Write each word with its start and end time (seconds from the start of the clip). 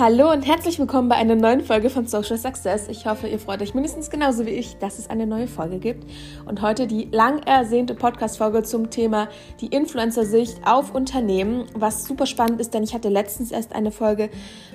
Hallo 0.00 0.32
und 0.32 0.46
herzlich 0.46 0.78
willkommen 0.78 1.10
bei 1.10 1.16
einer 1.16 1.34
neuen 1.34 1.60
Folge 1.60 1.90
von 1.90 2.06
Social 2.06 2.38
Success. 2.38 2.88
Ich 2.88 3.04
hoffe, 3.04 3.28
ihr 3.28 3.38
freut 3.38 3.60
euch 3.60 3.74
mindestens 3.74 4.08
genauso 4.08 4.46
wie 4.46 4.52
ich, 4.52 4.78
dass 4.78 4.98
es 4.98 5.10
eine 5.10 5.26
neue 5.26 5.46
Folge 5.46 5.78
gibt. 5.78 6.10
Und 6.46 6.62
heute 6.62 6.86
die 6.86 7.10
lang 7.12 7.42
ersehnte 7.42 7.94
Podcast-Folge 7.94 8.62
zum 8.62 8.88
Thema 8.88 9.28
die 9.60 9.66
Influencer-Sicht 9.66 10.66
auf 10.66 10.94
Unternehmen, 10.94 11.66
was 11.74 12.06
super 12.06 12.24
spannend 12.24 12.62
ist, 12.62 12.72
denn 12.72 12.82
ich 12.82 12.94
hatte 12.94 13.10
letztens 13.10 13.52
erst 13.52 13.74
eine 13.74 13.90
Folge, 13.90 14.30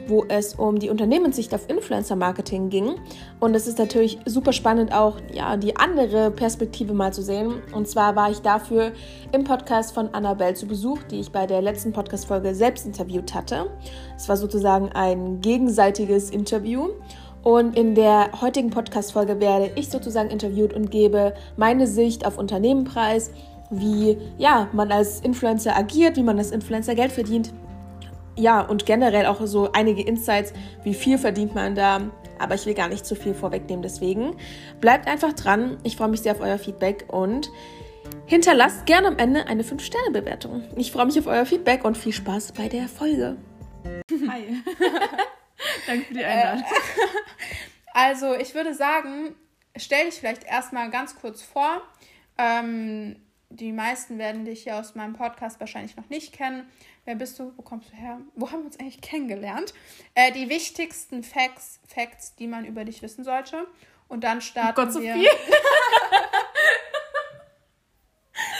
wo 0.05 0.25
es 0.27 0.53
um 0.53 0.77
die 0.77 0.91
Unternehmenssicht 0.91 1.55
auf 1.55 1.67
Influencer-Marketing 1.71 2.69
ging. 2.69 2.93
Und 3.39 3.55
es 3.55 3.65
ist 3.65 3.79
natürlich 3.79 4.19
super 4.27 4.53
spannend, 4.53 4.93
auch 4.93 5.17
ja, 5.33 5.57
die 5.57 5.75
andere 5.75 6.29
Perspektive 6.29 6.93
mal 6.93 7.13
zu 7.13 7.23
sehen. 7.23 7.63
Und 7.73 7.87
zwar 7.87 8.15
war 8.15 8.29
ich 8.29 8.43
dafür 8.43 8.91
im 9.31 9.43
Podcast 9.43 9.91
von 9.91 10.13
Annabelle 10.13 10.53
zu 10.53 10.67
Besuch, 10.67 11.01
die 11.09 11.19
ich 11.19 11.31
bei 11.31 11.47
der 11.47 11.63
letzten 11.63 11.93
Podcast-Folge 11.93 12.53
selbst 12.53 12.85
interviewt 12.85 13.33
hatte. 13.33 13.71
Es 14.17 14.29
war 14.29 14.37
sozusagen 14.37 14.89
ein 14.93 15.41
gegenseitiges 15.41 16.29
Interview. 16.29 16.89
Und 17.43 17.77
in 17.77 17.93
der 17.93 18.41
heutigen 18.41 18.71
Podcast-Folge 18.71 19.39
werde 19.39 19.71
ich 19.75 19.89
sozusagen 19.89 20.31
interviewt 20.31 20.73
und 20.73 20.89
gebe 20.89 21.35
meine 21.57 21.85
Sicht 21.85 22.25
auf 22.25 22.39
Unternehmen 22.39 22.85
preis, 22.85 23.31
wie 23.69 24.17
ja, 24.37 24.67
man 24.73 24.91
als 24.91 25.19
Influencer 25.19 25.75
agiert, 25.75 26.17
wie 26.17 26.23
man 26.23 26.39
als 26.39 26.51
Influencer 26.51 26.95
Geld 26.95 27.11
verdient. 27.11 27.53
Ja, 28.37 28.61
und 28.61 28.85
generell 28.85 29.27
auch 29.27 29.45
so 29.45 29.69
einige 29.73 30.01
Insights, 30.01 30.53
wie 30.83 30.93
viel 30.93 31.17
verdient 31.17 31.53
man 31.55 31.75
da. 31.75 32.01
Aber 32.39 32.55
ich 32.55 32.65
will 32.65 32.73
gar 32.73 32.89
nicht 32.89 33.05
zu 33.05 33.15
viel 33.15 33.33
vorwegnehmen, 33.33 33.81
deswegen 33.81 34.35
bleibt 34.81 35.07
einfach 35.07 35.33
dran. 35.33 35.77
Ich 35.83 35.95
freue 35.95 36.09
mich 36.09 36.21
sehr 36.21 36.33
auf 36.33 36.41
euer 36.41 36.57
Feedback 36.57 37.05
und 37.07 37.49
hinterlasst 38.25 38.85
gerne 38.85 39.07
am 39.07 39.17
Ende 39.17 39.47
eine 39.47 39.63
5-Sterne-Bewertung. 39.63 40.63
Ich 40.75 40.91
freue 40.91 41.05
mich 41.05 41.17
auf 41.17 41.27
euer 41.27 41.45
Feedback 41.45 41.85
und 41.85 41.97
viel 41.97 42.11
Spaß 42.11 42.53
bei 42.53 42.67
der 42.67 42.87
Folge. 42.87 43.37
Hi. 43.85 44.63
Danke 45.87 46.05
für 46.05 46.13
die 46.13 46.23
Einladung. 46.23 46.61
Äh, 46.61 46.65
also, 47.93 48.33
ich 48.35 48.53
würde 48.55 48.73
sagen, 48.73 49.35
stell 49.75 50.05
dich 50.05 50.15
vielleicht 50.15 50.43
erstmal 50.43 50.89
ganz 50.89 51.15
kurz 51.15 51.41
vor. 51.41 51.81
Ähm, 52.37 53.21
die 53.49 53.71
meisten 53.71 54.17
werden 54.17 54.45
dich 54.45 54.65
ja 54.65 54.79
aus 54.79 54.95
meinem 54.95 55.13
Podcast 55.13 55.59
wahrscheinlich 55.59 55.95
noch 55.95 56.09
nicht 56.09 56.33
kennen. 56.33 56.69
Wer 57.05 57.15
bist 57.15 57.39
du? 57.39 57.53
Wo 57.55 57.61
kommst 57.61 57.91
du 57.91 57.95
her? 57.95 58.19
Wo 58.35 58.51
haben 58.51 58.59
wir 58.61 58.65
uns 58.65 58.79
eigentlich 58.79 59.01
kennengelernt? 59.01 59.73
Äh, 60.15 60.31
die 60.31 60.49
wichtigsten 60.49 61.23
Facts, 61.23 61.79
Facts, 61.87 62.35
die 62.35 62.47
man 62.47 62.65
über 62.65 62.83
dich 62.83 63.01
wissen 63.01 63.23
sollte. 63.23 63.67
Und 64.07 64.23
dann 64.23 64.41
starten 64.41 64.79
oh 64.79 64.83
Gott, 64.83 64.93
so 64.93 65.01
wir. 65.01 65.13
Viel. 65.13 65.29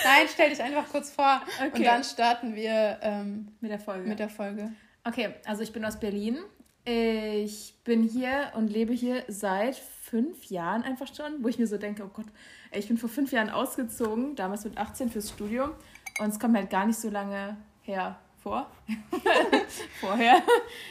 Nein, 0.03 0.27
stell 0.31 0.49
dich 0.51 0.61
einfach 0.61 0.87
kurz 0.89 1.09
vor. 1.09 1.41
Okay. 1.57 1.71
Und 1.77 1.83
dann 1.83 2.03
starten 2.03 2.55
wir 2.55 2.99
ähm, 3.01 3.57
mit 3.59 3.71
der 3.71 3.79
Folge. 3.79 4.07
Mit 4.07 4.19
der 4.19 4.29
Folge. 4.29 4.71
Okay, 5.07 5.35
also 5.45 5.61
ich 5.61 5.71
bin 5.71 5.85
aus 5.85 5.99
Berlin. 5.99 6.39
Ich 6.83 7.75
bin 7.83 8.01
hier 8.01 8.51
und 8.55 8.69
lebe 8.69 8.91
hier 8.91 9.23
seit 9.27 9.75
fünf 9.75 10.45
Jahren 10.45 10.81
einfach 10.81 11.07
schon, 11.13 11.43
wo 11.43 11.47
ich 11.47 11.59
mir 11.59 11.67
so 11.67 11.77
denke, 11.77 12.03
oh 12.03 12.09
Gott, 12.11 12.25
ich 12.71 12.87
bin 12.87 12.97
vor 12.97 13.09
fünf 13.09 13.31
Jahren 13.31 13.51
ausgezogen, 13.51 14.35
damals 14.35 14.65
mit 14.65 14.79
18 14.79 15.11
fürs 15.11 15.29
Studium. 15.29 15.71
Und 16.19 16.29
es 16.29 16.39
kommt 16.39 16.55
halt 16.55 16.71
gar 16.71 16.87
nicht 16.87 16.97
so 16.97 17.11
lange 17.11 17.55
her 17.81 18.19
vor. 18.41 18.71
Vorher. 19.99 20.41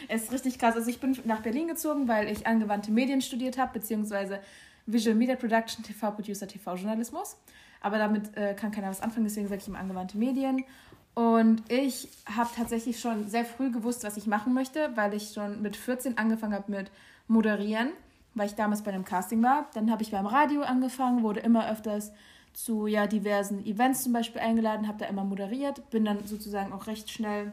Es 0.06 0.24
ist 0.24 0.32
richtig 0.32 0.60
krass. 0.60 0.76
Also 0.76 0.88
ich 0.88 1.00
bin 1.00 1.18
nach 1.24 1.40
Berlin 1.40 1.66
gezogen, 1.66 2.06
weil 2.06 2.30
ich 2.30 2.46
angewandte 2.46 2.92
Medien 2.92 3.20
studiert 3.20 3.58
habe, 3.58 3.72
beziehungsweise 3.72 4.38
Visual 4.86 5.16
Media 5.16 5.34
Production, 5.34 5.82
TV-Producer, 5.82 6.46
TV-Journalismus. 6.46 7.36
Aber 7.80 7.98
damit 7.98 8.36
äh, 8.36 8.54
kann 8.54 8.70
keiner 8.70 8.90
was 8.90 9.00
anfangen, 9.00 9.24
deswegen 9.24 9.48
sage 9.48 9.60
ich 9.60 9.68
ihm 9.68 9.76
angewandte 9.76 10.18
Medien. 10.18 10.64
Und 11.14 11.62
ich 11.70 12.08
habe 12.34 12.50
tatsächlich 12.54 12.98
schon 12.98 13.28
sehr 13.28 13.44
früh 13.44 13.70
gewusst, 13.70 14.02
was 14.02 14.16
ich 14.16 14.26
machen 14.26 14.52
möchte, 14.52 14.90
weil 14.96 15.14
ich 15.14 15.32
schon 15.32 15.62
mit 15.62 15.76
14 15.76 16.18
angefangen 16.18 16.54
habe 16.54 16.70
mit 16.70 16.90
Moderieren, 17.28 17.90
weil 18.34 18.46
ich 18.46 18.56
damals 18.56 18.82
bei 18.82 18.92
einem 18.92 19.04
Casting 19.04 19.42
war. 19.42 19.66
Dann 19.74 19.90
habe 19.90 20.02
ich 20.02 20.10
beim 20.10 20.26
Radio 20.26 20.62
angefangen, 20.62 21.22
wurde 21.22 21.40
immer 21.40 21.70
öfters 21.70 22.12
zu 22.52 22.86
ja, 22.86 23.06
diversen 23.06 23.64
Events 23.64 24.02
zum 24.02 24.12
Beispiel 24.12 24.40
eingeladen, 24.40 24.88
habe 24.88 24.98
da 24.98 25.06
immer 25.06 25.24
moderiert, 25.24 25.88
bin 25.90 26.04
dann 26.04 26.26
sozusagen 26.26 26.72
auch 26.72 26.86
recht 26.86 27.10
schnell 27.10 27.52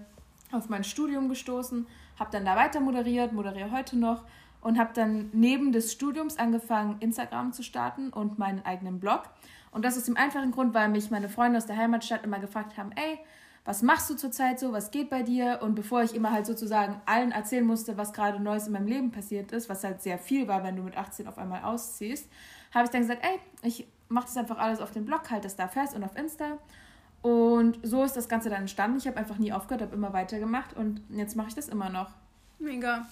auf 0.51 0.69
mein 0.69 0.83
Studium 0.83 1.29
gestoßen, 1.29 1.88
habe 2.19 2.31
dann 2.31 2.45
da 2.45 2.55
weiter 2.55 2.79
moderiert, 2.79 3.31
moderiere 3.31 3.71
heute 3.71 3.97
noch 3.97 4.23
und 4.61 4.77
habe 4.77 4.91
dann 4.94 5.29
neben 5.33 5.71
des 5.71 5.91
Studiums 5.91 6.38
angefangen, 6.38 6.97
Instagram 7.00 7.53
zu 7.53 7.63
starten 7.63 8.09
und 8.09 8.38
meinen 8.38 8.63
eigenen 8.66 9.00
Blog. 9.00 9.23
Und 9.71 9.85
das 9.85 9.97
ist 9.97 10.07
im 10.07 10.17
einfachen 10.17 10.51
Grund, 10.51 10.73
weil 10.73 10.89
mich 10.89 11.09
meine 11.09 11.29
Freunde 11.29 11.57
aus 11.57 11.66
der 11.66 11.77
Heimatstadt 11.77 12.23
immer 12.23 12.39
gefragt 12.39 12.77
haben, 12.77 12.91
ey, 12.91 13.19
was 13.63 13.83
machst 13.83 14.09
du 14.09 14.16
zurzeit 14.16 14.59
so, 14.59 14.73
was 14.73 14.89
geht 14.89 15.09
bei 15.09 15.22
dir? 15.22 15.59
Und 15.61 15.75
bevor 15.75 16.01
ich 16.03 16.16
immer 16.16 16.31
halt 16.31 16.45
sozusagen 16.45 16.99
allen 17.05 17.31
erzählen 17.31 17.66
musste, 17.66 17.97
was 17.97 18.11
gerade 18.11 18.39
Neues 18.39 18.67
in 18.67 18.73
meinem 18.73 18.88
Leben 18.88 19.11
passiert 19.11 19.51
ist, 19.51 19.69
was 19.69 19.83
halt 19.83 20.01
sehr 20.01 20.17
viel 20.17 20.47
war, 20.47 20.63
wenn 20.63 20.75
du 20.75 20.83
mit 20.83 20.97
18 20.97 21.27
auf 21.27 21.38
einmal 21.38 21.63
ausziehst, 21.63 22.27
habe 22.73 22.85
ich 22.85 22.91
dann 22.91 23.01
gesagt, 23.01 23.23
ey, 23.23 23.39
ich 23.61 23.85
mache 24.09 24.25
das 24.25 24.38
einfach 24.38 24.57
alles 24.57 24.79
auf 24.79 24.91
dem 24.91 25.05
Blog, 25.05 25.29
halt 25.29 25.45
das 25.45 25.55
da 25.55 25.67
fest 25.67 25.95
und 25.95 26.03
auf 26.03 26.16
Insta. 26.16 26.57
Und 27.21 27.79
so 27.83 28.03
ist 28.03 28.13
das 28.13 28.27
Ganze 28.27 28.50
dann 28.50 28.61
entstanden. 28.61 28.97
Ich 28.97 29.05
habe 29.05 29.17
einfach 29.17 29.38
nie 29.38 29.53
aufgehört, 29.53 29.83
habe 29.83 29.94
immer 29.94 30.11
weitergemacht 30.11 30.75
und 30.75 31.01
jetzt 31.09 31.35
mache 31.35 31.50
ich 31.50 31.55
das 31.55 31.67
immer 31.67 31.89
noch. 31.89 32.09
Mega. 32.57 33.05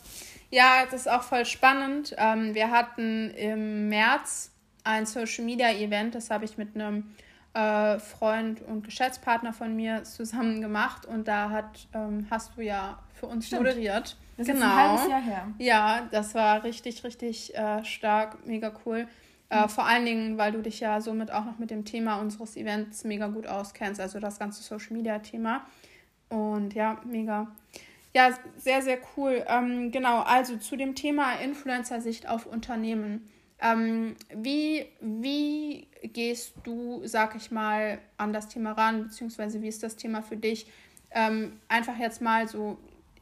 Ja, 0.49 0.85
das 0.85 1.01
ist 1.01 1.09
auch 1.09 1.23
voll 1.23 1.45
spannend. 1.45 2.15
Ähm, 2.17 2.55
wir 2.55 2.71
hatten 2.71 3.31
im 3.31 3.89
März 3.89 4.51
ein 4.83 5.05
Social 5.05 5.45
Media 5.45 5.71
Event, 5.71 6.15
das 6.15 6.31
habe 6.31 6.45
ich 6.45 6.57
mit 6.57 6.75
einem 6.75 7.15
äh, 7.53 7.99
Freund 7.99 8.61
und 8.61 8.83
Geschäftspartner 8.83 9.53
von 9.53 9.75
mir 9.75 10.03
zusammen 10.03 10.61
gemacht 10.61 11.05
und 11.05 11.27
da 11.27 11.49
hat, 11.49 11.87
ähm, 11.93 12.27
hast 12.29 12.55
du 12.55 12.61
ja 12.61 12.99
für 13.13 13.25
uns 13.25 13.47
Stimmt. 13.47 13.63
moderiert. 13.63 14.17
Das 14.37 14.47
genau. 14.47 14.59
ist 14.59 14.63
ein 14.63 14.69
genau. 14.69 14.75
halbes 14.75 15.09
Jahr 15.09 15.21
her. 15.21 15.47
Ja, 15.57 16.07
das 16.11 16.35
war 16.35 16.63
richtig, 16.63 17.03
richtig 17.03 17.55
äh, 17.55 17.83
stark, 17.83 18.45
mega 18.45 18.71
cool. 18.85 19.07
Äh, 19.49 19.63
mhm. 19.63 19.69
vor 19.69 19.85
allen 19.85 20.05
Dingen, 20.05 20.37
weil 20.37 20.51
du 20.51 20.61
dich 20.61 20.79
ja 20.79 21.01
somit 21.01 21.31
auch 21.31 21.43
noch 21.43 21.57
mit 21.57 21.71
dem 21.71 21.83
Thema 21.83 22.17
unseres 22.17 22.55
Events 22.55 23.03
mega 23.03 23.27
gut 23.27 23.47
auskennst, 23.47 23.99
also 23.99 24.19
das 24.19 24.37
ganze 24.37 24.61
Social 24.61 24.93
Media 24.93 25.19
Thema. 25.19 25.65
Und 26.29 26.75
ja, 26.75 27.01
mega. 27.03 27.47
Ja, 28.13 28.31
sehr, 28.57 28.81
sehr 28.81 28.99
cool. 29.17 29.43
Ähm, 29.47 29.91
genau, 29.91 30.21
also 30.21 30.57
zu 30.57 30.75
dem 30.75 30.95
Thema 30.95 31.33
Influencer-Sicht 31.33 32.29
auf 32.29 32.45
Unternehmen. 32.45 33.27
Ähm, 33.61 34.15
wie, 34.33 34.85
wie 35.01 35.87
gehst 36.01 36.53
du, 36.63 37.01
sag 37.05 37.35
ich 37.35 37.51
mal, 37.51 37.99
an 38.17 38.33
das 38.33 38.47
Thema 38.47 38.71
ran, 38.73 39.03
beziehungsweise 39.03 39.61
wie 39.61 39.67
ist 39.67 39.83
das 39.83 39.95
Thema 39.95 40.21
für 40.21 40.37
dich? 40.37 40.67
Ähm, 41.11 41.59
einfach 41.67 41.97
jetzt 41.97 42.21
mal 42.21 42.47
so, 42.47 42.77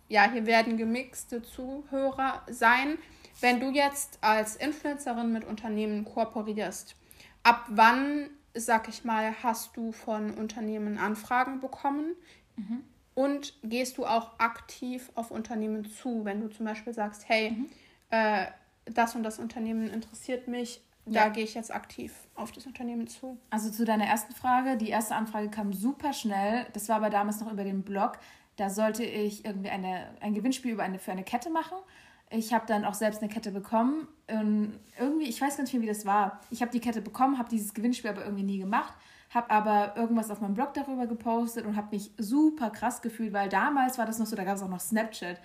ja, 0.08 0.30
hier 0.32 0.46
werden 0.46 0.78
gemixte 0.78 1.42
Zuhörer 1.42 2.44
sein. 2.50 2.98
Wenn 3.40 3.60
du 3.60 3.70
jetzt 3.70 4.20
als 4.22 4.56
Influencerin 4.56 5.32
mit 5.32 5.46
Unternehmen 5.46 6.06
kooperierst, 6.06 6.96
ab 7.44 7.66
wann, 7.70 8.30
sag 8.54 8.90
ich 8.90 9.04
mal, 9.04 9.34
hast 9.44 9.78
du 9.78 9.92
von 9.92 10.34
Unternehmen 10.34 10.98
Anfragen 10.98 11.60
bekommen? 11.60 12.16
Mhm. 12.56 12.84
Und 13.14 13.54
gehst 13.64 13.98
du 13.98 14.06
auch 14.06 14.40
aktiv 14.40 15.12
auf 15.16 15.32
Unternehmen 15.32 15.86
zu, 15.86 16.24
wenn 16.24 16.42
du 16.42 16.50
zum 16.50 16.66
Beispiel 16.66 16.94
sagst, 16.94 17.28
hey, 17.28 17.52
mhm. 17.52 17.70
äh, 18.12 18.46
das 18.86 19.16
und 19.16 19.24
das 19.24 19.40
Unternehmen 19.40 19.90
interessiert 19.90 20.48
mich, 20.48 20.82
ja. 21.10 21.26
da 21.26 21.30
gehe 21.30 21.44
ich 21.44 21.54
jetzt 21.54 21.74
aktiv 21.74 22.14
auf 22.36 22.52
das 22.52 22.66
Unternehmen 22.66 23.08
zu. 23.08 23.38
Also 23.50 23.70
zu 23.70 23.86
deiner 23.86 24.06
ersten 24.06 24.34
Frage, 24.34 24.78
die 24.78 24.90
erste 24.90 25.16
Anfrage 25.16 25.50
kam 25.50 25.74
super 25.74 26.14
schnell. 26.14 26.66
Das 26.74 26.90
war 26.90 26.98
aber 26.98 27.10
damals 27.10 27.40
noch 27.40 27.52
über 27.52 27.64
den 27.64 27.84
Blog. 27.84 28.14
Da 28.56 28.70
sollte 28.70 29.04
ich 29.04 29.46
irgendwie 29.46 29.70
eine, 29.70 30.08
ein 30.20 30.34
Gewinnspiel 30.34 30.74
über 30.74 30.84
eine, 30.84 31.00
für 31.00 31.12
eine 31.12 31.24
Kette 31.24 31.50
machen. 31.50 31.78
Ich 32.30 32.54
habe 32.54 32.66
dann 32.68 32.84
auch 32.84 32.94
selbst 32.94 33.22
eine 33.22 33.32
Kette 33.32 33.52
bekommen. 33.52 34.08
Und 34.30 34.80
irgendwie, 35.00 35.28
ich 35.28 35.40
weiß 35.40 35.56
gar 35.56 35.64
nicht 35.64 35.74
mehr, 35.74 35.84
wie 35.84 35.88
das 35.88 36.06
war. 36.06 36.42
Ich 36.50 36.62
habe 36.62 36.72
die 36.72 36.80
Kette 36.80 37.02
bekommen, 37.02 37.38
habe 37.38 37.50
dieses 37.50 37.74
Gewinnspiel 37.74 38.10
aber 38.10 38.24
irgendwie 38.24 38.44
nie 38.44 38.58
gemacht, 38.58 38.94
habe 39.30 39.50
aber 39.50 39.96
irgendwas 39.96 40.30
auf 40.30 40.42
meinem 40.42 40.56
Blog 40.56 40.74
darüber 40.74 41.08
gepostet 41.08 41.66
und 41.66 41.76
habe 41.76 41.96
mich 41.96 42.12
super 42.18 42.70
krass 42.70 43.02
gefühlt, 43.02 43.32
weil 43.32 43.48
damals 43.48 43.98
war 43.98 44.06
das 44.06 44.20
noch 44.20 44.26
so, 44.26 44.36
da 44.36 44.44
gab 44.44 44.58
es 44.58 44.64
auch 44.64 44.70
noch 44.70 44.80
Snapchat. 44.80 45.40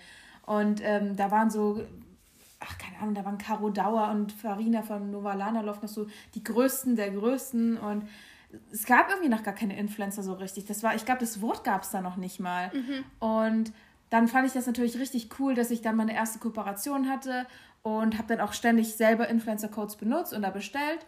Und 0.45 0.81
ähm, 0.83 1.15
da 1.17 1.31
waren 1.31 1.51
so 1.51 1.83
ach, 2.63 2.79
keine 2.79 2.99
Ahnung, 2.99 3.15
da 3.15 3.25
waren 3.25 3.39
Caro 3.39 3.71
Dauer 3.71 4.11
und 4.11 4.33
Farina 4.33 4.83
von 4.83 5.11
Novalana 5.11 5.61
Loft 5.61 5.83
noch 5.83 5.89
so 5.89 6.07
die 6.35 6.45
größten 6.45 6.97
der 6.97 7.11
größten 7.11 7.77
und 7.77 8.09
es 8.71 8.85
gab 8.85 9.09
irgendwie 9.09 9.29
noch 9.29 9.43
gar 9.43 9.55
keine 9.55 9.79
Influencer 9.79 10.23
so 10.23 10.35
richtig. 10.35 10.67
Das 10.67 10.83
war, 10.83 10.95
ich 10.95 11.05
glaube, 11.05 11.21
das 11.21 11.41
Wort 11.41 11.65
gab 11.65 11.83
es 11.83 11.91
da 11.91 12.01
noch 12.01 12.17
nicht 12.17 12.39
mal. 12.39 12.71
Mhm. 12.75 13.05
Und 13.19 13.73
dann 14.11 14.29
fand 14.29 14.47
ich 14.47 14.53
das 14.53 14.67
natürlich 14.67 14.99
richtig 14.99 15.31
cool, 15.39 15.55
dass 15.55 15.71
ich 15.71 15.81
dann 15.81 15.97
meine 15.97 16.15
erste 16.15 16.39
Kooperation 16.39 17.09
hatte 17.09 17.47
und 17.83 18.19
habe 18.19 18.29
dann 18.29 18.41
auch 18.41 18.53
ständig 18.53 18.95
selber 18.95 19.29
Influencer-Codes 19.29 19.97
benutzt 19.97 20.35
und 20.35 20.43
da 20.43 20.51
bestellt. 20.51 21.07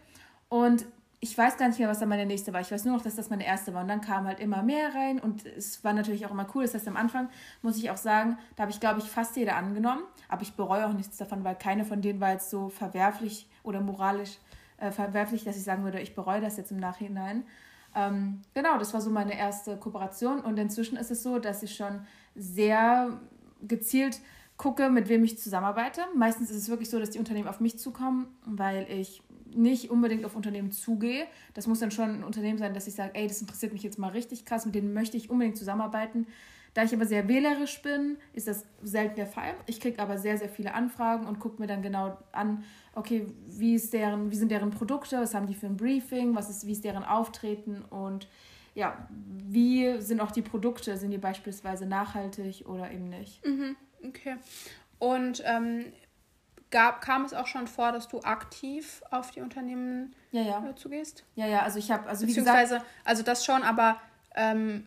Und 0.48 0.86
ich 1.24 1.38
weiß 1.38 1.56
gar 1.56 1.68
nicht 1.68 1.78
mehr, 1.78 1.88
was 1.88 2.00
dann 2.00 2.10
meine 2.10 2.26
nächste 2.26 2.52
war. 2.52 2.60
Ich 2.60 2.70
weiß 2.70 2.84
nur 2.84 2.94
noch, 2.94 3.02
dass 3.02 3.16
das 3.16 3.30
meine 3.30 3.46
erste 3.46 3.72
war. 3.72 3.80
Und 3.80 3.88
dann 3.88 4.02
kam 4.02 4.26
halt 4.26 4.40
immer 4.40 4.62
mehr 4.62 4.94
rein 4.94 5.18
und 5.18 5.46
es 5.46 5.82
war 5.82 5.94
natürlich 5.94 6.26
auch 6.26 6.30
immer 6.30 6.46
cool. 6.54 6.64
Das 6.64 6.74
heißt, 6.74 6.86
am 6.86 6.98
Anfang 6.98 7.30
muss 7.62 7.78
ich 7.78 7.90
auch 7.90 7.96
sagen, 7.96 8.36
da 8.56 8.64
habe 8.64 8.72
ich, 8.72 8.78
glaube 8.78 9.00
ich, 9.00 9.06
fast 9.06 9.34
jede 9.34 9.54
angenommen. 9.54 10.02
Aber 10.28 10.42
ich 10.42 10.52
bereue 10.52 10.86
auch 10.86 10.92
nichts 10.92 11.16
davon, 11.16 11.42
weil 11.42 11.54
keine 11.54 11.86
von 11.86 12.02
denen 12.02 12.20
war 12.20 12.32
jetzt 12.32 12.50
so 12.50 12.68
verwerflich 12.68 13.48
oder 13.62 13.80
moralisch 13.80 14.36
äh, 14.76 14.90
verwerflich, 14.90 15.44
dass 15.44 15.56
ich 15.56 15.62
sagen 15.62 15.82
würde, 15.82 15.98
ich 15.98 16.14
bereue 16.14 16.42
das 16.42 16.58
jetzt 16.58 16.72
im 16.72 16.78
Nachhinein. 16.78 17.44
Ähm, 17.94 18.42
genau, 18.52 18.76
das 18.76 18.92
war 18.92 19.00
so 19.00 19.08
meine 19.08 19.38
erste 19.38 19.78
Kooperation. 19.78 20.40
Und 20.40 20.58
inzwischen 20.58 20.98
ist 20.98 21.10
es 21.10 21.22
so, 21.22 21.38
dass 21.38 21.62
ich 21.62 21.74
schon 21.74 22.06
sehr 22.34 23.18
gezielt 23.62 24.20
gucke, 24.58 24.90
mit 24.90 25.08
wem 25.08 25.24
ich 25.24 25.38
zusammenarbeite. 25.38 26.02
Meistens 26.14 26.50
ist 26.50 26.58
es 26.58 26.68
wirklich 26.68 26.90
so, 26.90 26.98
dass 26.98 27.08
die 27.08 27.18
Unternehmen 27.18 27.48
auf 27.48 27.60
mich 27.60 27.78
zukommen, 27.78 28.26
weil 28.44 28.86
ich 28.90 29.22
nicht 29.54 29.90
unbedingt 29.90 30.24
auf 30.24 30.36
Unternehmen 30.36 30.70
zugehe. 30.70 31.26
Das 31.54 31.66
muss 31.66 31.80
dann 31.80 31.90
schon 31.90 32.10
ein 32.10 32.24
Unternehmen 32.24 32.58
sein, 32.58 32.74
dass 32.74 32.86
ich 32.86 32.94
sage, 32.94 33.12
ey, 33.14 33.26
das 33.26 33.40
interessiert 33.40 33.72
mich 33.72 33.82
jetzt 33.82 33.98
mal 33.98 34.08
richtig 34.08 34.44
krass, 34.44 34.66
mit 34.66 34.74
denen 34.74 34.92
möchte 34.92 35.16
ich 35.16 35.30
unbedingt 35.30 35.56
zusammenarbeiten. 35.56 36.26
Da 36.74 36.82
ich 36.82 36.92
aber 36.92 37.06
sehr 37.06 37.28
wählerisch 37.28 37.80
bin, 37.82 38.18
ist 38.32 38.48
das 38.48 38.66
selten 38.82 39.14
der 39.14 39.28
Fall. 39.28 39.54
Ich 39.66 39.80
kriege 39.80 40.02
aber 40.02 40.18
sehr, 40.18 40.36
sehr 40.38 40.48
viele 40.48 40.74
Anfragen 40.74 41.26
und 41.26 41.38
gucke 41.38 41.62
mir 41.62 41.68
dann 41.68 41.82
genau 41.82 42.18
an, 42.32 42.64
okay, 42.94 43.26
wie, 43.46 43.76
ist 43.76 43.92
deren, 43.92 44.32
wie 44.32 44.36
sind 44.36 44.50
deren 44.50 44.70
Produkte, 44.70 45.20
was 45.20 45.34
haben 45.34 45.46
die 45.46 45.54
für 45.54 45.66
ein 45.66 45.76
Briefing, 45.76 46.34
was 46.34 46.50
ist, 46.50 46.66
wie 46.66 46.72
ist 46.72 46.84
deren 46.84 47.04
Auftreten 47.04 47.82
und 47.90 48.28
ja, 48.74 49.08
wie 49.46 50.00
sind 50.00 50.20
auch 50.20 50.32
die 50.32 50.42
Produkte, 50.42 50.96
sind 50.96 51.12
die 51.12 51.18
beispielsweise 51.18 51.86
nachhaltig 51.86 52.64
oder 52.66 52.90
eben 52.90 53.08
nicht. 53.08 53.46
Mhm, 53.46 53.76
okay. 54.04 54.34
Und 54.98 55.44
ähm, 55.46 55.84
gab, 56.74 57.00
kam 57.00 57.24
es 57.24 57.32
auch 57.32 57.46
schon 57.46 57.68
vor, 57.68 57.92
dass 57.92 58.08
du 58.08 58.20
aktiv 58.22 59.00
auf 59.12 59.30
die 59.30 59.40
Unternehmen 59.40 60.12
ja, 60.32 60.42
ja. 60.42 60.68
Äh, 60.68 60.74
zugehst? 60.74 61.22
Ja, 61.36 61.46
ja, 61.46 61.62
also 61.62 61.78
ich 61.78 61.92
habe, 61.92 62.08
also 62.08 62.26
wie 62.26 62.34
gesagt... 62.34 62.82
Also 63.04 63.22
das 63.22 63.44
schon, 63.44 63.62
aber 63.62 63.96
ähm, 64.34 64.84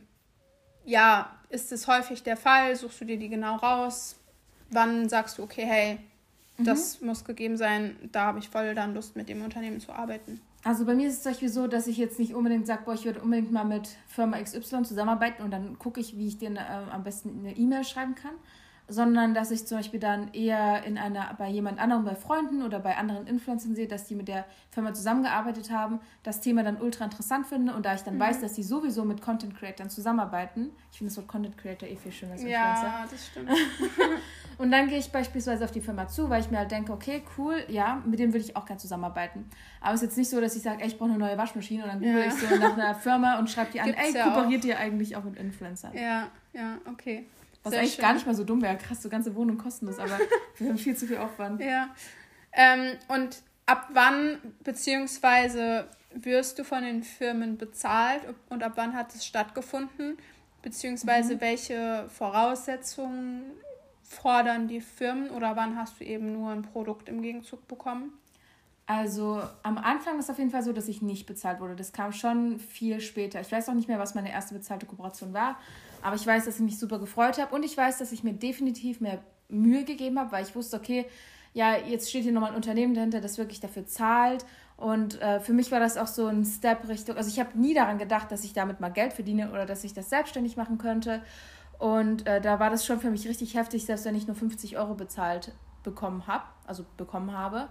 ja, 0.84 1.32
ist 1.50 1.72
es 1.72 1.88
häufig 1.88 2.24
der 2.24 2.36
Fall? 2.36 2.76
Suchst 2.76 3.00
du 3.00 3.06
dir 3.06 3.18
die 3.18 3.30
genau 3.30 3.56
raus? 3.56 4.18
Wann 4.70 5.08
sagst 5.08 5.38
du, 5.38 5.44
okay, 5.44 5.64
hey, 5.66 6.00
das 6.58 7.00
mhm. 7.00 7.08
muss 7.08 7.24
gegeben 7.24 7.56
sein, 7.56 7.96
da 8.12 8.26
habe 8.26 8.40
ich 8.40 8.50
voll 8.50 8.76
dann 8.76 8.94
Lust, 8.94 9.16
mit 9.16 9.30
dem 9.30 9.42
Unternehmen 9.42 9.80
zu 9.80 9.94
arbeiten? 9.94 10.42
Also 10.66 10.84
bei 10.84 10.94
mir 10.94 11.08
ist 11.08 11.14
es 11.14 11.24
zum 11.24 11.32
Beispiel 11.32 11.50
so, 11.50 11.68
dass 11.68 11.88
ich 11.88 11.96
jetzt 11.96 12.20
nicht 12.20 12.36
unbedingt 12.36 12.68
sage, 12.68 12.82
boah, 12.84 12.96
ich 12.96 13.06
würde 13.06 13.22
unbedingt 13.22 13.54
mal 13.54 13.64
mit 13.64 13.88
Firma 14.08 14.42
XY 14.42 14.84
zusammenarbeiten 14.84 15.42
und 15.42 15.52
dann 15.52 15.80
gucke 15.80 16.02
ich, 16.02 16.18
wie 16.18 16.28
ich 16.28 16.38
denen 16.38 16.58
äh, 16.58 16.92
am 16.92 17.06
besten 17.06 17.40
eine 17.40 17.56
E-Mail 17.56 17.86
schreiben 17.86 18.16
kann, 18.16 18.34
sondern 18.88 19.34
dass 19.34 19.52
ich 19.52 19.68
zum 19.68 19.78
Beispiel 19.78 20.00
dann 20.00 20.34
eher 20.34 20.84
in 20.84 20.98
einer, 20.98 21.34
bei 21.38 21.50
jemand 21.50 21.80
anderem, 21.80 22.06
bei 22.06 22.16
Freunden 22.16 22.62
oder 22.62 22.80
bei 22.80 22.96
anderen 22.96 23.28
Influencern 23.28 23.76
sehe, 23.76 23.88
dass 23.88 24.06
die 24.06 24.16
mit 24.16 24.30
der 24.30 24.46
Firma 24.72 24.94
zusammengearbeitet 24.94 25.72
haben, 25.72 26.00
das 26.24 26.40
Thema 26.40 26.64
dann 26.64 26.80
ultra 26.82 27.04
interessant 27.04 27.48
finde 27.48 27.74
und 27.74 27.86
da 27.86 27.96
ich 27.96 28.02
dann 28.02 28.16
mhm. 28.16 28.22
weiß, 28.22 28.40
dass 28.40 28.54
die 28.54 28.64
sowieso 28.64 29.04
mit 29.04 29.22
Content 29.22 29.58
Creators 29.58 29.94
zusammenarbeiten, 29.94 30.72
ich 30.92 31.00
finde 31.00 31.12
das 31.12 31.18
Wort 31.18 31.28
Content 31.28 31.58
Creator 31.58 31.88
eh 31.90 31.98
viel 31.98 32.12
schöner 32.12 32.34
als 32.34 32.42
Influencer. 32.42 32.84
Ja, 32.84 33.06
das 33.10 33.28
stimmt. 33.28 33.50
und 34.58 34.72
dann 34.72 34.88
gehe 34.88 35.00
ich 35.00 35.12
beispielsweise 35.12 35.66
auf 35.66 35.72
die 35.72 35.82
Firma 35.82 36.08
zu, 36.08 36.30
weil 36.30 36.42
ich 36.42 36.50
mir 36.50 36.60
halt 36.60 36.72
denke, 36.72 36.94
okay, 36.94 37.24
cool, 37.38 37.66
ja, 37.68 38.02
mit 38.06 38.20
dem 38.20 38.32
würde 38.32 38.46
ich 38.46 38.56
auch 38.56 38.66
gerne 38.66 38.80
zusammenarbeiten. 38.80 39.50
Aber 39.82 39.96
es 39.96 40.02
ist 40.02 40.10
jetzt 40.10 40.18
nicht 40.18 40.30
so, 40.30 40.40
dass 40.40 40.56
ich 40.56 40.62
sage, 40.62 40.82
ey, 40.82 40.88
ich 40.88 40.98
brauche 40.98 41.10
eine 41.10 41.20
neue 41.20 41.38
Waschmaschine 41.38 41.84
und 41.84 41.90
dann 41.90 42.00
google 42.00 42.22
ja. 42.22 42.28
ich 42.28 42.34
so 42.34 42.56
nach 42.56 42.74
einer 42.74 42.96
Firma 43.00 43.38
und 43.38 43.50
schreibe 43.50 43.72
die 43.74 43.82
an, 43.82 43.88
Gibt's 43.88 44.02
ey, 44.02 44.16
ja 44.16 44.30
kooperiert 44.30 44.64
auch. 44.64 44.68
ihr 44.68 44.80
eigentlich 44.80 45.16
auch 45.18 45.24
mit 45.26 45.36
Influencern? 45.36 45.92
Ja, 45.94 46.28
ja, 46.54 46.78
okay. 46.90 47.28
Was 47.68 47.72
Sehr 47.72 47.82
eigentlich 47.82 47.96
schön. 47.96 48.02
gar 48.02 48.14
nicht 48.14 48.26
mal 48.26 48.36
so 48.36 48.46
dumm 48.46 48.62
wäre. 48.62 48.78
Krass, 48.78 49.02
so 49.04 49.10
ganze 49.10 49.36
Wohnung 49.36 49.58
kostenlos, 49.58 50.00
aber 50.00 50.18
wir 50.58 50.70
haben 50.70 50.78
viel 50.78 50.96
zu 50.96 51.06
viel 51.06 51.18
Aufwand. 51.18 51.62
Ja. 51.62 51.90
Ähm, 52.54 52.98
und 53.10 53.44
ab 53.66 53.90
wann, 53.92 54.40
beziehungsweise 54.64 55.88
wirst 56.14 56.58
du 56.60 56.64
von 56.64 56.84
den 56.84 57.04
Firmen 57.04 57.58
bezahlt 57.58 58.22
und 58.50 58.64
ab 58.64 58.74
wann 58.76 58.96
hat 58.96 59.14
es 59.14 59.26
stattgefunden? 59.26 60.18
Beziehungsweise 60.62 61.36
mhm. 61.36 61.42
welche 61.42 62.06
Voraussetzungen 62.10 63.44
fordern 64.02 64.70
die 64.70 64.80
Firmen 64.80 65.30
oder 65.32 65.58
wann 65.58 65.78
hast 65.78 66.00
du 66.00 66.06
eben 66.06 66.32
nur 66.32 66.52
ein 66.52 66.62
Produkt 66.62 67.10
im 67.10 67.22
Gegenzug 67.22 67.68
bekommen? 67.68 68.14
Also 68.86 69.44
am 69.64 69.78
Anfang 69.78 70.18
ist 70.18 70.26
es 70.26 70.30
auf 70.30 70.38
jeden 70.38 70.50
Fall 70.50 70.64
so, 70.64 70.72
dass 70.72 70.88
ich 70.88 71.02
nicht 71.02 71.26
bezahlt 71.26 71.60
wurde. 71.60 71.76
Das 71.76 71.92
kam 71.92 72.14
schon 72.14 72.58
viel 72.58 73.02
später. 73.02 73.42
Ich 73.42 73.52
weiß 73.52 73.68
auch 73.68 73.74
nicht 73.74 73.90
mehr, 73.90 74.00
was 74.00 74.16
meine 74.16 74.32
erste 74.32 74.54
bezahlte 74.54 74.86
Kooperation 74.86 75.34
war. 75.34 75.60
Aber 76.02 76.16
ich 76.16 76.26
weiß, 76.26 76.46
dass 76.46 76.56
ich 76.56 76.62
mich 76.62 76.80
super 76.80 77.00
gefreut 77.00 77.40
habe 77.40 77.54
und 77.56 77.64
ich 77.64 77.76
weiß, 77.76 77.98
dass 77.98 78.12
ich 78.12 78.24
mir 78.24 78.34
definitiv 78.34 79.02
mehr 79.02 79.20
Mühe 79.50 79.84
gegeben 79.84 80.20
habe, 80.20 80.32
weil 80.32 80.44
ich 80.44 80.56
wusste, 80.56 80.78
okay, 80.78 81.06
ja, 81.54 81.76
jetzt 81.78 82.10
steht 82.10 82.24
hier 82.24 82.32
nochmal 82.32 82.52
ein 82.52 82.56
Unternehmen 82.56 82.94
dahinter, 82.94 83.22
das 83.22 83.38
wirklich 83.38 83.60
dafür 83.60 83.86
zahlt. 83.86 84.46
Und 84.76 85.20
äh, 85.22 85.40
für 85.40 85.54
mich 85.54 85.72
war 85.72 85.80
das 85.80 85.98
auch 85.98 86.08
so 86.08 86.28
ein 86.28 86.46
Step 86.46 86.88
Richtung. 86.88 87.18
Also 87.18 87.30
ich 87.30 87.40
habe 87.40 87.58
nie 87.58 87.74
daran 87.74 87.98
gedacht, 87.98 88.32
dass 88.32 88.44
ich 88.44 88.54
damit 88.54 88.80
mal 88.80 88.90
Geld 88.90 89.14
verdiene 89.14 89.52
oder 89.52 89.66
dass 89.66 89.84
ich 89.84 89.94
das 89.94 90.10
selbstständig 90.10 90.56
machen 90.56 90.78
könnte. 90.78 91.24
Und 91.80 92.28
äh, 92.28 92.42
da 92.42 92.60
war 92.60 92.70
das 92.70 92.86
schon 92.86 93.00
für 93.00 93.10
mich 93.10 93.28
richtig 93.28 93.56
heftig, 93.56 93.86
selbst 93.86 94.06
wenn 94.06 94.16
ich 94.16 94.28
nur 94.28 94.36
50 94.36 94.78
Euro 94.78 94.94
bezahlt 94.94 95.52
bekommen 95.84 96.28
habe, 96.28 96.44
also 96.66 96.86
bekommen 96.98 97.36
habe. 97.36 97.70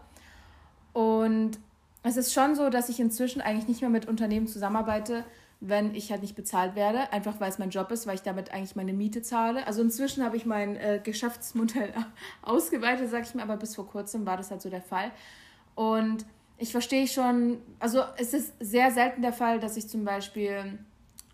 Und 0.93 1.58
es 2.02 2.17
ist 2.17 2.32
schon 2.32 2.55
so, 2.55 2.70
dass 2.70 2.88
ich 2.88 2.99
inzwischen 2.99 3.40
eigentlich 3.40 3.69
nicht 3.69 3.81
mehr 3.82 3.90
mit 3.90 4.06
Unternehmen 4.06 4.46
zusammenarbeite, 4.46 5.25
wenn 5.61 5.94
ich 5.94 6.11
halt 6.11 6.23
nicht 6.23 6.37
bezahlt 6.37 6.75
werde, 6.75 7.12
einfach 7.12 7.41
weil 7.41 7.49
es 7.49 7.58
mein 7.58 7.70
Job 7.70 7.91
ist, 7.91 8.06
weil 8.06 8.17
ich 8.17 8.23
damit 8.23 8.53
eigentlich 8.53 8.76
meine 8.76 8.93
Miete 8.93 9.23
zahle. 9.23 9.67
Also 9.67 9.81
inzwischen 9.81 10.23
habe 10.23 10.37
ich 10.37 10.44
mein 10.44 10.76
äh, 10.76 11.00
Geschäftsmodell 11.03 11.93
ausgeweitet, 12.43 13.11
sag 13.11 13.25
ich 13.25 13.35
mal, 13.35 13.43
aber 13.43 13.56
bis 13.56 13.75
vor 13.75 13.87
kurzem 13.87 14.26
war 14.26 14.37
das 14.37 14.50
halt 14.50 14.61
so 14.61 14.69
der 14.69 14.82
Fall. 14.82 15.11
Und 15.75 16.26
ich 16.58 16.73
verstehe 16.73 17.06
schon, 17.06 17.58
also 17.79 18.03
es 18.19 18.35
ist 18.35 18.53
sehr 18.61 18.91
selten 18.91 19.23
der 19.23 19.32
Fall, 19.32 19.61
dass 19.61 19.76
ich 19.76 19.88
zum 19.88 20.05
Beispiel 20.05 20.79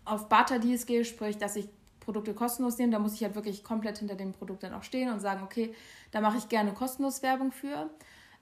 auf 0.05 0.29
Barter-Deals 0.29 0.85
gehe, 0.85 1.05
sprich, 1.05 1.37
dass 1.37 1.55
ich 1.55 1.69
Produkte 1.99 2.33
kostenlos 2.33 2.77
nehme. 2.77 2.91
Da 2.91 2.99
muss 2.99 3.15
ich 3.15 3.23
halt 3.23 3.35
wirklich 3.35 3.63
komplett 3.63 3.99
hinter 3.99 4.15
dem 4.15 4.33
Produkt 4.33 4.63
dann 4.63 4.73
auch 4.73 4.83
stehen 4.83 5.11
und 5.11 5.19
sagen, 5.19 5.43
okay, 5.43 5.73
da 6.11 6.21
mache 6.21 6.37
ich 6.37 6.49
gerne 6.49 6.73
kostenlos 6.73 7.23
Werbung 7.23 7.51
für. 7.51 7.89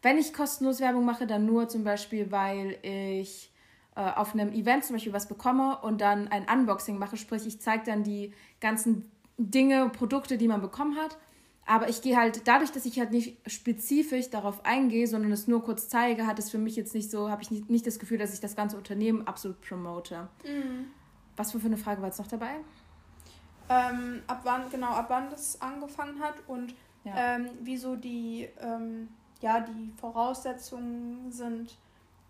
Wenn 0.01 0.17
ich 0.17 0.33
kostenlos 0.33 0.79
Werbung 0.79 1.05
mache, 1.05 1.27
dann 1.27 1.45
nur 1.45 1.69
zum 1.69 1.83
Beispiel, 1.83 2.31
weil 2.31 2.77
ich 2.81 3.50
auf 3.95 4.33
einem 4.33 4.53
Event 4.53 4.85
zum 4.85 4.95
Beispiel 4.95 5.13
was 5.13 5.27
bekomme 5.27 5.77
und 5.81 5.99
dann 6.01 6.29
ein 6.29 6.45
Unboxing 6.51 6.97
mache, 6.97 7.17
sprich 7.17 7.45
ich 7.45 7.59
zeige 7.59 7.83
dann 7.85 8.03
die 8.03 8.33
ganzen 8.61 9.11
Dinge, 9.37 9.89
Produkte, 9.89 10.37
die 10.37 10.47
man 10.47 10.61
bekommen 10.61 10.95
hat. 10.97 11.17
Aber 11.65 11.89
ich 11.89 12.01
gehe 12.01 12.17
halt, 12.17 12.47
dadurch, 12.47 12.71
dass 12.71 12.85
ich 12.85 12.99
halt 12.99 13.11
nicht 13.11 13.37
spezifisch 13.49 14.29
darauf 14.29 14.65
eingehe, 14.65 15.07
sondern 15.07 15.31
es 15.31 15.47
nur 15.47 15.63
kurz 15.63 15.89
zeige, 15.89 16.25
hat 16.25 16.39
es 16.39 16.49
für 16.49 16.57
mich 16.57 16.75
jetzt 16.75 16.93
nicht 16.93 17.11
so, 17.11 17.29
habe 17.29 17.41
ich 17.43 17.51
nicht, 17.51 17.69
nicht 17.69 17.85
das 17.85 17.99
Gefühl, 17.99 18.17
dass 18.17 18.33
ich 18.33 18.39
das 18.39 18.55
ganze 18.55 18.77
Unternehmen 18.77 19.27
absolut 19.27 19.61
promote. 19.61 20.27
Mhm. 20.43 20.87
Was 21.37 21.51
für 21.51 21.59
eine 21.63 21.77
Frage 21.77 22.01
war 22.01 22.07
jetzt 22.07 22.19
noch 22.19 22.27
dabei? 22.27 22.55
Ähm, 23.69 24.21
ab 24.27 24.41
wann, 24.43 24.69
genau, 24.69 24.89
ab 24.89 25.05
wann 25.09 25.29
das 25.29 25.61
angefangen 25.61 26.19
hat 26.19 26.35
und 26.47 26.73
ja. 27.03 27.35
ähm, 27.35 27.49
wieso 27.61 27.95
die, 27.95 28.49
ähm, 28.59 29.07
ja, 29.39 29.61
die 29.61 29.93
Voraussetzungen 29.97 31.31
sind, 31.31 31.77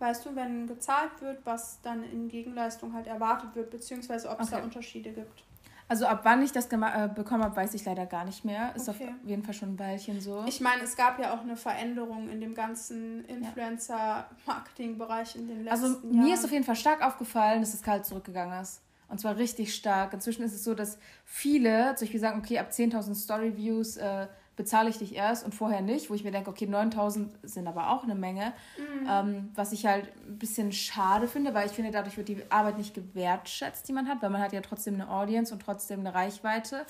Weißt 0.02 0.26
du, 0.26 0.36
wenn 0.36 0.66
gezahlt 0.66 1.22
wird, 1.22 1.46
was 1.46 1.80
dann 1.82 2.04
in 2.04 2.28
Gegenleistung 2.28 2.94
halt 2.94 3.06
erwartet 3.06 3.54
wird, 3.54 3.70
beziehungsweise 3.70 4.30
ob 4.30 4.40
es 4.40 4.48
okay. 4.48 4.58
da 4.58 4.64
Unterschiede 4.64 5.12
gibt? 5.12 5.44
Also 5.88 6.08
ab 6.08 6.22
wann 6.24 6.42
ich 6.42 6.52
das 6.52 6.66
äh, 6.72 7.10
bekommen 7.14 7.44
habe, 7.44 7.56
weiß 7.56 7.76
ich 7.76 7.86
leider 7.86 8.08
gar 8.08 8.26
nicht 8.26 8.44
mehr. 8.44 8.76
Ist 8.76 8.90
okay. 8.90 9.10
auf 9.10 9.12
jeden 9.28 9.44
Fall 9.44 9.54
schon 9.54 9.74
ein 9.74 9.80
Weilchen 9.80 10.20
so. 10.20 10.44
Ich 10.48 10.60
meine, 10.60 10.82
es 10.84 10.96
gab 10.96 11.20
ja 11.20 11.36
auch 11.36 11.42
eine 11.42 11.56
Veränderung 11.56 12.30
in 12.30 12.42
dem 12.42 12.56
ganzen 12.56 13.24
Influencer-Marketing-Bereich 13.26 15.36
in 15.36 15.50
den 15.50 15.66
letzten 15.66 15.84
also, 15.84 15.86
Jahren. 15.86 16.04
Also 16.04 16.18
mir 16.18 16.34
ist 16.34 16.46
auf 16.46 16.52
jeden 16.52 16.64
Fall 16.64 16.78
stark 16.78 17.06
aufgefallen, 17.06 17.60
dass 17.60 17.74
das 17.74 17.84
kalt 17.84 18.04
zurückgegangen 18.06 18.60
ist. 18.60 18.82
Und 19.08 19.20
zwar 19.20 19.38
richtig 19.38 19.76
stark. 19.76 20.14
Inzwischen 20.14 20.42
ist 20.44 20.54
es 20.54 20.64
so, 20.64 20.74
dass 20.74 20.98
viele 21.26 21.94
zum 21.96 22.06
Beispiel 22.06 22.22
sagen, 22.22 22.40
okay, 22.40 22.58
ab 22.58 22.70
10.000 22.72 23.14
Story-Views 23.14 23.98
äh, 23.98 24.26
bezahle 24.56 24.90
ich 24.90 24.98
dich 24.98 25.16
erst 25.16 25.46
und 25.46 25.56
vorher 25.56 25.82
nicht, 25.82 26.10
wo 26.10 26.14
ich 26.14 26.24
mir 26.24 26.32
denke, 26.32 26.50
okay, 26.50 26.68
9000 26.68 27.34
sind 27.44 27.68
aber 27.68 27.90
auch 27.90 28.04
eine 28.04 28.16
Menge. 28.16 28.54
Mhm. 28.78 29.08
Ähm, 29.10 29.52
was 29.56 29.72
ich 29.72 29.86
halt 29.86 30.12
ein 30.28 30.38
bisschen 30.38 30.72
schade 30.72 31.28
finde, 31.28 31.54
weil 31.54 31.68
ich 31.68 31.72
finde, 31.72 31.92
dadurch 31.92 32.18
wird 32.18 32.28
die 32.28 32.44
Arbeit 32.50 32.78
nicht 32.78 32.94
gewertschätzt, 32.94 33.88
die 33.88 33.94
man 33.94 34.08
hat, 34.08 34.22
weil 34.22 34.30
man 34.30 34.42
hat 34.42 34.54
ja 34.54 34.62
trotzdem 34.62 34.96
eine 34.96 35.10
Audience 35.10 35.54
und 35.54 35.62
trotzdem 35.62 36.02
eine 36.02 36.14
Reichweite. 36.14 36.86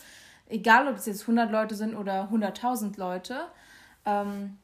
Egal, 0.49 0.87
ob 0.87 0.97
es 0.97 1.05
jetzt 1.05 1.21
100 1.21 1.51
Leute 1.51 1.75
sind 1.75 1.95
oder 1.95 2.29
100.000 2.31 2.97
Leute. 2.97 3.45
Ähm, 4.05 4.57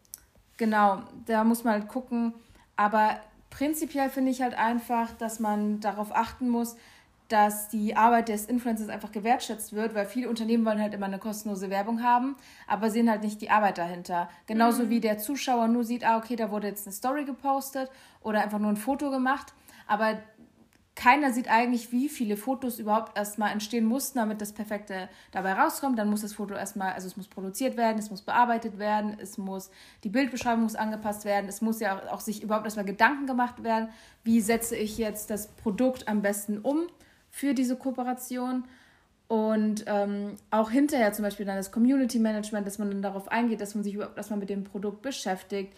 genau, 0.58 1.04
da 1.26 1.44
muss 1.44 1.64
man 1.64 1.74
halt 1.74 1.88
gucken. 1.88 2.34
Aber 2.76 3.20
prinzipiell 3.50 4.10
finde 4.10 4.32
ich 4.32 4.42
halt 4.42 4.58
einfach, 4.58 5.12
dass 5.14 5.40
man 5.40 5.80
darauf 5.80 6.14
achten 6.16 6.50
muss, 6.50 6.76
dass 7.28 7.68
die 7.70 7.96
Arbeit 7.96 8.30
des 8.30 8.46
Influencers 8.46 8.90
einfach 8.90 9.12
gewertschätzt 9.12 9.74
wird, 9.74 9.94
weil 9.94 10.06
viele 10.06 10.30
Unternehmen 10.30 10.66
wollen 10.66 10.82
halt 10.82 10.94
immer 10.94 11.08
eine 11.08 11.20
kostenlose 11.20 11.70
Werbung 11.70 12.02
haben, 12.02 12.36
aber 12.68 12.90
sehen 12.90 13.10
halt 13.10 13.24
nicht 13.24 13.42
die 13.42 13.50
Arbeit 13.50 13.78
dahinter. 13.78 14.30
Genauso 14.46 14.84
mhm. 14.84 14.90
wie 14.90 15.00
der 15.00 15.18
Zuschauer 15.18 15.68
nur 15.68 15.84
sieht, 15.84 16.06
ah, 16.06 16.18
okay, 16.18 16.36
da 16.36 16.52
wurde 16.52 16.68
jetzt 16.68 16.88
eine 16.88 16.94
Story 16.94 17.26
gepostet 17.26 17.90
oder 18.22 18.42
einfach 18.42 18.60
nur 18.60 18.70
ein 18.70 18.78
Foto 18.78 19.12
gemacht, 19.12 19.54
aber 19.88 20.20
keiner 20.98 21.32
sieht 21.32 21.48
eigentlich, 21.48 21.92
wie 21.92 22.10
viele 22.10 22.38
Fotos 22.38 22.80
überhaupt 22.80 23.16
erstmal 23.16 23.52
entstehen 23.52 23.86
mussten, 23.86 24.18
damit 24.18 24.42
das 24.42 24.52
Perfekte 24.52 25.10
dabei 25.32 25.54
rauskommt. 25.54 26.00
Dann 26.00 26.10
muss 26.10 26.22
das 26.24 26.34
Foto 26.34 26.56
erstmal, 26.56 26.94
also 26.94 27.06
es 27.06 27.16
muss 27.16 27.28
produziert 27.28 27.78
werden, 27.78 28.00
es 28.00 28.10
muss 28.10 28.24
bearbeitet 28.24 28.80
werden, 28.80 29.16
es 29.22 29.38
muss, 29.38 29.70
die 30.04 30.10
Bildbeschreibung 30.10 30.64
muss 30.64 30.74
angepasst 30.74 31.24
werden, 31.24 31.48
es 31.48 31.62
muss 31.62 31.80
ja 31.80 31.96
auch, 31.96 32.14
auch 32.14 32.20
sich 32.20 32.42
überhaupt 32.42 32.66
erstmal 32.66 32.86
Gedanken 32.86 33.28
gemacht 33.28 33.64
werden, 33.64 33.90
wie 34.24 34.42
setze 34.42 34.76
ich 34.76 34.98
jetzt 34.98 35.30
das 35.30 35.50
Produkt 35.50 36.08
am 36.08 36.24
besten 36.24 36.58
um 36.58 36.88
für 37.38 37.54
diese 37.54 37.76
Kooperation. 37.76 38.64
Und 39.28 39.84
ähm, 39.88 40.36
auch 40.52 40.72
hinterher 40.72 41.14
zum 41.14 41.24
Beispiel 41.24 41.46
dann 41.46 41.58
das 41.58 41.72
Community 41.72 42.18
Management, 42.18 42.66
dass 42.66 42.80
man 42.80 42.90
dann 42.90 43.02
darauf 43.02 43.30
eingeht, 43.30 43.62
dass 43.62 43.76
man 43.76 43.84
sich 43.84 43.94
überhaupt 43.94 44.18
erstmal 44.18 44.40
mit 44.40 44.50
dem 44.50 44.64
Produkt 44.64 45.02
beschäftigt. 45.02 45.74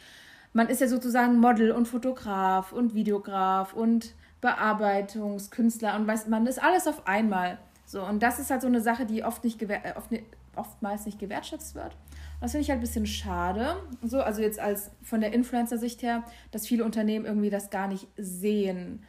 Man 0.53 0.67
ist 0.67 0.81
ja 0.81 0.87
sozusagen 0.87 1.39
Model 1.39 1.71
und 1.71 1.87
Fotograf 1.87 2.71
und 2.71 2.93
Videograf 2.93 3.73
und 3.73 4.13
Bearbeitungskünstler 4.41 5.95
und 5.95 6.07
weiß, 6.07 6.27
man 6.27 6.47
ist 6.47 6.63
alles 6.63 6.87
auf 6.87 7.07
einmal. 7.07 7.57
So, 7.85 8.05
und 8.05 8.23
das 8.23 8.39
ist 8.39 8.51
halt 8.51 8.61
so 8.61 8.67
eine 8.67 8.81
Sache, 8.81 9.05
die 9.05 9.23
oft 9.23 9.43
nicht 9.43 9.61
äh, 9.63 9.93
oft, 9.95 10.09
oftmals 10.55 11.05
nicht 11.05 11.19
gewertschätzt 11.19 11.75
wird. 11.75 11.97
Das 12.39 12.51
finde 12.51 12.61
ich 12.63 12.69
halt 12.69 12.79
ein 12.79 12.81
bisschen 12.81 13.07
schade. 13.07 13.75
So, 14.03 14.21
also 14.21 14.41
jetzt 14.41 14.59
als 14.59 14.91
von 15.01 15.21
der 15.21 15.33
Influencer-Sicht 15.33 16.03
her, 16.03 16.23
dass 16.51 16.67
viele 16.67 16.85
Unternehmen 16.85 17.25
irgendwie 17.25 17.49
das 17.49 17.69
gar 17.69 17.87
nicht 17.87 18.07
sehen. 18.15 19.03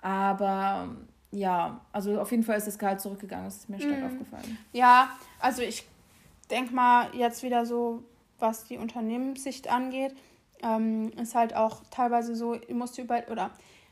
Aber 0.00 0.96
ja, 1.32 1.80
also 1.92 2.20
auf 2.20 2.30
jeden 2.30 2.42
Fall 2.42 2.56
ist 2.58 2.66
das 2.66 2.78
Gehalt 2.78 3.00
zurückgegangen. 3.00 3.44
Das 3.44 3.56
ist 3.56 3.68
mir 3.68 3.78
stark 3.78 3.98
mhm. 3.98 4.06
aufgefallen. 4.06 4.58
Ja, 4.72 5.10
also 5.38 5.62
ich 5.62 5.86
denke 6.50 6.74
mal 6.74 7.08
jetzt 7.14 7.42
wieder 7.42 7.66
so, 7.66 8.02
was 8.38 8.64
die 8.64 8.78
Unternehmenssicht 8.78 9.70
angeht, 9.70 10.14
ähm, 10.62 11.12
ist 11.12 11.34
halt 11.34 11.54
auch 11.54 11.82
teilweise 11.90 12.34
so, 12.34 12.54
ihr 12.54 12.74
musst 12.74 12.98
über 12.98 13.22
oder 13.30 13.50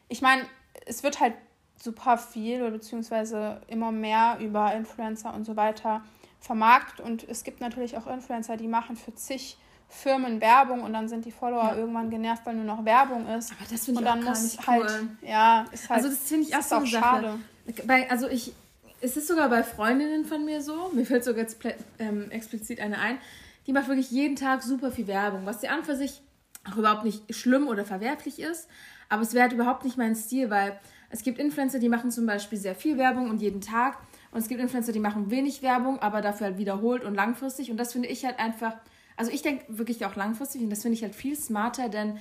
ich 0.09 0.21
meine, 0.21 0.43
es 0.87 1.03
wird 1.03 1.21
halt 1.21 1.35
super 1.81 2.19
viel 2.19 2.61
oder 2.63 2.73
beziehungsweise 2.73 3.61
immer 3.69 3.93
mehr 3.93 4.39
über 4.41 4.75
Influencer 4.75 5.33
und 5.35 5.45
so 5.45 5.57
weiter 5.57 6.03
vermarktet 6.41 7.01
und 7.01 7.29
es 7.29 7.45
gibt 7.45 7.61
natürlich 7.61 7.97
auch 7.97 8.07
Influencer, 8.07 8.57
die 8.57 8.69
machen 8.69 8.97
für 8.97 9.15
zig 9.15 9.59
Firmen 9.89 10.41
Werbung 10.41 10.83
und 10.83 10.93
dann 10.93 11.09
sind 11.09 11.25
die 11.25 11.33
Follower 11.33 11.73
ja. 11.73 11.77
irgendwann 11.77 12.11
genervt, 12.11 12.45
weil 12.45 12.55
nur 12.55 12.65
noch 12.65 12.85
Werbung 12.85 13.27
ist. 13.27 13.53
Aber 13.53 13.71
das 13.71 13.85
finde 13.85 14.01
ich 14.01 14.07
dann 14.07 14.23
auch 14.23 14.29
muss 14.29 14.43
nicht 14.43 14.67
halt, 14.67 14.83
cool. 14.83 15.09
ja, 15.23 15.65
ist 15.73 15.89
halt, 15.89 16.05
also 16.05 16.11
das 16.11 16.29
finde 16.29 16.47
ich 16.47 16.57
auch 16.57 16.63
so 16.63 16.75
eine 16.77 16.87
Sache. 16.87 17.39
Bei, 17.87 18.11
also 18.11 18.29
ich, 18.29 18.53
es 19.01 19.17
ist 19.17 19.29
sogar 19.29 19.49
bei 19.49 19.63
Freundinnen 19.63 20.25
von 20.25 20.45
mir 20.45 20.63
so, 20.63 20.91
mir 20.93 21.07
fällt 21.07 21.25
sogar 21.25 21.43
jetzt 21.43 21.59
ähm, 21.99 22.31
explizit 22.31 22.81
eine 22.81 22.99
ein, 22.99 23.19
die 23.67 23.73
macht 23.73 23.89
wirklich 23.89 24.11
jeden 24.11 24.37
Tag 24.37 24.63
super 24.63 24.93
viel 24.93 25.07
Werbung, 25.07 25.47
was 25.47 25.61
die 25.61 25.69
an 25.69 25.85
für 25.85 25.97
sich 25.97 26.23
auch 26.71 26.77
überhaupt 26.77 27.05
nicht 27.05 27.35
schlimm 27.35 27.67
oder 27.67 27.85
verwerflich 27.85 28.41
ist, 28.41 28.69
aber 29.09 29.23
es 29.23 29.33
wäre 29.33 29.45
halt 29.45 29.53
überhaupt 29.53 29.85
nicht 29.85 29.97
mein 29.97 30.15
Stil, 30.15 30.51
weil 30.51 30.79
es 31.11 31.23
gibt 31.23 31.39
Influencer, 31.39 31.79
die 31.79 31.89
machen 31.89 32.11
zum 32.11 32.27
Beispiel 32.27 32.59
sehr 32.59 32.75
viel 32.75 32.99
Werbung 32.99 33.31
und 33.31 33.41
jeden 33.41 33.63
Tag 33.63 33.99
und 34.33 34.41
es 34.41 34.49
gibt 34.49 34.61
Influencer, 34.61 34.93
die 34.93 35.01
machen 35.01 35.31
wenig 35.31 35.63
Werbung, 35.63 35.99
aber 36.01 36.21
dafür 36.21 36.49
halt 36.49 36.59
wiederholt 36.59 37.05
und 37.05 37.15
langfristig 37.15 37.71
und 37.71 37.79
das 37.79 37.93
finde 37.93 38.09
ich 38.09 38.25
halt 38.25 38.39
einfach 38.39 38.75
also 39.19 39.33
ich 39.33 39.43
denke 39.43 39.65
wirklich 39.69 40.07
auch 40.07 40.17
langfristig 40.17 40.63
und 40.63 40.71
das 40.71 40.83
finde 40.83 40.97
ich 40.97 41.03
halt 41.03 41.15
viel 41.15 41.37
smarter, 41.37 41.89
denn 41.89 42.19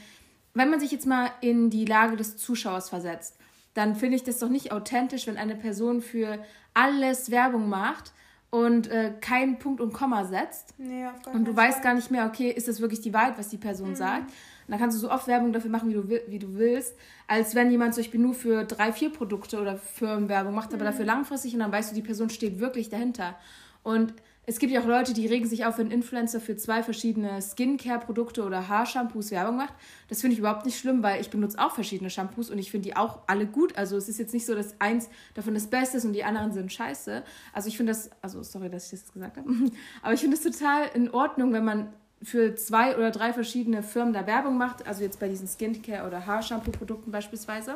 wenn 0.53 0.69
man 0.69 0.79
sich 0.79 0.91
jetzt 0.91 1.05
mal 1.05 1.29
in 1.41 1.69
die 1.69 1.85
Lage 1.85 2.17
des 2.17 2.37
Zuschauers 2.37 2.89
versetzt, 2.89 3.37
dann 3.75 3.95
finde 3.95 4.15
ich 4.15 4.23
das 4.23 4.39
doch 4.39 4.49
nicht 4.49 4.71
authentisch, 4.71 5.27
wenn 5.27 5.37
eine 5.37 5.55
Person 5.55 6.01
für 6.01 6.43
alles 6.73 7.29
Werbung 7.29 7.69
macht 7.69 8.11
und 8.49 8.87
äh, 8.87 9.13
keinen 9.21 9.59
Punkt 9.59 9.79
und 9.79 9.93
Komma 9.93 10.25
setzt. 10.25 10.73
Nee, 10.79 11.05
auf 11.05 11.33
und 11.33 11.45
du 11.45 11.55
weißt 11.55 11.83
gar 11.83 11.93
nicht 11.93 12.09
mehr, 12.09 12.25
okay, 12.25 12.49
ist 12.49 12.67
das 12.67 12.81
wirklich 12.81 13.01
die 13.01 13.13
Wahrheit, 13.13 13.37
was 13.37 13.49
die 13.49 13.57
Person 13.57 13.91
mhm. 13.91 13.95
sagt? 13.95 14.29
Und 14.31 14.71
dann 14.71 14.79
kannst 14.79 14.97
du 14.97 15.01
so 15.01 15.11
oft 15.11 15.27
Werbung 15.27 15.53
dafür 15.53 15.69
machen, 15.69 15.89
wie 15.89 15.93
du, 15.93 16.09
wie 16.09 16.39
du 16.39 16.55
willst, 16.55 16.95
als 17.27 17.53
wenn 17.53 17.69
jemand 17.69 17.93
zum 17.93 18.03
Beispiel 18.03 18.19
nur 18.19 18.33
für 18.33 18.63
drei, 18.63 18.91
vier 18.91 19.11
Produkte 19.11 19.61
oder 19.61 19.77
Firmen 19.77 20.29
Werbung 20.29 20.55
macht, 20.55 20.73
aber 20.73 20.83
mhm. 20.83 20.87
dafür 20.87 21.05
langfristig 21.05 21.53
und 21.53 21.59
dann 21.59 21.71
weißt 21.71 21.91
du, 21.91 21.95
die 21.95 22.01
Person 22.01 22.31
steht 22.31 22.59
wirklich 22.59 22.89
dahinter. 22.89 23.35
Und 23.83 24.13
es 24.49 24.59
gibt 24.59 24.71
ja 24.71 24.79
auch 24.79 24.85
Leute, 24.85 25.13
die 25.13 25.27
regen 25.27 25.45
sich 25.45 25.65
auf, 25.65 25.77
wenn 25.77 25.91
Influencer 25.91 26.39
für 26.39 26.55
zwei 26.55 26.81
verschiedene 26.81 27.41
Skincare-Produkte 27.41 28.45
oder 28.45 28.69
Haarshampoos 28.69 29.31
Werbung 29.31 29.57
macht. 29.57 29.73
Das 30.07 30.21
finde 30.21 30.35
ich 30.35 30.39
überhaupt 30.39 30.65
nicht 30.65 30.79
schlimm, 30.79 31.03
weil 31.03 31.19
ich 31.19 31.29
benutze 31.29 31.59
auch 31.59 31.75
verschiedene 31.75 32.09
Shampoos 32.09 32.49
und 32.49 32.57
ich 32.57 32.71
finde 32.71 32.87
die 32.87 32.95
auch 32.95 33.19
alle 33.27 33.45
gut. 33.45 33.77
Also 33.77 33.97
es 33.97 34.07
ist 34.07 34.19
jetzt 34.19 34.33
nicht 34.33 34.45
so, 34.45 34.55
dass 34.55 34.79
eins 34.79 35.09
davon 35.33 35.53
das 35.53 35.67
Beste 35.67 35.97
ist 35.97 36.05
und 36.05 36.13
die 36.13 36.23
anderen 36.23 36.53
sind 36.53 36.71
scheiße. 36.71 37.23
Also 37.51 37.67
ich 37.67 37.75
finde 37.75 37.91
das, 37.91 38.09
also 38.21 38.41
sorry, 38.41 38.69
dass 38.69 38.85
ich 38.85 39.01
das 39.01 39.11
gesagt 39.11 39.35
habe, 39.35 39.49
aber 40.01 40.13
ich 40.13 40.21
finde 40.21 40.37
es 40.37 40.43
total 40.43 40.85
in 40.93 41.11
Ordnung, 41.11 41.51
wenn 41.51 41.65
man 41.65 41.93
für 42.23 42.55
zwei 42.55 42.95
oder 42.95 43.11
drei 43.11 43.33
verschiedene 43.33 43.83
Firmen 43.83 44.13
da 44.13 44.25
Werbung 44.27 44.57
macht. 44.57 44.87
Also 44.87 45.03
jetzt 45.03 45.19
bei 45.19 45.27
diesen 45.27 45.49
Skincare- 45.49 46.07
oder 46.07 46.25
Haarshampoo-Produkten 46.25 47.11
beispielsweise. 47.11 47.75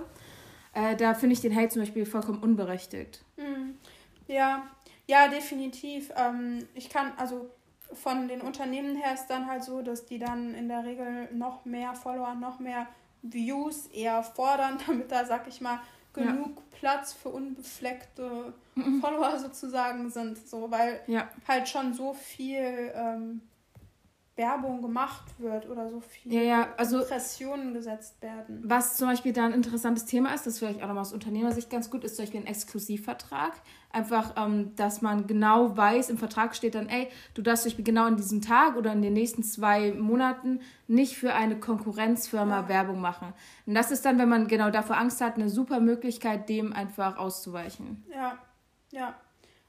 Äh, 0.74 0.96
da 0.96 1.16
finde 1.16 1.34
ich 1.34 1.42
den 1.42 1.54
Hate 1.54 1.68
zum 1.68 1.82
Beispiel 1.82 2.06
vollkommen 2.06 2.40
unberechtigt. 2.40 3.26
Mhm. 3.36 3.76
Ja, 4.28 4.64
ja, 5.12 5.28
definitiv. 5.28 6.10
Ähm, 6.16 6.66
ich 6.74 6.90
kann, 6.90 7.12
also 7.18 7.50
von 7.92 8.30
den 8.30 8.40
Unternehmen 8.40 8.96
her 8.96 9.14
ist 9.14 9.28
dann 9.28 9.46
halt 9.46 9.62
so, 9.62 9.82
dass 9.82 10.06
die 10.06 10.20
dann 10.20 10.56
in 10.56 10.70
der 10.70 10.86
Regel 10.86 11.28
noch 11.34 11.66
mehr 11.66 11.94
Follower, 11.96 12.34
noch 12.34 12.60
mehr 12.60 12.88
Views 13.22 13.88
eher 13.88 14.24
fordern, 14.24 14.78
damit 14.88 15.12
da, 15.12 15.26
sag 15.26 15.50
ich 15.50 15.60
mal, 15.60 15.82
genug 16.14 16.56
ja. 16.56 16.64
Platz 16.80 17.12
für 17.12 17.28
unbefleckte 17.28 18.54
mhm. 18.76 19.02
Follower 19.02 19.38
sozusagen 19.38 20.10
sind. 20.10 20.48
So, 20.48 20.72
weil 20.72 21.02
ja. 21.08 21.28
halt 21.46 21.68
schon 21.68 21.94
so 21.94 22.14
viel 22.14 22.94
ähm, 22.96 23.42
Werbung 24.42 24.82
gemacht 24.82 25.24
wird 25.38 25.70
oder 25.70 25.88
so 25.90 26.00
viel 26.00 26.34
ja, 26.34 26.42
ja, 26.42 26.68
also, 26.78 27.00
Impressionen 27.00 27.74
gesetzt 27.74 28.20
werden. 28.22 28.62
Was 28.64 28.98
zum 28.98 29.08
Beispiel 29.08 29.34
da 29.34 29.46
ein 29.46 29.54
interessantes 29.54 30.06
Thema 30.06 30.34
ist, 30.34 30.48
das 30.48 30.58
vielleicht 30.58 30.82
auch 30.82 30.88
nochmal 30.88 31.02
aus 31.02 31.14
Unternehmersicht 31.14 31.70
ganz 31.70 31.92
gut 31.92 32.04
ist, 32.04 32.16
zum 32.16 32.26
Beispiel 32.26 32.42
ein 32.42 32.48
Exklusivvertrag. 32.48 33.54
Einfach, 33.92 34.34
ähm, 34.38 34.76
dass 34.76 35.02
man 35.02 35.28
genau 35.28 35.78
weiß, 35.78 36.10
im 36.10 36.18
Vertrag 36.18 36.56
steht 36.56 36.74
dann, 36.74 36.90
ey, 36.90 37.08
du 37.36 37.42
darfst 37.44 37.64
zum 37.64 37.70
Beispiel 37.70 37.86
genau 37.86 38.08
in 38.08 38.16
diesem 38.16 38.42
Tag 38.42 38.78
oder 38.78 38.92
in 38.94 39.04
den 39.04 39.14
nächsten 39.14 39.44
zwei 39.44 39.92
Monaten 39.92 40.62
nicht 40.88 41.18
für 41.18 41.34
eine 41.34 41.60
Konkurrenzfirma 41.60 42.62
ja. 42.62 42.70
Werbung 42.70 43.00
machen. 43.00 43.34
Und 43.68 43.76
das 43.76 43.92
ist 43.92 44.06
dann, 44.06 44.18
wenn 44.18 44.30
man 44.30 44.48
genau 44.48 44.72
davor 44.72 44.98
Angst 44.98 45.22
hat, 45.22 45.36
eine 45.36 45.50
super 45.50 45.80
Möglichkeit, 45.80 46.50
dem 46.50 46.74
einfach 46.74 47.18
auszuweichen. 47.18 48.04
Ja, 48.12 48.38
ja. 48.92 49.14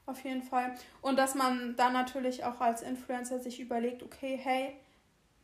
Auf 0.05 0.23
jeden 0.23 0.43
Fall. 0.43 0.75
Und 1.01 1.17
dass 1.17 1.35
man 1.35 1.75
dann 1.77 1.93
natürlich 1.93 2.43
auch 2.43 2.59
als 2.59 2.81
Influencer 2.81 3.39
sich 3.39 3.59
überlegt, 3.59 4.03
okay, 4.03 4.37
hey, 4.41 4.75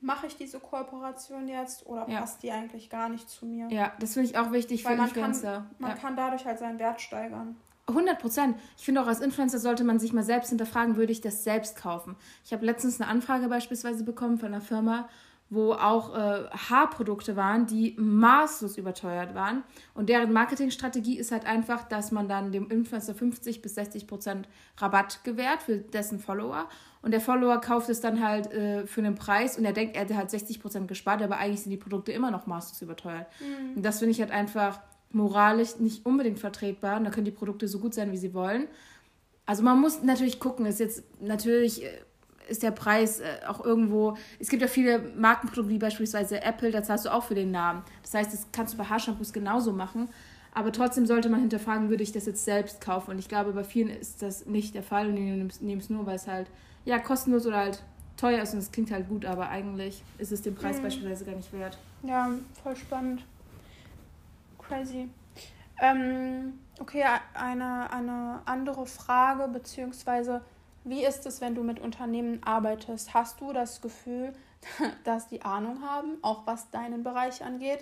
mache 0.01 0.28
ich 0.28 0.38
diese 0.38 0.60
Kooperation 0.60 1.48
jetzt 1.48 1.86
oder 1.86 2.08
ja. 2.10 2.22
passt 2.22 2.44
die 2.44 2.51
eigentlich 2.51 2.89
gar 2.89 3.10
nicht 3.10 3.30
zu 3.30 3.46
mir? 3.46 3.68
Ja, 3.70 3.94
das 4.00 4.13
finde 4.13 4.30
ich 4.30 4.38
auch 4.38 4.51
wichtig 4.51 4.84
Weil 4.84 4.94
für 4.94 4.98
man 4.98 5.08
Influencer. 5.08 5.54
Kann, 5.54 5.75
man 5.80 5.92
ja. 5.92 5.98
kann 5.98 6.16
dadurch 6.16 6.46
halt 6.46 6.60
seinen 6.60 6.80
Wert 6.80 7.01
steigern. 7.01 7.56
100 7.88 8.20
Prozent. 8.20 8.58
Ich 8.78 8.86
finde 8.86 9.01
auch 9.01 9.08
als 9.08 9.20
Influencer 9.20 9.60
sollte 9.60 9.84
man 9.84 10.00
sich 10.00 10.13
mal 10.13 10.24
selbst 10.24 10.50
hinterfragen, 10.50 10.96
würde 10.96 11.12
ich 11.12 11.22
das 11.22 11.44
selbst 11.44 11.75
kaufen? 11.75 12.16
Ich 12.46 12.54
habe 12.54 12.66
letztens 12.66 13.01
eine 13.01 13.10
Anfrage 13.10 13.48
beispielsweise 13.48 14.04
bekommen 14.04 14.38
von 14.38 14.50
einer 14.50 14.62
Firma, 14.62 15.10
wo 15.50 15.74
auch 15.74 16.15
äh, 16.15 16.48
Haarprodukte 16.50 17.36
waren, 17.36 17.65
die 17.65 17.96
maßlos 17.98 18.77
überteuert 18.77 19.34
waren. 19.34 19.63
Und 19.96 20.10
deren 20.10 20.32
Marketingstrategie 20.32 21.18
ist 21.18 21.32
halt 21.32 21.46
einfach, 21.46 21.88
dass 21.88 22.12
man 22.12 22.27
dann 22.27 22.51
dem 22.51 22.70
Influencer 22.70 23.15
50 23.15 23.62
bis 23.62 23.75
60 23.75 24.06
Prozent 24.06 24.48
Rabatt 24.77 25.24
gewährt 25.24 25.63
für 25.63 25.77
dessen 25.77 26.20
Follower. 26.20 26.68
Und 27.01 27.12
der 27.12 27.22
Follower 27.22 27.60
kauft 27.62 27.89
es 27.89 28.00
dann 28.00 28.24
halt 28.24 28.51
äh, 28.51 28.86
für 28.86 29.01
einen 29.01 29.15
Preis 29.15 29.58
und 29.58 29.65
er 29.65 29.74
denkt, 29.74 29.96
er 29.96 30.03
hätte 30.03 30.18
halt 30.18 30.29
60 30.29 30.62
Prozent 30.62 30.88
gespart, 30.88 31.22
aber 31.22 31.38
eigentlich 31.38 31.62
sind 31.62 31.72
die 31.72 31.77
Produkte 31.77 32.12
immer 32.12 32.29
noch 32.29 32.46
maßlos 32.46 32.82
überteuert. 32.82 33.27
Mhm. 33.39 33.77
Und 33.77 33.84
das 33.84 34.00
finde 34.00 34.12
ich 34.12 34.20
halt 34.20 34.32
einfach 34.32 34.79
moralisch 35.12 35.79
nicht 35.79 36.06
unbedingt 36.06 36.39
vertretbar. 36.39 36.98
Und 36.98 37.06
da 37.06 37.10
können 37.10 37.25
die 37.25 37.32
Produkte 37.32 37.68
so 37.68 37.79
gut 37.79 37.96
sein, 37.96 38.12
wie 38.12 38.18
sie 38.18 38.34
wollen. 38.36 38.68
Also 39.48 39.63
man 39.63 39.79
muss 39.79 40.03
natürlich 40.03 40.39
gucken, 40.39 40.68
ist 40.68 40.79
jetzt 40.79 41.03
natürlich 41.22 41.84
äh, 41.84 41.89
ist 42.50 42.63
der 42.63 42.72
Preis 42.72 43.20
äh, 43.20 43.25
auch 43.48 43.63
irgendwo. 43.63 44.18
Es 44.39 44.50
gibt 44.50 44.62
ja 44.62 44.68
viele 44.68 45.00
Markenprodukte, 45.15 45.74
wie 45.74 45.79
beispielsweise 45.79 46.41
Apple, 46.41 46.72
da 46.72 46.84
zahlst 46.84 47.06
du 47.06 47.13
auch 47.13 47.24
für 47.24 47.36
den 47.36 47.51
Namen. 47.51 47.84
Das 48.01 48.13
heißt, 48.13 48.34
das 48.34 48.48
kannst 48.51 48.74
du 48.74 48.77
bei 48.77 48.86
Haarshampoos 48.86 49.34
genauso 49.34 49.72
machen. 49.72 50.10
Aber 50.53 50.72
trotzdem 50.72 51.06
sollte 51.06 51.29
man 51.29 51.41
hinterfragen, 51.41 51.89
würde 51.89 52.03
ich 52.03 52.12
das 52.12 52.25
jetzt 52.25 52.44
selbst 52.44 52.82
kaufen? 52.82 53.12
Und 53.12 53.20
ich 53.20 53.29
glaube, 53.29 53.53
bei 53.53 53.63
vielen 53.63 53.89
ist 53.89 54.22
das 54.22 54.46
nicht 54.46 54.74
der 54.74 54.84
Fall 54.84 55.08
und 55.08 55.15
die 55.15 55.22
nehmen 55.22 55.79
es 55.79 55.89
nur, 55.89 56.06
weil 56.06 56.15
es 56.15 56.27
halt 56.27 56.48
ja 56.86 57.00
kostenlos 57.00 57.46
oder 57.46 57.58
halt 57.58 57.84
teuer 58.18 58.41
ist 58.41 58.53
und 58.53 58.60
es 58.60 58.72
klingt 58.72 58.91
halt 58.91 59.08
gut, 59.08 59.25
aber 59.25 59.50
eigentlich 59.50 60.03
ist 60.18 60.32
es 60.32 60.41
den 60.41 60.56
Preis 60.56 60.77
mhm. 60.77 60.84
beispielsweise 60.84 61.25
gar 61.25 61.36
nicht 61.36 61.53
wert. 61.53 61.77
Ja, 62.03 62.29
voll 62.63 62.75
spannend. 62.75 63.24
Crazy. 64.58 65.10
Ähm, 65.82 66.60
okay, 66.79 67.03
eine, 67.34 67.91
eine 67.94 68.41
andere 68.46 68.86
Frage, 68.86 69.48
beziehungsweise 69.48 70.41
wie 70.89 71.05
ist 71.05 71.25
es, 71.25 71.41
wenn 71.41 71.55
du 71.55 71.63
mit 71.63 71.79
Unternehmen 71.79 72.41
arbeitest? 72.43 73.13
Hast 73.13 73.39
du 73.41 73.53
das 73.53 73.81
Gefühl, 73.81 74.34
dass 75.03 75.27
die 75.27 75.43
Ahnung 75.43 75.81
haben, 75.81 76.17
auch 76.22 76.46
was 76.46 76.69
deinen 76.72 77.03
Bereich 77.03 77.43
angeht? 77.43 77.79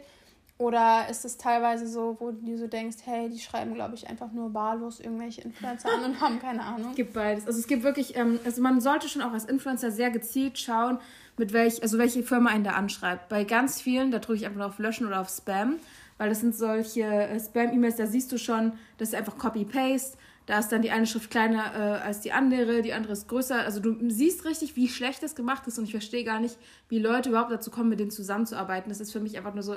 Oder 0.59 1.07
ist 1.07 1.23
es 1.23 1.37
teilweise 1.37 1.87
so, 1.87 2.17
wo 2.19 2.31
du 2.31 2.57
so 2.57 2.65
denkst, 2.65 2.97
hey, 3.05 3.29
die 3.29 3.39
schreiben, 3.39 3.75
glaube 3.75 3.93
ich, 3.93 4.09
einfach 4.09 4.31
nur 4.31 4.55
wahllos 4.55 4.99
irgendwelche 4.99 5.41
Influencer 5.41 5.87
an 5.89 6.03
und 6.03 6.21
haben 6.21 6.39
keine 6.39 6.63
Ahnung? 6.63 6.89
Es 6.91 6.95
gibt 6.95 7.13
beides. 7.13 7.45
Also 7.45 7.59
es 7.59 7.67
gibt 7.67 7.83
wirklich, 7.83 8.15
ähm, 8.15 8.39
also 8.43 8.61
man 8.63 8.81
sollte 8.81 9.07
schon 9.07 9.21
auch 9.21 9.33
als 9.33 9.45
Influencer 9.45 9.91
sehr 9.91 10.09
gezielt 10.09 10.57
schauen, 10.57 10.97
mit 11.37 11.53
welch, 11.53 11.83
also 11.83 11.99
welche 11.99 12.23
Firma 12.23 12.49
einen 12.49 12.63
da 12.63 12.71
anschreibt. 12.71 13.29
Bei 13.29 13.43
ganz 13.43 13.79
vielen, 13.79 14.09
da 14.09 14.17
drücke 14.17 14.39
ich 14.39 14.45
einfach 14.47 14.57
nur 14.57 14.67
auf 14.67 14.79
Löschen 14.79 15.05
oder 15.05 15.21
auf 15.21 15.29
Spam, 15.29 15.75
weil 16.17 16.29
das 16.29 16.39
sind 16.39 16.55
solche 16.55 17.03
äh, 17.03 17.39
Spam-E-Mails, 17.39 17.97
da 17.97 18.07
siehst 18.07 18.31
du 18.31 18.39
schon, 18.39 18.73
das 18.97 19.09
ist 19.09 19.15
einfach 19.15 19.37
Copy-Paste 19.37 20.17
da 20.47 20.59
ist 20.59 20.69
dann 20.69 20.81
die 20.81 20.91
eine 20.91 21.05
Schrift 21.05 21.29
kleiner 21.29 21.73
äh, 21.75 22.05
als 22.05 22.21
die 22.21 22.31
andere, 22.31 22.81
die 22.81 22.93
andere 22.93 23.13
ist 23.13 23.27
größer. 23.27 23.59
Also 23.59 23.81
du 23.81 23.97
siehst 24.09 24.45
richtig, 24.45 24.77
wie 24.77 24.87
schlecht 24.87 25.21
das 25.21 25.35
gemacht 25.35 25.67
ist 25.67 25.77
und 25.77 25.83
ich 25.83 25.91
verstehe 25.91 26.23
gar 26.23 26.39
nicht, 26.39 26.57
wie 26.87 26.99
Leute 26.99 27.29
überhaupt 27.29 27.51
dazu 27.51 27.69
kommen, 27.69 27.89
mit 27.89 27.99
denen 27.99 28.11
zusammenzuarbeiten. 28.11 28.89
Das 28.89 29.01
ist 29.01 29.11
für 29.11 29.19
mich 29.19 29.37
einfach 29.37 29.53
nur 29.53 29.63
so, 29.63 29.75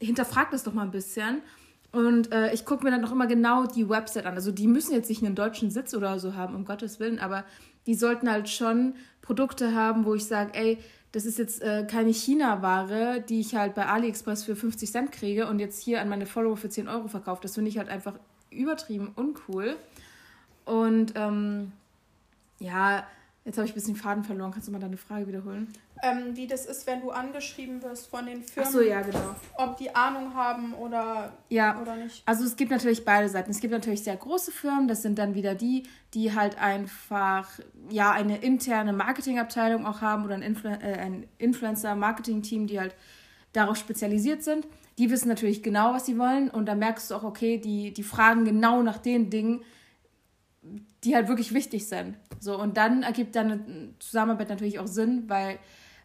hinterfrag 0.00 0.50
das 0.50 0.64
doch 0.64 0.74
mal 0.74 0.82
ein 0.82 0.90
bisschen. 0.90 1.40
Und 1.92 2.32
äh, 2.32 2.52
ich 2.52 2.64
gucke 2.64 2.84
mir 2.84 2.90
dann 2.90 3.04
auch 3.04 3.12
immer 3.12 3.28
genau 3.28 3.66
die 3.66 3.88
Website 3.88 4.26
an. 4.26 4.34
Also 4.34 4.50
die 4.50 4.66
müssen 4.66 4.92
jetzt 4.92 5.08
nicht 5.08 5.24
einen 5.24 5.36
deutschen 5.36 5.70
Sitz 5.70 5.94
oder 5.94 6.18
so 6.18 6.34
haben, 6.34 6.56
um 6.56 6.64
Gottes 6.64 6.98
Willen, 6.98 7.20
aber 7.20 7.44
die 7.86 7.94
sollten 7.94 8.30
halt 8.30 8.48
schon 8.48 8.94
Produkte 9.22 9.72
haben, 9.72 10.04
wo 10.04 10.14
ich 10.14 10.26
sage, 10.26 10.50
ey, 10.54 10.78
das 11.12 11.26
ist 11.26 11.38
jetzt 11.38 11.62
äh, 11.62 11.86
keine 11.88 12.12
China-Ware, 12.12 13.24
die 13.26 13.40
ich 13.40 13.54
halt 13.54 13.74
bei 13.74 13.86
AliExpress 13.86 14.44
für 14.44 14.56
50 14.56 14.90
Cent 14.90 15.12
kriege 15.12 15.46
und 15.46 15.60
jetzt 15.60 15.80
hier 15.80 16.00
an 16.02 16.08
meine 16.08 16.26
Follower 16.26 16.56
für 16.56 16.68
10 16.68 16.88
Euro 16.88 17.08
verkaufe. 17.08 17.40
Das 17.40 17.54
finde 17.54 17.70
ich 17.70 17.78
halt 17.78 17.88
einfach 17.88 18.14
übertrieben 18.50 19.12
uncool. 19.14 19.76
Und 20.68 21.14
ähm, 21.16 21.72
ja, 22.58 23.06
Jetzt 23.48 23.56
habe 23.56 23.64
ich 23.64 23.72
ein 23.72 23.76
bisschen 23.76 23.96
Faden 23.96 24.24
verloren. 24.24 24.50
Kannst 24.52 24.68
du 24.68 24.72
mal 24.72 24.78
deine 24.78 24.98
Frage 24.98 25.26
wiederholen? 25.26 25.72
Ähm, 26.02 26.36
wie 26.36 26.46
das 26.46 26.66
ist, 26.66 26.86
wenn 26.86 27.00
du 27.00 27.10
angeschrieben 27.10 27.82
wirst 27.82 28.08
von 28.08 28.26
den 28.26 28.42
Firmen. 28.42 28.68
Ach 28.68 28.70
so, 28.70 28.82
ja, 28.82 29.00
genau. 29.00 29.34
Ob 29.56 29.78
die 29.78 29.94
Ahnung 29.94 30.34
haben 30.34 30.74
oder, 30.74 31.32
ja. 31.48 31.80
oder 31.80 31.96
nicht. 31.96 32.22
Also 32.26 32.44
es 32.44 32.56
gibt 32.56 32.70
natürlich 32.70 33.06
beide 33.06 33.26
Seiten. 33.30 33.50
Es 33.50 33.60
gibt 33.60 33.72
natürlich 33.72 34.04
sehr 34.04 34.16
große 34.16 34.52
Firmen, 34.52 34.86
das 34.86 35.00
sind 35.00 35.18
dann 35.18 35.34
wieder 35.34 35.54
die, 35.54 35.84
die 36.12 36.34
halt 36.34 36.58
einfach 36.58 37.48
ja 37.88 38.12
eine 38.12 38.36
interne 38.36 38.92
Marketingabteilung 38.92 39.86
auch 39.86 40.02
haben 40.02 40.26
oder 40.26 40.34
ein, 40.34 40.42
Influ 40.42 40.68
äh, 40.68 40.98
ein 40.98 41.26
Influencer-Marketing-Team, 41.38 42.66
die 42.66 42.78
halt 42.78 42.94
darauf 43.54 43.78
spezialisiert 43.78 44.44
sind. 44.44 44.66
Die 44.98 45.08
wissen 45.08 45.28
natürlich 45.28 45.62
genau, 45.62 45.94
was 45.94 46.04
sie 46.04 46.18
wollen 46.18 46.50
und 46.50 46.66
da 46.66 46.74
merkst 46.74 47.10
du 47.10 47.14
auch, 47.14 47.22
okay, 47.24 47.56
die, 47.56 47.94
die 47.94 48.02
fragen 48.02 48.44
genau 48.44 48.82
nach 48.82 48.98
den 48.98 49.30
Dingen, 49.30 49.62
die 51.04 51.14
halt 51.14 51.28
wirklich 51.28 51.54
wichtig 51.54 51.86
sind. 51.88 52.16
So, 52.40 52.60
und 52.60 52.76
dann 52.76 53.02
ergibt 53.02 53.36
dann 53.36 53.50
eine 53.50 53.94
Zusammenarbeit 53.98 54.48
natürlich 54.48 54.78
auch 54.78 54.86
Sinn, 54.86 55.24
weil 55.28 55.58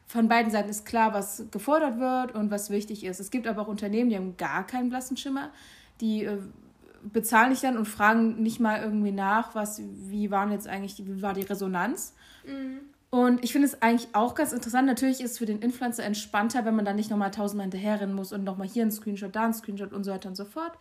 von 0.06 0.28
beiden 0.28 0.52
Seiten 0.52 0.70
ist 0.70 0.86
klar, 0.86 1.14
was 1.14 1.46
gefordert 1.52 2.00
wird 2.00 2.36
und 2.36 2.52
was 2.52 2.70
wichtig 2.70 3.04
ist. 3.04 3.20
Es 3.20 3.32
gibt 3.32 3.48
aber 3.48 3.64
auch 3.64 3.68
Unternehmen, 3.68 4.10
die 4.10 4.16
haben 4.16 4.38
gar 4.38 4.66
keinen 4.68 4.90
blassen 4.90 5.18
Schimmer, 5.18 5.50
die 6.02 6.26
äh, 6.26 6.38
bezahlen 7.12 7.50
dich 7.52 7.62
dann 7.62 7.78
und 7.78 7.88
fragen 7.88 8.42
nicht 8.42 8.60
mal 8.60 8.82
irgendwie 8.82 9.12
nach, 9.12 9.56
was, 9.56 9.82
wie 9.82 10.32
waren 10.32 10.52
jetzt 10.52 10.68
eigentlich, 10.68 11.06
wie 11.06 11.22
war 11.22 11.34
die 11.34 11.42
Resonanz. 11.42 12.14
Mhm. 12.46 12.80
Und 13.10 13.44
ich 13.44 13.52
finde 13.52 13.68
es 13.68 13.80
eigentlich 13.82 14.10
auch 14.14 14.34
ganz 14.34 14.54
interessant. 14.54 14.88
Natürlich 14.88 15.22
ist 15.22 15.34
es 15.34 15.38
für 15.38 15.46
den 15.46 15.60
Influencer 15.60 16.04
entspannter, 16.04 16.66
wenn 16.66 16.76
man 16.76 16.84
dann 16.84 16.96
nicht 16.96 17.12
nochmal 17.12 17.30
tausendmal 17.30 17.66
hinterherrennen 17.66 18.16
muss 18.16 18.34
und 18.34 18.44
nochmal 18.44 18.68
hier 18.68 18.82
einen 18.82 18.92
Screenshot, 18.92 19.36
da 19.36 19.44
einen 19.44 19.54
Screenshot 19.54 19.94
und 19.94 20.04
so 20.04 20.12
weiter 20.12 20.30
und 20.30 20.36
so 20.36 20.46
fort. 20.46 20.74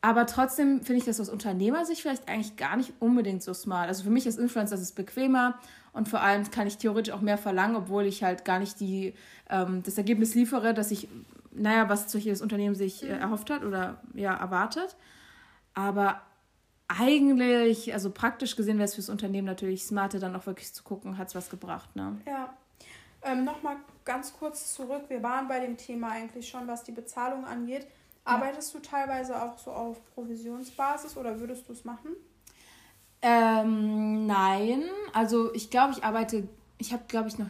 Aber 0.00 0.26
trotzdem 0.26 0.82
finde 0.82 1.00
ich 1.00 1.04
das 1.04 1.20
aus 1.20 1.28
Unternehmersicht 1.28 2.02
vielleicht 2.02 2.28
eigentlich 2.28 2.56
gar 2.56 2.76
nicht 2.76 2.92
unbedingt 3.00 3.42
so 3.42 3.52
smart. 3.52 3.88
Also 3.88 4.04
für 4.04 4.10
mich 4.10 4.26
als 4.26 4.36
Influencer 4.36 4.76
ist 4.76 4.82
es 4.82 4.92
bequemer 4.92 5.58
und 5.92 6.08
vor 6.08 6.20
allem 6.20 6.48
kann 6.50 6.68
ich 6.68 6.78
theoretisch 6.78 7.12
auch 7.12 7.20
mehr 7.20 7.38
verlangen, 7.38 7.74
obwohl 7.74 8.06
ich 8.06 8.22
halt 8.22 8.44
gar 8.44 8.60
nicht 8.60 8.78
die, 8.78 9.14
ähm, 9.50 9.82
das 9.82 9.98
Ergebnis 9.98 10.36
liefere, 10.36 10.72
dass 10.72 10.92
ich, 10.92 11.08
naja, 11.50 11.88
was 11.88 12.12
solches 12.12 12.40
Unternehmen 12.40 12.76
sich 12.76 13.02
äh, 13.02 13.08
erhofft 13.08 13.50
hat 13.50 13.64
oder 13.64 14.00
ja, 14.14 14.34
erwartet. 14.34 14.96
Aber 15.74 16.20
eigentlich, 16.86 17.92
also 17.92 18.10
praktisch 18.10 18.54
gesehen 18.54 18.78
wäre 18.78 18.86
es 18.86 18.94
fürs 18.94 19.08
Unternehmen 19.08 19.46
natürlich 19.46 19.84
smarter, 19.84 20.20
dann 20.20 20.36
auch 20.36 20.46
wirklich 20.46 20.72
zu 20.72 20.84
gucken, 20.84 21.18
hat 21.18 21.28
es 21.28 21.34
was 21.34 21.50
gebracht. 21.50 21.96
Ne? 21.96 22.20
Ja. 22.24 22.56
Ähm, 23.22 23.44
Nochmal 23.44 23.76
ganz 24.04 24.32
kurz 24.32 24.74
zurück. 24.74 25.02
Wir 25.08 25.22
waren 25.24 25.48
bei 25.48 25.58
dem 25.58 25.76
Thema 25.76 26.10
eigentlich 26.10 26.48
schon, 26.48 26.68
was 26.68 26.84
die 26.84 26.92
Bezahlung 26.92 27.44
angeht. 27.44 27.86
Arbeitest 28.28 28.74
du 28.74 28.78
teilweise 28.80 29.40
auch 29.42 29.58
so 29.58 29.70
auf 29.70 30.04
Provisionsbasis 30.14 31.16
oder 31.16 31.40
würdest 31.40 31.68
du 31.68 31.72
es 31.72 31.84
machen? 31.84 32.10
Ähm, 33.22 34.26
nein. 34.26 34.84
Also 35.12 35.52
ich 35.54 35.70
glaube, 35.70 35.94
ich 35.96 36.04
arbeite, 36.04 36.48
ich 36.78 36.92
habe, 36.92 37.04
glaube 37.08 37.28
ich, 37.28 37.38
noch, 37.38 37.46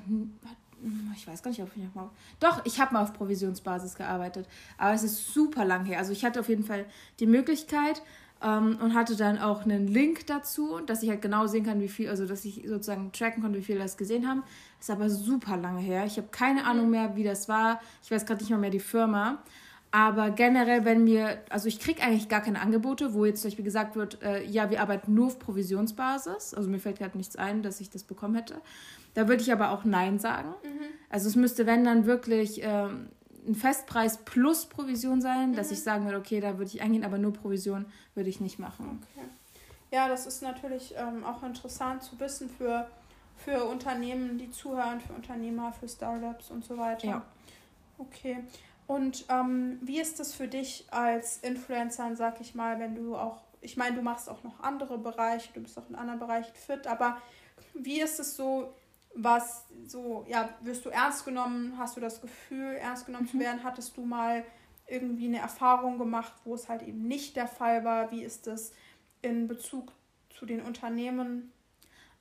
ich 1.16 1.26
weiß 1.26 1.42
gar 1.42 1.50
nicht, 1.50 1.62
ob 1.62 1.70
ich 1.76 1.94
mal, 1.94 2.10
doch, 2.40 2.64
ich 2.64 2.80
habe 2.80 2.94
mal 2.94 3.02
auf 3.02 3.12
Provisionsbasis 3.12 3.96
gearbeitet, 3.96 4.48
aber 4.78 4.94
es 4.94 5.02
ist 5.02 5.32
super 5.34 5.64
lang 5.64 5.84
her. 5.84 5.98
Also 5.98 6.12
ich 6.12 6.24
hatte 6.24 6.40
auf 6.40 6.48
jeden 6.48 6.64
Fall 6.64 6.86
die 7.18 7.26
Möglichkeit 7.26 8.00
ähm, 8.42 8.78
und 8.80 8.94
hatte 8.94 9.16
dann 9.16 9.38
auch 9.38 9.62
einen 9.62 9.88
Link 9.88 10.26
dazu, 10.26 10.78
dass 10.80 11.02
ich 11.02 11.10
halt 11.10 11.22
genau 11.22 11.46
sehen 11.46 11.64
kann, 11.64 11.80
wie 11.80 11.88
viel, 11.88 12.08
also 12.08 12.26
dass 12.26 12.44
ich 12.44 12.64
sozusagen 12.66 13.12
tracken 13.12 13.42
konnte, 13.42 13.58
wie 13.58 13.64
viele 13.64 13.80
das 13.80 13.96
gesehen 13.96 14.28
haben. 14.28 14.42
Das 14.78 14.88
ist 14.88 14.90
aber 14.90 15.10
super 15.10 15.56
lange 15.56 15.80
her. 15.80 16.04
Ich 16.06 16.16
habe 16.16 16.28
keine 16.28 16.64
Ahnung 16.64 16.86
mhm. 16.86 16.90
mehr, 16.92 17.16
wie 17.16 17.24
das 17.24 17.48
war. 17.48 17.80
Ich 18.02 18.10
weiß 18.10 18.24
gerade 18.26 18.40
nicht 18.40 18.50
mal 18.50 18.58
mehr 18.58 18.70
die 18.70 18.80
Firma. 18.80 19.42
Aber 19.90 20.30
generell, 20.30 20.84
wenn 20.84 21.04
mir, 21.04 21.38
also 21.48 21.66
ich 21.66 21.80
kriege 21.80 22.02
eigentlich 22.02 22.28
gar 22.28 22.42
keine 22.42 22.60
Angebote, 22.60 23.14
wo 23.14 23.24
jetzt 23.24 23.40
zum 23.40 23.48
Beispiel 23.48 23.64
gesagt 23.64 23.96
wird, 23.96 24.22
äh, 24.22 24.44
ja, 24.44 24.70
wir 24.70 24.82
arbeiten 24.82 25.14
nur 25.14 25.28
auf 25.28 25.38
Provisionsbasis. 25.38 26.52
Also 26.52 26.68
mir 26.68 26.78
fällt 26.78 26.98
gerade 26.98 27.16
nichts 27.16 27.36
ein, 27.36 27.62
dass 27.62 27.80
ich 27.80 27.88
das 27.88 28.02
bekommen 28.02 28.34
hätte. 28.34 28.60
Da 29.14 29.28
würde 29.28 29.42
ich 29.42 29.50
aber 29.50 29.70
auch 29.70 29.84
Nein 29.84 30.18
sagen. 30.18 30.50
Mhm. 30.62 30.88
Also 31.08 31.28
es 31.28 31.36
müsste, 31.36 31.66
wenn 31.66 31.84
dann 31.84 32.04
wirklich 32.04 32.60
ähm, 32.62 33.08
ein 33.46 33.54
Festpreis 33.54 34.18
plus 34.18 34.66
Provision 34.66 35.22
sein, 35.22 35.52
mhm. 35.52 35.56
dass 35.56 35.70
ich 35.70 35.82
sagen 35.82 36.04
würde, 36.04 36.18
okay, 36.18 36.40
da 36.40 36.58
würde 36.58 36.70
ich 36.70 36.82
eingehen, 36.82 37.04
aber 37.04 37.16
nur 37.16 37.32
Provision 37.32 37.86
würde 38.14 38.28
ich 38.28 38.40
nicht 38.40 38.58
machen. 38.58 39.02
Okay. 39.14 39.26
Ja, 39.90 40.06
das 40.06 40.26
ist 40.26 40.42
natürlich 40.42 40.94
ähm, 40.98 41.24
auch 41.24 41.42
interessant 41.42 42.02
zu 42.02 42.20
wissen 42.20 42.50
für, 42.50 42.86
für 43.36 43.64
Unternehmen, 43.64 44.36
die 44.36 44.50
zuhören, 44.50 45.00
für 45.00 45.14
Unternehmer, 45.14 45.72
für 45.72 45.88
Startups 45.88 46.50
und 46.50 46.62
so 46.62 46.76
weiter. 46.76 47.08
Ja. 47.08 47.22
Okay. 47.96 48.44
Und 48.88 49.26
ähm, 49.28 49.78
wie 49.82 50.00
ist 50.00 50.18
es 50.18 50.34
für 50.34 50.48
dich 50.48 50.86
als 50.90 51.36
Influencer, 51.38 52.16
sag 52.16 52.40
ich 52.40 52.54
mal, 52.54 52.80
wenn 52.80 52.94
du 52.94 53.16
auch, 53.16 53.42
ich 53.60 53.76
meine, 53.76 53.94
du 53.94 54.00
machst 54.00 54.30
auch 54.30 54.42
noch 54.42 54.60
andere 54.60 54.96
Bereiche, 54.96 55.52
du 55.52 55.60
bist 55.60 55.78
auch 55.78 55.90
in 55.90 55.94
anderen 55.94 56.18
Bereichen 56.18 56.54
fit, 56.54 56.86
aber 56.86 57.20
wie 57.74 58.00
ist 58.00 58.18
es 58.18 58.34
so, 58.34 58.72
was 59.14 59.66
so, 59.86 60.24
ja, 60.26 60.48
wirst 60.62 60.86
du 60.86 60.88
ernst 60.88 61.26
genommen? 61.26 61.74
Hast 61.76 61.98
du 61.98 62.00
das 62.00 62.22
Gefühl, 62.22 62.76
ernst 62.76 63.04
genommen 63.04 63.26
mhm. 63.26 63.30
zu 63.30 63.38
werden? 63.38 63.62
Hattest 63.62 63.94
du 63.94 64.06
mal 64.06 64.42
irgendwie 64.86 65.26
eine 65.26 65.40
Erfahrung 65.40 65.98
gemacht, 65.98 66.32
wo 66.44 66.54
es 66.54 66.70
halt 66.70 66.82
eben 66.82 67.06
nicht 67.06 67.36
der 67.36 67.46
Fall 67.46 67.84
war? 67.84 68.10
Wie 68.10 68.22
ist 68.22 68.46
es 68.46 68.72
in 69.20 69.48
Bezug 69.48 69.92
zu 70.30 70.46
den 70.46 70.62
Unternehmen? 70.62 71.52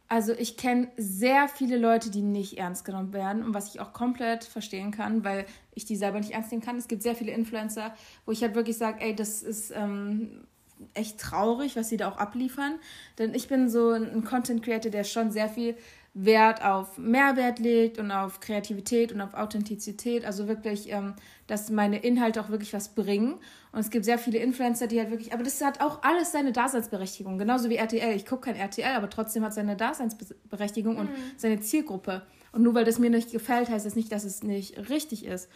Also 0.09 0.33
ich 0.33 0.55
kenne 0.55 0.87
sehr 0.95 1.49
viele 1.49 1.77
Leute, 1.77 2.09
die 2.09 2.21
nicht 2.21 2.57
ernst 2.57 2.85
genommen 2.85 3.11
werden 3.11 3.43
und 3.43 3.53
was 3.53 3.73
ich 3.73 3.81
auch 3.81 3.91
komplett 3.91 4.45
verstehen 4.45 4.91
kann, 4.91 5.25
weil 5.25 5.45
ich 5.73 5.83
die 5.83 5.97
selber 5.97 6.19
nicht 6.19 6.31
ernst 6.31 6.51
nehmen 6.51 6.63
kann. 6.63 6.77
Es 6.77 6.87
gibt 6.87 7.03
sehr 7.03 7.15
viele 7.15 7.33
Influencer, 7.33 7.93
wo 8.25 8.31
ich 8.31 8.41
halt 8.41 8.55
wirklich 8.55 8.77
sage, 8.77 9.01
ey, 9.01 9.13
das 9.13 9.43
ist 9.43 9.71
ähm, 9.75 10.47
echt 10.93 11.19
traurig, 11.19 11.75
was 11.75 11.89
sie 11.89 11.97
da 11.97 12.09
auch 12.09 12.17
abliefern. 12.17 12.79
Denn 13.17 13.33
ich 13.33 13.49
bin 13.49 13.69
so 13.69 13.91
ein 13.91 14.23
Content 14.23 14.63
Creator, 14.63 14.91
der 14.91 15.03
schon 15.03 15.31
sehr 15.31 15.49
viel 15.49 15.75
Wert 16.19 16.63
auf 16.63 16.97
Mehrwert 16.97 17.59
legt 17.59 17.99
und 17.99 18.11
auf 18.11 18.39
Kreativität 18.39 19.11
und 19.11 19.21
auf 19.21 19.35
Authentizität. 19.35 20.25
Also 20.25 20.47
wirklich, 20.47 20.91
ähm, 20.91 21.13
dass 21.45 21.69
meine 21.69 21.99
Inhalte 21.99 22.41
auch 22.41 22.49
wirklich 22.49 22.73
was 22.73 22.89
bringen. 22.89 23.35
Und 23.71 23.79
es 23.79 23.91
gibt 23.91 24.03
sehr 24.03 24.17
viele 24.17 24.39
Influencer, 24.39 24.87
die 24.87 24.99
halt 24.99 25.11
wirklich, 25.11 25.31
aber 25.33 25.43
das 25.43 25.63
hat 25.63 25.79
auch 25.79 26.01
alles 26.01 26.31
seine 26.31 26.51
Daseinsberechtigung. 26.51 27.37
Genauso 27.37 27.69
wie 27.69 27.75
RTL. 27.75 28.15
Ich 28.15 28.25
gucke 28.25 28.51
kein 28.51 28.55
RTL, 28.55 28.95
aber 28.95 29.09
trotzdem 29.09 29.43
hat 29.43 29.53
seine 29.53 29.75
Daseinsberechtigung 29.75 30.95
mhm. 30.95 30.99
und 31.01 31.09
seine 31.37 31.59
Zielgruppe. 31.59 32.23
Und 32.51 32.63
nur 32.63 32.73
weil 32.73 32.85
das 32.85 32.97
mir 32.97 33.11
nicht 33.11 33.31
gefällt, 33.31 33.69
heißt 33.69 33.85
das 33.85 33.95
nicht, 33.95 34.11
dass 34.11 34.23
es 34.23 34.41
nicht 34.41 34.89
richtig 34.89 35.23
ist. 35.23 35.49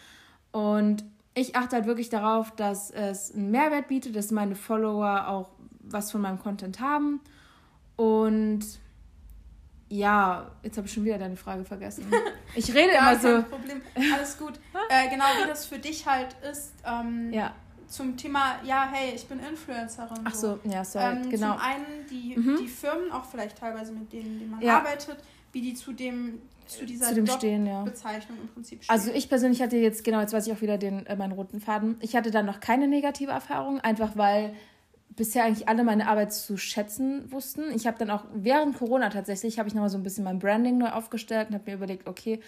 Und 0.52 1.04
ich 1.34 1.56
achte 1.56 1.78
halt 1.78 1.88
wirklich 1.88 2.10
darauf, 2.10 2.52
dass 2.52 2.92
es 2.92 3.34
einen 3.34 3.50
Mehrwert 3.50 3.88
bietet, 3.88 4.16
dass 4.16 4.30
meine 4.30 4.56
Follower 4.56 5.28
auch 5.28 5.50
was 5.80 6.12
von 6.12 6.22
meinem 6.22 6.38
Content 6.38 6.80
haben. 6.80 7.20
Und 7.96 8.62
ja, 9.92 10.50
jetzt 10.64 10.78
habe 10.78 10.88
ich 10.88 10.94
schon 10.94 11.04
wieder 11.04 11.18
deine 11.18 11.36
Frage 11.36 11.66
vergessen. 11.66 12.06
Ich 12.54 12.74
rede 12.74 12.92
immer 12.92 13.18
so. 13.18 13.28
Kein 13.30 13.46
Problem. 13.46 13.82
Alles 14.14 14.38
gut. 14.38 14.54
Äh, 14.90 15.10
genau 15.10 15.24
wie 15.42 15.48
das 15.48 15.66
für 15.66 15.80
dich 15.80 16.06
halt 16.06 16.36
ist. 16.50 16.74
Ähm, 16.86 17.32
ja. 17.32 17.54
Zum 17.88 18.18
Thema, 18.18 18.56
ja, 18.66 18.90
hey, 18.92 19.14
ich 19.16 19.26
bin 19.26 19.40
Influencerin. 19.40 20.20
Ach 20.26 20.34
so, 20.34 20.60
so. 20.62 20.70
ja, 20.70 20.84
sorry, 20.84 21.16
ähm, 21.16 21.30
genau. 21.30 21.54
Zum 21.54 21.62
einen 21.62 21.86
die, 22.10 22.36
mhm. 22.38 22.58
die 22.58 22.68
Firmen, 22.68 23.10
auch 23.12 23.24
vielleicht 23.24 23.58
teilweise 23.58 23.94
mit 23.94 24.12
denen, 24.12 24.40
denen 24.40 24.52
man 24.52 24.62
ja. 24.62 24.80
arbeitet, 24.80 25.18
wie 25.54 25.62
die 25.62 25.74
zu 25.74 25.94
dem 25.94 26.42
zu 26.68 26.86
dieser 26.86 27.08
zu 27.08 27.16
dem 27.16 27.28
Stehen, 27.28 27.66
ja. 27.66 27.84
Bezeichnung 27.84 28.38
im 28.42 28.48
Prinzip 28.50 28.84
stehen. 28.84 28.94
Also 28.94 29.12
ich 29.12 29.30
persönlich 29.30 29.62
hatte 29.62 29.78
jetzt, 29.78 30.04
genau, 30.04 30.20
jetzt 30.22 30.34
weiß 30.34 30.48
ich 30.48 30.54
auch 30.54 30.62
wieder 30.62 30.78
den, 30.78 31.06
äh, 31.06 31.16
meinen 31.16 31.34
roten 31.34 31.60
Faden. 31.62 31.98
Ich 32.02 32.16
hatte 32.16 32.32
da 32.32 32.44
noch 32.44 32.60
keine 32.60 32.88
negative 32.88 33.32
Erfahrung, 33.32 33.80
einfach 33.80 34.16
weil 34.16 34.54
bisher 35.16 35.44
eigentlich 35.44 35.68
alle 35.68 35.84
meine 35.84 36.08
Arbeit 36.08 36.34
zu 36.34 36.58
schätzen 36.58 37.32
wussten. 37.32 37.64
Ich 37.76 37.88
habe 37.88 37.98
dann 37.98 38.10
auch 38.10 38.26
während 38.34 38.78
Corona 38.78 39.10
tatsächlich, 39.10 39.60
habe 39.60 39.68
ich 39.68 39.76
nochmal 39.76 39.90
so 39.90 39.98
ein 39.98 40.04
bisschen 40.04 40.24
mein 40.24 40.40
Branding 40.40 40.78
neu 40.78 40.90
aufgestellt 40.90 41.50
und 41.50 41.56
habe 41.56 41.70
mir 41.70 41.76
überlegt, 41.78 42.08
okay, 42.08 42.40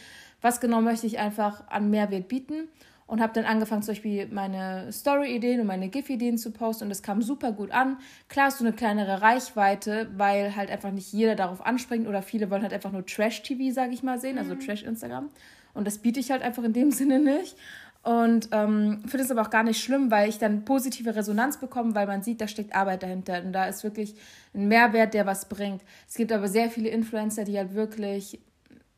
was 0.41 0.61
genau 0.61 0.81
möchte 0.81 1.07
ich 1.07 1.19
einfach 1.19 1.67
an 1.67 1.89
Mehrwert 1.89 2.27
bieten 2.27 2.69
und 3.05 3.21
habe 3.21 3.33
dann 3.33 3.45
angefangen, 3.45 3.83
zum 3.83 3.93
Beispiel 3.93 4.27
meine 4.27 4.91
Story-Ideen 4.91 5.59
und 5.59 5.67
meine 5.67 5.89
GIF-Ideen 5.89 6.37
zu 6.37 6.51
posten 6.51 6.85
und 6.85 6.89
das 6.89 7.03
kam 7.03 7.21
super 7.21 7.51
gut 7.51 7.71
an. 7.71 7.97
Klar 8.29 8.47
hast 8.47 8.59
du 8.59 8.65
eine 8.65 8.73
kleinere 8.73 9.21
Reichweite, 9.21 10.09
weil 10.15 10.55
halt 10.55 10.71
einfach 10.71 10.91
nicht 10.91 11.11
jeder 11.11 11.35
darauf 11.35 11.65
anspringt 11.65 12.07
oder 12.07 12.21
viele 12.21 12.49
wollen 12.49 12.63
halt 12.63 12.73
einfach 12.73 12.91
nur 12.91 13.05
Trash-TV, 13.05 13.73
sage 13.73 13.93
ich 13.93 14.03
mal, 14.03 14.19
sehen, 14.19 14.37
also 14.37 14.55
mhm. 14.55 14.61
Trash-Instagram. 14.61 15.29
Und 15.73 15.87
das 15.87 15.97
biete 15.97 16.19
ich 16.19 16.31
halt 16.31 16.41
einfach 16.41 16.63
in 16.63 16.73
dem 16.73 16.91
Sinne 16.99 17.19
nicht. 17.19 17.57
Und 18.03 18.49
ähm, 18.51 19.01
finde 19.07 19.23
es 19.23 19.31
aber 19.31 19.41
auch 19.41 19.49
gar 19.49 19.63
nicht 19.63 19.81
schlimm, 19.81 20.11
weil 20.11 20.27
ich 20.27 20.37
dann 20.37 20.65
positive 20.65 21.15
Resonanz 21.15 21.57
bekomme, 21.57 21.95
weil 21.95 22.05
man 22.05 22.21
sieht, 22.21 22.41
da 22.41 22.49
steckt 22.49 22.75
Arbeit 22.75 23.01
dahinter. 23.01 23.41
Und 23.41 23.53
da 23.53 23.65
ist 23.65 23.83
wirklich 23.85 24.15
ein 24.53 24.67
Mehrwert, 24.67 25.13
der 25.13 25.25
was 25.25 25.47
bringt. 25.47 25.81
Es 26.07 26.15
gibt 26.15 26.33
aber 26.33 26.49
sehr 26.49 26.69
viele 26.69 26.89
Influencer, 26.89 27.45
die 27.45 27.57
halt 27.57 27.73
wirklich 27.75 28.39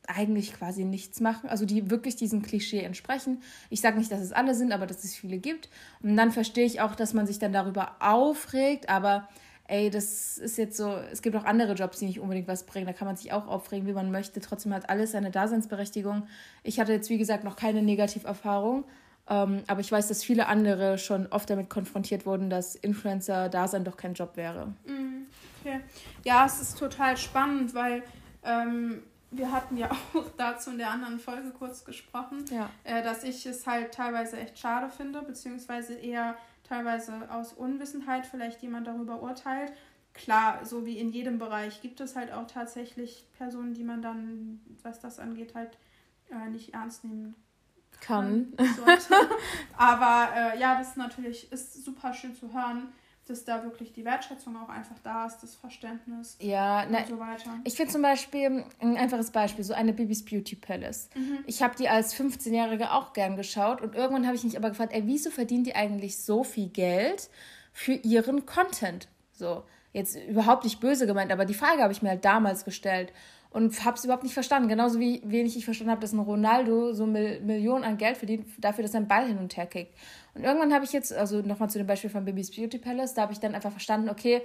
eigentlich 0.08 0.54
quasi 0.54 0.86
nichts 0.86 1.20
machen, 1.20 1.50
also 1.50 1.66
die 1.66 1.90
wirklich 1.90 2.16
diesem 2.16 2.42
Klischee 2.42 2.82
entsprechen. 2.82 3.42
Ich 3.70 3.82
sage 3.82 3.98
nicht, 3.98 4.12
dass 4.12 4.22
es 4.22 4.32
alle 4.32 4.56
sind, 4.56 4.72
aber 4.72 4.88
dass 4.88 5.04
es 5.04 5.16
viele 5.16 5.38
gibt. 5.38 5.70
Und 6.02 6.16
dann 6.16 6.32
verstehe 6.32 6.66
ich 6.66 6.82
auch, 6.82 6.96
dass 6.96 7.14
man 7.14 7.28
sich 7.28 7.40
dann 7.40 7.54
darüber 7.54 7.96
aufregt, 8.00 8.90
aber 8.90 9.28
ey, 9.68 9.90
das 9.90 10.38
ist 10.38 10.58
jetzt 10.58 10.78
so, 10.78 10.96
es 11.12 11.22
gibt 11.22 11.36
auch 11.36 11.46
andere 11.46 11.74
Jobs, 11.74 12.00
die 12.00 12.06
nicht 12.06 12.20
unbedingt 12.20 12.48
was 12.48 12.66
bringen. 12.66 12.86
Da 12.86 12.94
kann 12.94 13.08
man 13.08 13.16
sich 13.16 13.34
auch 13.34 13.48
aufregen, 13.48 13.88
wie 13.88 13.94
man 13.94 14.12
möchte. 14.12 14.40
Trotzdem 14.42 14.74
hat 14.74 14.90
alles 14.90 15.12
seine 15.12 15.32
Daseinsberechtigung. 15.32 16.28
Ich 16.64 16.80
hatte 16.80 16.94
jetzt, 16.94 17.10
wie 17.10 17.18
gesagt, 17.18 17.44
noch 17.44 17.56
keine 17.56 17.82
Negativerfahrung. 17.82 18.86
Ähm, 19.28 19.64
aber 19.68 19.80
ich 19.80 19.92
weiß, 19.92 20.08
dass 20.08 20.24
viele 20.24 20.48
andere 20.48 20.98
schon 20.98 21.28
oft 21.28 21.50
damit 21.50 21.70
konfrontiert 21.70 22.26
wurden, 22.26 22.50
dass 22.50 22.76
Influencer-Dasein 22.76 23.84
doch 23.84 23.98
kein 23.98 24.14
Job 24.14 24.38
wäre. 24.38 24.74
Mhm. 24.86 25.26
Okay. 25.62 25.80
Ja, 26.24 26.46
es 26.46 26.62
ist 26.62 26.78
total 26.78 27.18
spannend, 27.18 27.74
weil 27.74 28.04
Ähm, 28.44 29.02
wir 29.32 29.52
hatten 29.52 29.78
ja 29.78 29.90
auch 30.14 30.26
dazu 30.38 30.72
in 30.72 30.78
der 30.78 30.92
anderen 30.92 31.20
Folge 31.20 31.52
kurz 31.58 31.84
gesprochen, 31.84 32.46
ja. 32.52 32.70
äh, 32.84 33.04
dass 33.04 33.24
ich 33.24 33.46
es 33.46 33.66
halt 33.68 33.94
teilweise 33.94 34.38
echt 34.38 34.60
schade 34.60 34.90
finde, 34.90 35.22
beziehungsweise 35.22 35.96
eher 35.96 36.36
teilweise 36.68 37.32
aus 37.32 37.54
Unwissenheit 37.54 38.26
vielleicht 38.26 38.62
jemand 38.62 38.88
darüber 38.88 39.22
urteilt. 39.22 39.72
Klar, 40.14 40.66
so 40.66 40.86
wie 40.86 40.98
in 40.98 41.12
jedem 41.12 41.38
Bereich 41.38 41.82
gibt 41.82 42.00
es 42.00 42.16
halt 42.16 42.32
auch 42.32 42.48
tatsächlich 42.48 43.26
Personen, 43.38 43.74
die 43.74 43.84
man 43.84 44.02
dann, 44.02 44.62
was 44.82 45.00
das 45.00 45.20
angeht, 45.20 45.56
halt 45.56 45.78
äh, 46.32 46.50
nicht 46.50 46.74
ernst 46.74 47.04
nehmen 47.04 47.36
kann. 48.00 48.54
Aber 49.78 50.30
äh, 50.36 50.60
ja, 50.60 50.78
das 50.78 50.90
ist 50.90 50.98
natürlich 50.98 51.52
ist 51.52 51.84
super 51.84 52.14
schön 52.14 52.36
zu 52.36 52.54
hören, 52.54 52.94
dass 53.26 53.44
da 53.44 53.64
wirklich 53.64 53.92
die 53.92 54.06
Wertschätzung 54.06 54.56
auch 54.58 54.70
einfach 54.70 54.98
da 55.04 55.26
ist, 55.26 55.40
das 55.40 55.56
Verständnis 55.56 56.38
ja, 56.40 56.86
na, 56.90 57.00
und 57.00 57.08
so 57.08 57.20
weiter. 57.20 57.60
Ich 57.64 57.74
finde 57.74 57.92
zum 57.92 58.02
Beispiel 58.02 58.66
ein 58.80 58.98
einfaches 58.98 59.32
Beispiel, 59.32 59.64
so 59.64 59.74
eine 59.74 59.94
Bibis 59.94 60.24
Beauty 60.24 60.56
Palace. 60.56 61.10
Mhm. 61.16 61.40
Ich 61.48 61.64
habe 61.64 61.76
die 61.76 61.90
als 61.90 62.16
15-Jährige 62.16 62.92
auch 62.92 63.14
gern 63.14 63.36
geschaut 63.36 63.82
und 63.82 63.96
irgendwann 63.96 64.26
habe 64.28 64.36
ich 64.36 64.44
mich 64.44 64.58
aber 64.58 64.70
gefragt, 64.70 64.94
ey, 64.94 65.04
wieso 65.06 65.32
verdient 65.32 65.68
die 65.68 65.76
eigentlich 65.76 66.22
so 66.22 66.44
viel 66.44 66.70
Geld 66.70 67.30
für 67.74 67.94
ihren 67.94 68.46
Content? 68.46 69.08
So, 69.32 69.64
jetzt 69.96 70.18
überhaupt 70.28 70.66
nicht 70.66 70.80
böse 70.80 71.08
gemeint, 71.08 71.32
aber 71.32 71.46
die 71.46 71.54
Frage 71.54 71.82
habe 71.82 71.94
ich 71.94 72.02
mir 72.02 72.10
halt 72.10 72.26
damals 72.26 72.66
gestellt 72.66 73.14
und 73.50 73.86
habe 73.86 73.96
es 73.96 74.04
überhaupt 74.04 74.24
nicht 74.24 74.34
verstanden. 74.34 74.68
Genauso 74.68 75.00
wie 75.00 75.22
wenig 75.24 75.56
ich 75.56 75.64
verstanden 75.64 75.92
habe, 75.92 76.02
dass 76.02 76.12
ein 76.12 76.20
Ronaldo 76.20 76.92
so 76.92 77.06
Mil 77.06 77.40
Millionen 77.40 77.86
an 77.86 77.98
Geld 77.98 78.18
verdient, 78.18 78.46
dafür, 78.58 78.84
dass 78.84 78.94
er 78.94 78.98
einen 78.98 79.08
Ball 79.08 79.26
hin 79.26 79.38
und 79.38 79.56
her 79.56 79.66
kickt. 79.66 79.96
Und 80.34 80.44
irgendwann 80.44 80.74
habe 80.74 80.84
ich 80.84 80.92
jetzt, 80.92 81.14
also 81.14 81.40
nochmal 81.40 81.70
zu 81.70 81.78
dem 81.78 81.88
Beispiel 81.88 82.10
von 82.10 82.26
Baby's 82.26 82.54
Beauty 82.54 82.78
Palace, 82.78 83.14
da 83.14 83.22
habe 83.22 83.32
ich 83.32 83.40
dann 83.40 83.56
einfach 83.56 83.72
verstanden, 83.72 84.10
okay, 84.10 84.42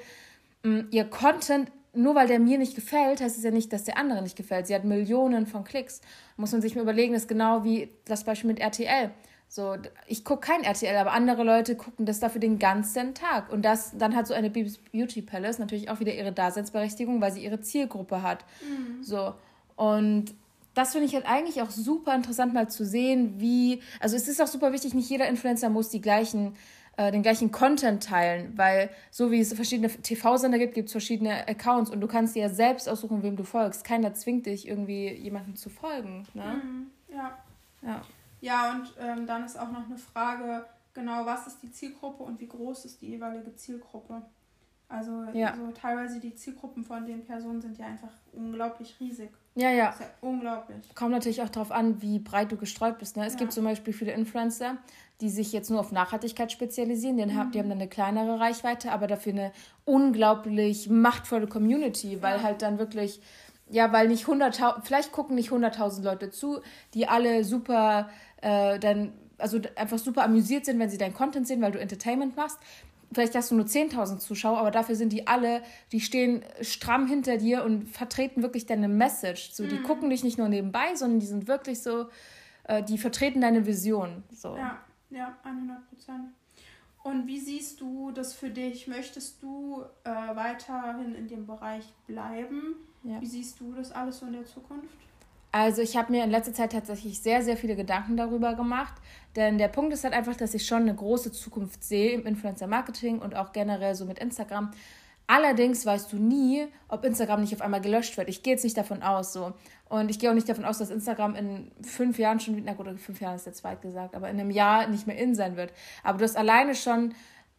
mh, 0.63 0.85
ihr 0.93 1.05
Content, 1.05 1.73
nur 1.93 2.15
weil 2.15 2.29
der 2.29 2.39
mir 2.39 2.57
nicht 2.57 2.77
gefällt, 2.77 3.21
heißt 3.21 3.37
es 3.37 3.43
ja 3.43 3.51
nicht, 3.51 3.73
dass 3.73 3.83
der 3.83 3.99
andere 3.99 4.23
nicht 4.23 4.37
gefällt. 4.37 4.69
Sie 4.69 4.75
hat 4.77 4.85
Millionen 4.85 5.47
von 5.47 5.65
Klicks. 5.65 6.01
Muss 6.37 6.53
man 6.53 6.63
sich 6.63 6.77
mal 6.77 6.83
überlegen, 6.83 7.13
das 7.15 7.23
ist 7.23 7.29
genau 7.29 7.65
wie 7.65 7.91
das 8.05 8.23
Beispiel 8.23 8.47
mit 8.47 8.61
RTL. 8.61 9.11
So, 9.53 9.77
ich 10.07 10.25
gucke 10.25 10.47
kein 10.47 10.63
RTL, 10.63 10.97
aber 10.97 11.11
andere 11.11 11.43
Leute 11.43 11.75
gucken 11.75 12.07
das 12.07 12.21
dafür 12.21 12.41
den 12.41 12.61
ganzen 12.61 13.15
Tag. 13.15 13.53
Und 13.53 13.65
das, 13.65 13.99
dann 13.99 14.15
hat 14.15 14.29
so 14.29 14.33
eine 14.33 14.49
Beauty 14.49 15.23
Palace 15.23 15.59
natürlich 15.59 15.91
auch 15.91 15.99
wieder 15.99 16.15
ihre 16.15 16.31
Daseinsberechtigung, 16.31 17.21
weil 17.21 17.33
sie 17.33 17.43
ihre 17.43 17.61
Zielgruppe 17.61 18.23
hat. 18.23 18.45
Mhm. 18.63 19.03
So. 19.03 19.35
Und 19.75 20.27
das 20.75 20.93
finde 20.93 21.09
ich 21.09 21.17
halt 21.17 21.27
eigentlich 21.27 21.63
auch 21.63 21.71
super 21.71 22.15
interessant 22.15 22.55
mal 22.55 22.69
zu 22.69 22.87
sehen, 22.87 23.41
wie, 23.41 23.83
also 23.99 24.15
es 24.15 24.29
ist 24.29 24.41
auch 24.41 24.47
super 24.47 24.73
wichtig, 24.73 24.95
nicht 24.95 25.11
jeder 25.11 25.27
Influencer 25.27 25.69
muss 25.69 25.89
die 25.89 26.01
gleichen, 26.01 26.55
äh, 26.97 27.11
den 27.11 27.25
gleichen 27.25 27.51
Content 27.51 28.05
teilen, 28.05 28.53
weil 28.55 28.89
so 29.11 29.33
wie 29.33 29.41
es 29.41 29.53
verschiedene 29.53 29.89
TV-Sender 29.89 30.61
gibt, 30.61 30.75
gibt 30.75 30.87
es 30.87 30.93
verschiedene 30.93 31.49
Accounts 31.49 31.91
und 31.91 32.01
du 32.01 32.07
kannst 32.07 32.37
dir 32.37 32.43
ja 32.43 32.51
selbst 32.51 32.89
aussuchen, 32.89 33.25
wem 33.25 33.35
du 33.35 33.43
folgst. 33.43 33.83
Keiner 33.83 34.15
zwingt 34.15 34.47
dich 34.47 34.69
irgendwie 34.69 35.09
jemandem 35.09 35.57
zu 35.57 35.71
folgen. 35.71 36.29
Ne? 36.35 36.63
Mhm. 36.63 36.87
Ja. 37.13 37.37
Ja. 37.83 38.03
Ja, 38.41 38.73
und 38.73 38.93
ähm, 38.99 39.27
dann 39.27 39.45
ist 39.45 39.59
auch 39.59 39.71
noch 39.71 39.85
eine 39.85 39.99
Frage, 39.99 40.65
genau, 40.95 41.27
was 41.27 41.47
ist 41.47 41.63
die 41.63 41.71
Zielgruppe 41.71 42.23
und 42.23 42.41
wie 42.41 42.49
groß 42.49 42.85
ist 42.85 43.03
die 43.03 43.09
jeweilige 43.09 43.55
Zielgruppe? 43.55 44.23
Also, 44.89 45.25
ja. 45.35 45.53
also 45.53 45.71
teilweise 45.71 46.19
die 46.19 46.35
Zielgruppen 46.35 46.85
von 46.85 47.07
den 47.07 47.25
Personen 47.25 47.61
sind 47.61 47.79
ja 47.79 47.87
einfach 47.87 48.11
unglaublich 48.33 48.97
riesig. 48.99 49.31
Ja, 49.55 49.71
ja. 49.71 49.95
ja 49.99 50.07
unglaublich. 50.21 50.95
Kommt 50.97 51.13
natürlich 51.13 51.43
auch 51.43 51.49
darauf 51.49 51.71
an, 51.71 52.03
wie 52.03 52.19
breit 52.19 52.51
du 52.51 52.57
gestreut 52.57 52.99
bist. 52.99 53.17
Ne? 53.17 53.25
Es 53.25 53.35
ja. 53.35 53.39
gibt 53.39 53.53
zum 53.53 53.65
Beispiel 53.65 53.93
viele 53.93 54.13
Influencer, 54.13 54.79
die 55.21 55.29
sich 55.29 55.53
jetzt 55.53 55.71
nur 55.71 55.79
auf 55.79 55.93
Nachhaltigkeit 55.93 56.51
spezialisieren. 56.51 57.19
Die, 57.19 57.27
mhm. 57.27 57.37
haben, 57.37 57.53
die 57.53 57.61
haben 57.61 57.69
dann 57.69 57.79
eine 57.79 57.89
kleinere 57.89 58.41
Reichweite, 58.41 58.91
aber 58.91 59.07
dafür 59.07 59.33
eine 59.33 59.53
unglaublich 59.85 60.89
machtvolle 60.89 61.47
Community, 61.47 62.21
weil 62.21 62.43
halt 62.43 62.63
dann 62.63 62.79
wirklich 62.79 63.21
ja, 63.73 63.93
weil 63.93 64.09
nicht 64.09 64.27
100.000, 64.27 64.83
vielleicht 64.83 65.13
gucken 65.13 65.37
nicht 65.37 65.51
100.000 65.51 66.03
Leute 66.03 66.31
zu, 66.31 66.61
die 66.93 67.07
alle 67.07 67.45
super 67.45 68.11
äh, 68.41 68.79
dann, 68.79 69.13
also 69.39 69.61
einfach 69.77 69.99
super 69.99 70.25
amüsiert 70.25 70.67
sind, 70.67 70.79
wenn 70.79 70.91
sie 70.91 70.99
deinen 70.99 71.15
Content 71.15 71.47
sehen, 71.47 71.61
weil 71.63 71.73
du 71.73 71.81
Entertainment 71.81 72.37
machst. 72.37 72.59
Vielleicht 73.13 73.35
hast 73.35 73.51
du 73.51 73.57
nur 73.57 73.67
10.000 73.67 74.19
Zuschauer, 74.19 74.59
aber 74.59 74.71
dafür 74.71 74.95
sind 74.95 75.13
die 75.13 75.27
alle, 75.27 75.63
die 75.91 76.01
stehen 76.01 76.45
stramm 76.61 77.09
hinter 77.09 77.39
dir 77.39 77.65
und 77.65 77.89
vertreten 77.89 78.43
wirklich 78.43 78.67
deine 78.67 78.87
Message. 78.87 79.51
So, 79.53 79.67
die 79.67 79.81
mhm. 79.81 79.83
gucken 79.83 80.11
dich 80.11 80.23
nicht 80.23 80.39
nur 80.39 80.49
nebenbei, 80.49 80.95
sondern 80.95 81.19
die 81.19 81.27
sind 81.27 81.49
wirklich 81.49 81.83
so, 81.83 82.07
äh, 82.65 82.85
die 82.85 82.99
vertreten 82.99 83.41
deine 83.41 83.67
Vision. 83.67 84.23
So. 84.33 84.57
Ja, 84.57 84.79
ja, 85.11 85.37
100 85.43 85.89
Prozent. 85.89 86.29
Und 87.03 87.27
wie 87.27 87.41
siehst 87.41 87.81
du 87.81 88.13
das 88.13 88.35
für 88.35 88.51
dich? 88.51 88.87
Möchtest 88.87 89.43
du 89.43 89.83
äh, 90.05 90.11
weiterhin 90.11 91.15
in 91.15 91.27
dem 91.27 91.47
Bereich 91.47 91.93
bleiben? 92.07 92.77
Ja. 93.03 93.21
Wie 93.21 93.27
siehst 93.27 93.59
du 93.59 93.73
das 93.73 93.91
alles 93.91 94.19
so 94.19 94.27
in 94.27 94.35
der 94.35 94.45
Zukunft? 94.45 94.89
Also 95.53 95.83
ich 95.83 95.97
habe 95.97 96.13
mir 96.13 96.23
in 96.23 96.31
letzter 96.31 96.55
Zeit 96.55 96.73
tatsächlich 96.73 97.21
sehr, 97.21 97.43
sehr 97.43 97.57
viele 97.57 97.75
Gedanken 97.75 98.17
darüber 98.17 98.55
gemacht. 98.55 98.95
Denn 99.37 99.59
der 99.59 99.69
Punkt 99.69 99.93
ist 99.93 100.05
halt 100.05 100.15
einfach, 100.15 100.37
dass 100.37 100.55
ich 100.55 100.67
schon 100.67 100.83
eine 100.83 100.95
große 100.95 101.33
Zukunft 101.33 101.83
sehe 101.85 102.13
im 102.13 102.27
Influencer-Marketing 102.27 103.19
und 103.19 103.35
auch 103.35 103.53
generell 103.53 103.95
so 103.95 104.05
mit 104.05 104.19
Instagram. 104.19 104.71
Allerdings 105.27 105.87
weißt 105.87 106.13
du 106.13 106.17
nie, 106.17 106.67
ob 106.89 107.05
Instagram 107.05 107.41
nicht 107.41 107.55
auf 107.55 107.61
einmal 107.61 107.81
gelöscht 107.81 108.17
wird. 108.17 108.29
Ich 108.29 108.43
gehe 108.43 108.55
jetzt 108.55 108.65
nicht 108.65 108.77
davon 108.77 109.03
aus 109.03 109.33
so. 109.33 109.53
Und 109.89 110.11
ich 110.11 110.19
gehe 110.19 110.31
auch 110.31 110.35
nicht 110.35 110.49
davon 110.49 110.65
aus, 110.65 110.79
dass 110.79 110.91
Instagram 110.91 111.37
in 111.37 111.71
fünf 111.83 112.19
Jahren 112.19 112.41
schon, 112.41 112.61
na 112.65 112.75
gut, 112.75 112.89
fünf 113.01 113.21
Jahren 113.21 113.37
ist 113.37 113.47
jetzt 113.47 113.63
weit 113.63 113.83
gesagt, 113.83 114.15
aber 114.17 114.29
in 114.29 114.41
einem 114.41 114.51
Jahr 114.51 114.89
nicht 114.89 115.07
mehr 115.07 115.17
in 115.17 115.37
sein 115.37 115.57
wird. 115.57 115.73
Aber 116.03 116.19
du 116.19 116.25
hast 116.25 116.37
alleine 116.37 116.75
schon 116.75 117.15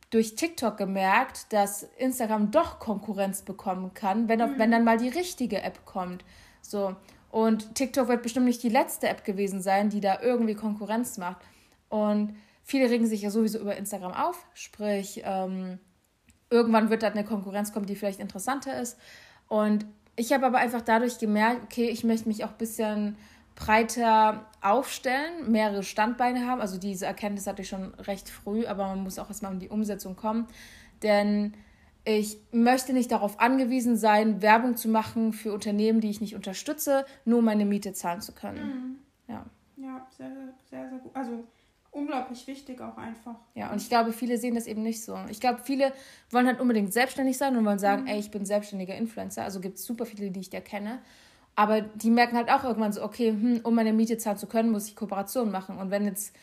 durch 0.09 0.35
TikTok 0.35 0.77
gemerkt, 0.77 1.53
dass 1.53 1.83
Instagram 1.97 2.51
doch 2.51 2.79
Konkurrenz 2.79 3.41
bekommen 3.41 3.93
kann, 3.93 4.27
wenn, 4.27 4.39
mhm. 4.39 4.53
wenn 4.57 4.71
dann 4.71 4.83
mal 4.83 4.97
die 4.97 5.09
richtige 5.09 5.61
App 5.61 5.85
kommt. 5.85 6.25
So. 6.61 6.95
Und 7.31 7.75
TikTok 7.75 8.09
wird 8.09 8.23
bestimmt 8.23 8.45
nicht 8.45 8.61
die 8.61 8.69
letzte 8.69 9.07
App 9.07 9.23
gewesen 9.23 9.61
sein, 9.61 9.89
die 9.89 10.01
da 10.01 10.21
irgendwie 10.21 10.53
Konkurrenz 10.53 11.17
macht. 11.17 11.37
Und 11.89 12.35
viele 12.63 12.89
regen 12.89 13.07
sich 13.07 13.21
ja 13.21 13.29
sowieso 13.29 13.59
über 13.59 13.77
Instagram 13.77 14.13
auf, 14.13 14.45
sprich, 14.53 15.21
ähm, 15.23 15.79
irgendwann 16.49 16.89
wird 16.89 17.03
da 17.03 17.07
eine 17.07 17.23
Konkurrenz 17.23 17.71
kommen, 17.71 17.85
die 17.85 17.95
vielleicht 17.95 18.19
interessanter 18.19 18.79
ist. 18.79 18.97
Und 19.47 19.85
ich 20.15 20.33
habe 20.33 20.45
aber 20.45 20.57
einfach 20.57 20.81
dadurch 20.81 21.17
gemerkt, 21.19 21.63
okay, 21.63 21.89
ich 21.89 22.03
möchte 22.03 22.27
mich 22.27 22.43
auch 22.43 22.51
ein 22.51 22.57
bisschen 22.57 23.17
breiter 23.55 24.45
aufstellen, 24.61 25.51
mehrere 25.51 25.83
Standbeine 25.83 26.47
haben. 26.47 26.61
Also 26.61 26.77
diese 26.77 27.05
Erkenntnis 27.05 27.47
hatte 27.47 27.61
ich 27.61 27.69
schon 27.69 27.93
recht 27.95 28.29
früh, 28.29 28.65
aber 28.65 28.87
man 28.87 29.03
muss 29.03 29.19
auch 29.19 29.29
erstmal 29.29 29.53
um 29.53 29.59
die 29.59 29.69
Umsetzung 29.69 30.15
kommen. 30.15 30.47
Denn 31.03 31.53
ich 32.03 32.37
möchte 32.51 32.93
nicht 32.93 33.11
darauf 33.11 33.39
angewiesen 33.39 33.95
sein, 33.95 34.41
Werbung 34.41 34.75
zu 34.75 34.89
machen 34.89 35.33
für 35.33 35.53
Unternehmen, 35.53 36.01
die 36.01 36.09
ich 36.09 36.21
nicht 36.21 36.35
unterstütze, 36.35 37.05
nur 37.25 37.39
um 37.39 37.45
meine 37.45 37.65
Miete 37.65 37.93
zahlen 37.93 38.21
zu 38.21 38.33
können. 38.33 38.65
Mhm. 39.27 39.33
Ja. 39.33 39.45
Ja, 39.77 40.07
sehr, 40.15 40.31
sehr, 40.69 40.89
sehr 40.89 40.99
gut. 40.99 41.15
Also 41.15 41.43
unglaublich 41.91 42.45
wichtig 42.47 42.81
auch 42.81 42.97
einfach. 42.97 43.35
Ja, 43.55 43.71
und 43.71 43.81
ich 43.81 43.89
glaube, 43.89 44.13
viele 44.13 44.37
sehen 44.37 44.55
das 44.55 44.67
eben 44.67 44.81
nicht 44.81 45.03
so. 45.03 45.17
Ich 45.29 45.39
glaube, 45.39 45.59
viele 45.63 45.93
wollen 46.29 46.47
halt 46.47 46.59
unbedingt 46.59 46.93
selbstständig 46.93 47.37
sein 47.37 47.55
und 47.57 47.65
wollen 47.65 47.79
sagen, 47.79 48.03
mhm. 48.03 48.07
ey, 48.07 48.19
ich 48.19 48.31
bin 48.31 48.45
selbstständiger 48.45 48.95
Influencer. 48.95 49.43
Also 49.43 49.59
gibt 49.59 49.77
es 49.77 49.85
super 49.85 50.05
viele, 50.05 50.31
die 50.31 50.39
ich 50.39 50.49
da 50.49 50.61
kenne. 50.61 50.99
Aber 51.55 51.81
die 51.81 52.09
merken 52.09 52.37
halt 52.37 52.49
auch 52.49 52.63
irgendwann 52.63 52.93
so, 52.93 53.03
okay, 53.03 53.29
hm, 53.29 53.61
um 53.63 53.75
meine 53.75 53.93
Miete 53.93 54.17
zahlen 54.17 54.37
zu 54.37 54.47
können, 54.47 54.71
muss 54.71 54.87
ich 54.87 54.95
Kooperationen 54.95 55.51
machen. 55.51 55.77
Und 55.77 55.91
wenn 55.91 56.05
jetzt, 56.05 56.33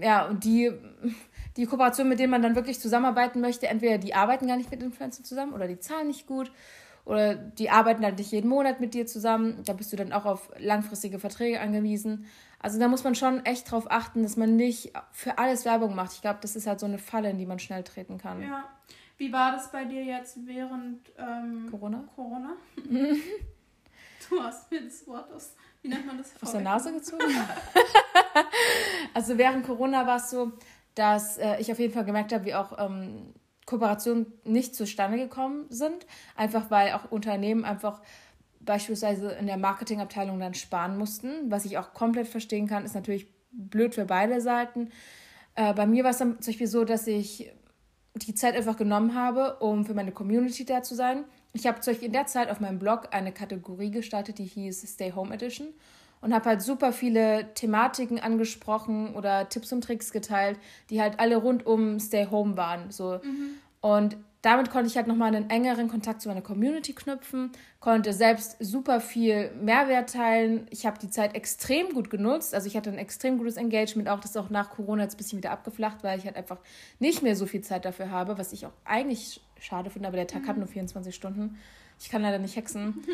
ja, 0.00 0.26
und 0.26 0.44
die 0.44 0.72
die 1.56 1.66
Kooperation, 1.66 2.08
mit 2.08 2.18
denen 2.18 2.30
man 2.30 2.42
dann 2.42 2.54
wirklich 2.54 2.80
zusammenarbeiten 2.80 3.40
möchte, 3.40 3.68
entweder 3.68 3.98
die 3.98 4.14
arbeiten 4.14 4.46
gar 4.46 4.56
nicht 4.56 4.70
mit 4.70 4.82
Influencern 4.82 5.24
zusammen 5.24 5.52
oder 5.52 5.68
die 5.68 5.78
zahlen 5.78 6.06
nicht 6.06 6.26
gut 6.26 6.50
oder 7.04 7.34
die 7.34 7.68
arbeiten 7.68 8.04
halt 8.04 8.18
nicht 8.18 8.32
jeden 8.32 8.48
Monat 8.48 8.80
mit 8.80 8.94
dir 8.94 9.06
zusammen. 9.06 9.62
Da 9.64 9.72
bist 9.72 9.92
du 9.92 9.96
dann 9.96 10.12
auch 10.12 10.24
auf 10.24 10.50
langfristige 10.58 11.18
Verträge 11.18 11.60
angewiesen. 11.60 12.26
Also 12.58 12.78
da 12.78 12.88
muss 12.88 13.04
man 13.04 13.14
schon 13.14 13.44
echt 13.44 13.70
drauf 13.70 13.90
achten, 13.90 14.22
dass 14.22 14.36
man 14.36 14.56
nicht 14.56 14.92
für 15.10 15.38
alles 15.38 15.64
Werbung 15.64 15.94
macht. 15.94 16.12
Ich 16.12 16.22
glaube, 16.22 16.38
das 16.40 16.54
ist 16.56 16.66
halt 16.66 16.80
so 16.80 16.86
eine 16.86 16.98
Falle, 16.98 17.30
in 17.30 17.38
die 17.38 17.46
man 17.46 17.58
schnell 17.58 17.82
treten 17.82 18.18
kann. 18.18 18.40
Ja. 18.40 18.64
Wie 19.18 19.32
war 19.32 19.52
das 19.52 19.70
bei 19.70 19.84
dir 19.84 20.02
jetzt 20.02 20.38
während 20.46 21.00
ähm, 21.18 21.68
Corona? 21.70 22.04
Corona? 22.14 22.54
du 24.30 24.42
hast 24.42 24.70
mir 24.70 24.82
das 24.82 25.06
Wort 25.06 25.30
aus, 25.32 25.54
wie 25.82 25.88
nennt 25.88 26.06
man 26.06 26.18
das? 26.18 26.30
Aus 26.40 26.52
der 26.52 26.60
Nase 26.60 26.92
gezogen? 26.92 27.24
also 29.14 29.36
während 29.36 29.66
Corona 29.66 30.06
war 30.06 30.16
es 30.16 30.30
so, 30.30 30.52
dass 30.94 31.38
äh, 31.38 31.60
ich 31.60 31.72
auf 31.72 31.78
jeden 31.78 31.92
Fall 31.92 32.04
gemerkt 32.04 32.32
habe, 32.32 32.44
wie 32.44 32.54
auch 32.54 32.78
ähm, 32.78 33.34
Kooperationen 33.66 34.26
nicht 34.44 34.74
zustande 34.74 35.18
gekommen 35.18 35.66
sind. 35.68 36.06
Einfach 36.36 36.70
weil 36.70 36.92
auch 36.92 37.10
Unternehmen 37.10 37.64
einfach 37.64 38.00
beispielsweise 38.60 39.32
in 39.32 39.46
der 39.46 39.56
Marketingabteilung 39.56 40.38
dann 40.38 40.54
sparen 40.54 40.96
mussten. 40.96 41.50
Was 41.50 41.64
ich 41.64 41.78
auch 41.78 41.94
komplett 41.94 42.28
verstehen 42.28 42.68
kann, 42.68 42.84
ist 42.84 42.94
natürlich 42.94 43.26
blöd 43.50 43.94
für 43.94 44.04
beide 44.04 44.40
Seiten. 44.40 44.90
Äh, 45.54 45.74
bei 45.74 45.86
mir 45.86 46.04
war 46.04 46.10
es 46.10 46.18
dann 46.18 46.40
zum 46.40 46.52
Beispiel 46.52 46.66
so, 46.66 46.84
dass 46.84 47.06
ich 47.06 47.52
die 48.14 48.34
Zeit 48.34 48.54
einfach 48.54 48.76
genommen 48.76 49.14
habe, 49.14 49.56
um 49.58 49.84
für 49.84 49.94
meine 49.94 50.12
Community 50.12 50.64
da 50.64 50.82
zu 50.82 50.94
sein. 50.94 51.24
Ich 51.52 51.66
habe 51.66 51.78
Beispiel 51.84 52.06
in 52.06 52.12
der 52.12 52.26
Zeit 52.26 52.50
auf 52.50 52.60
meinem 52.60 52.78
Blog 52.78 53.08
eine 53.10 53.32
Kategorie 53.32 53.90
gestartet, 53.90 54.38
die 54.38 54.44
hieß 54.44 54.86
Stay 54.86 55.12
Home 55.12 55.34
Edition 55.34 55.68
und 56.22 56.32
habe 56.32 56.50
halt 56.50 56.62
super 56.62 56.92
viele 56.92 57.52
Thematiken 57.54 58.18
angesprochen 58.18 59.14
oder 59.14 59.48
Tipps 59.48 59.72
und 59.72 59.84
Tricks 59.84 60.12
geteilt, 60.12 60.58
die 60.88 61.00
halt 61.00 61.20
alle 61.20 61.36
rund 61.36 61.66
um 61.66 62.00
Stay 62.00 62.26
Home 62.30 62.56
waren. 62.56 62.90
So. 62.90 63.20
Mhm. 63.22 63.54
Und 63.80 64.16
damit 64.40 64.70
konnte 64.70 64.88
ich 64.88 64.96
halt 64.96 65.06
nochmal 65.06 65.34
einen 65.34 65.50
engeren 65.50 65.88
Kontakt 65.88 66.20
zu 66.20 66.28
meiner 66.28 66.42
Community 66.42 66.94
knüpfen, 66.94 67.52
konnte 67.78 68.12
selbst 68.12 68.56
super 68.58 69.00
viel 69.00 69.52
Mehrwert 69.60 70.12
teilen. 70.12 70.66
Ich 70.70 70.84
habe 70.84 70.98
die 70.98 71.10
Zeit 71.10 71.36
extrem 71.36 71.90
gut 71.90 72.10
genutzt. 72.10 72.52
Also 72.54 72.66
ich 72.66 72.76
hatte 72.76 72.90
ein 72.90 72.98
extrem 72.98 73.38
gutes 73.38 73.56
Engagement, 73.56 74.08
auch 74.08 74.18
das 74.18 74.32
ist 74.32 74.36
auch 74.36 74.50
nach 74.50 74.70
Corona 74.70 75.04
jetzt 75.04 75.14
ein 75.14 75.18
bisschen 75.18 75.38
wieder 75.38 75.52
abgeflacht, 75.52 76.02
weil 76.02 76.18
ich 76.18 76.24
halt 76.24 76.36
einfach 76.36 76.58
nicht 76.98 77.22
mehr 77.22 77.36
so 77.36 77.46
viel 77.46 77.60
Zeit 77.60 77.84
dafür 77.84 78.10
habe, 78.10 78.36
was 78.36 78.52
ich 78.52 78.66
auch 78.66 78.72
eigentlich 78.84 79.40
schade 79.62 79.90
finde, 79.90 80.08
aber 80.08 80.16
der 80.16 80.26
Tag 80.26 80.42
mhm. 80.42 80.48
hat 80.48 80.56
nur 80.58 80.66
24 80.66 81.14
Stunden. 81.14 81.58
Ich 82.00 82.10
kann 82.10 82.22
leider 82.22 82.38
nicht 82.38 82.56
hexen. 82.56 83.02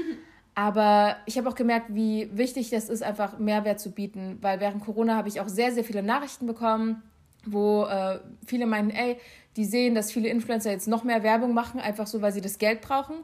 Aber 0.54 1.18
ich 1.26 1.38
habe 1.38 1.48
auch 1.48 1.54
gemerkt, 1.54 1.94
wie 1.94 2.37
wichtig 2.37 2.70
das 2.70 2.88
ist, 2.88 3.04
einfach 3.04 3.38
Mehrwert 3.38 3.78
zu 3.78 3.92
bieten, 3.92 4.38
weil 4.40 4.58
während 4.58 4.84
Corona 4.84 5.14
habe 5.14 5.28
ich 5.28 5.40
auch 5.40 5.46
sehr, 5.46 5.70
sehr 5.70 5.84
viele 5.84 6.02
Nachrichten 6.02 6.48
bekommen, 6.48 7.00
wo 7.46 7.84
äh, 7.84 8.18
viele 8.44 8.66
meinen, 8.66 8.90
ey, 8.90 9.18
die 9.54 9.64
sehen, 9.64 9.94
dass 9.94 10.11
viele 10.11 10.28
Influencer 10.28 10.72
jetzt 10.72 10.88
noch 10.88 11.04
mehr 11.04 11.22
Werbung 11.22 11.54
machen, 11.54 11.78
einfach 11.78 12.08
so, 12.08 12.22
weil 12.22 12.32
sie 12.32 12.40
das 12.40 12.58
Geld 12.58 12.80
brauchen. 12.80 13.18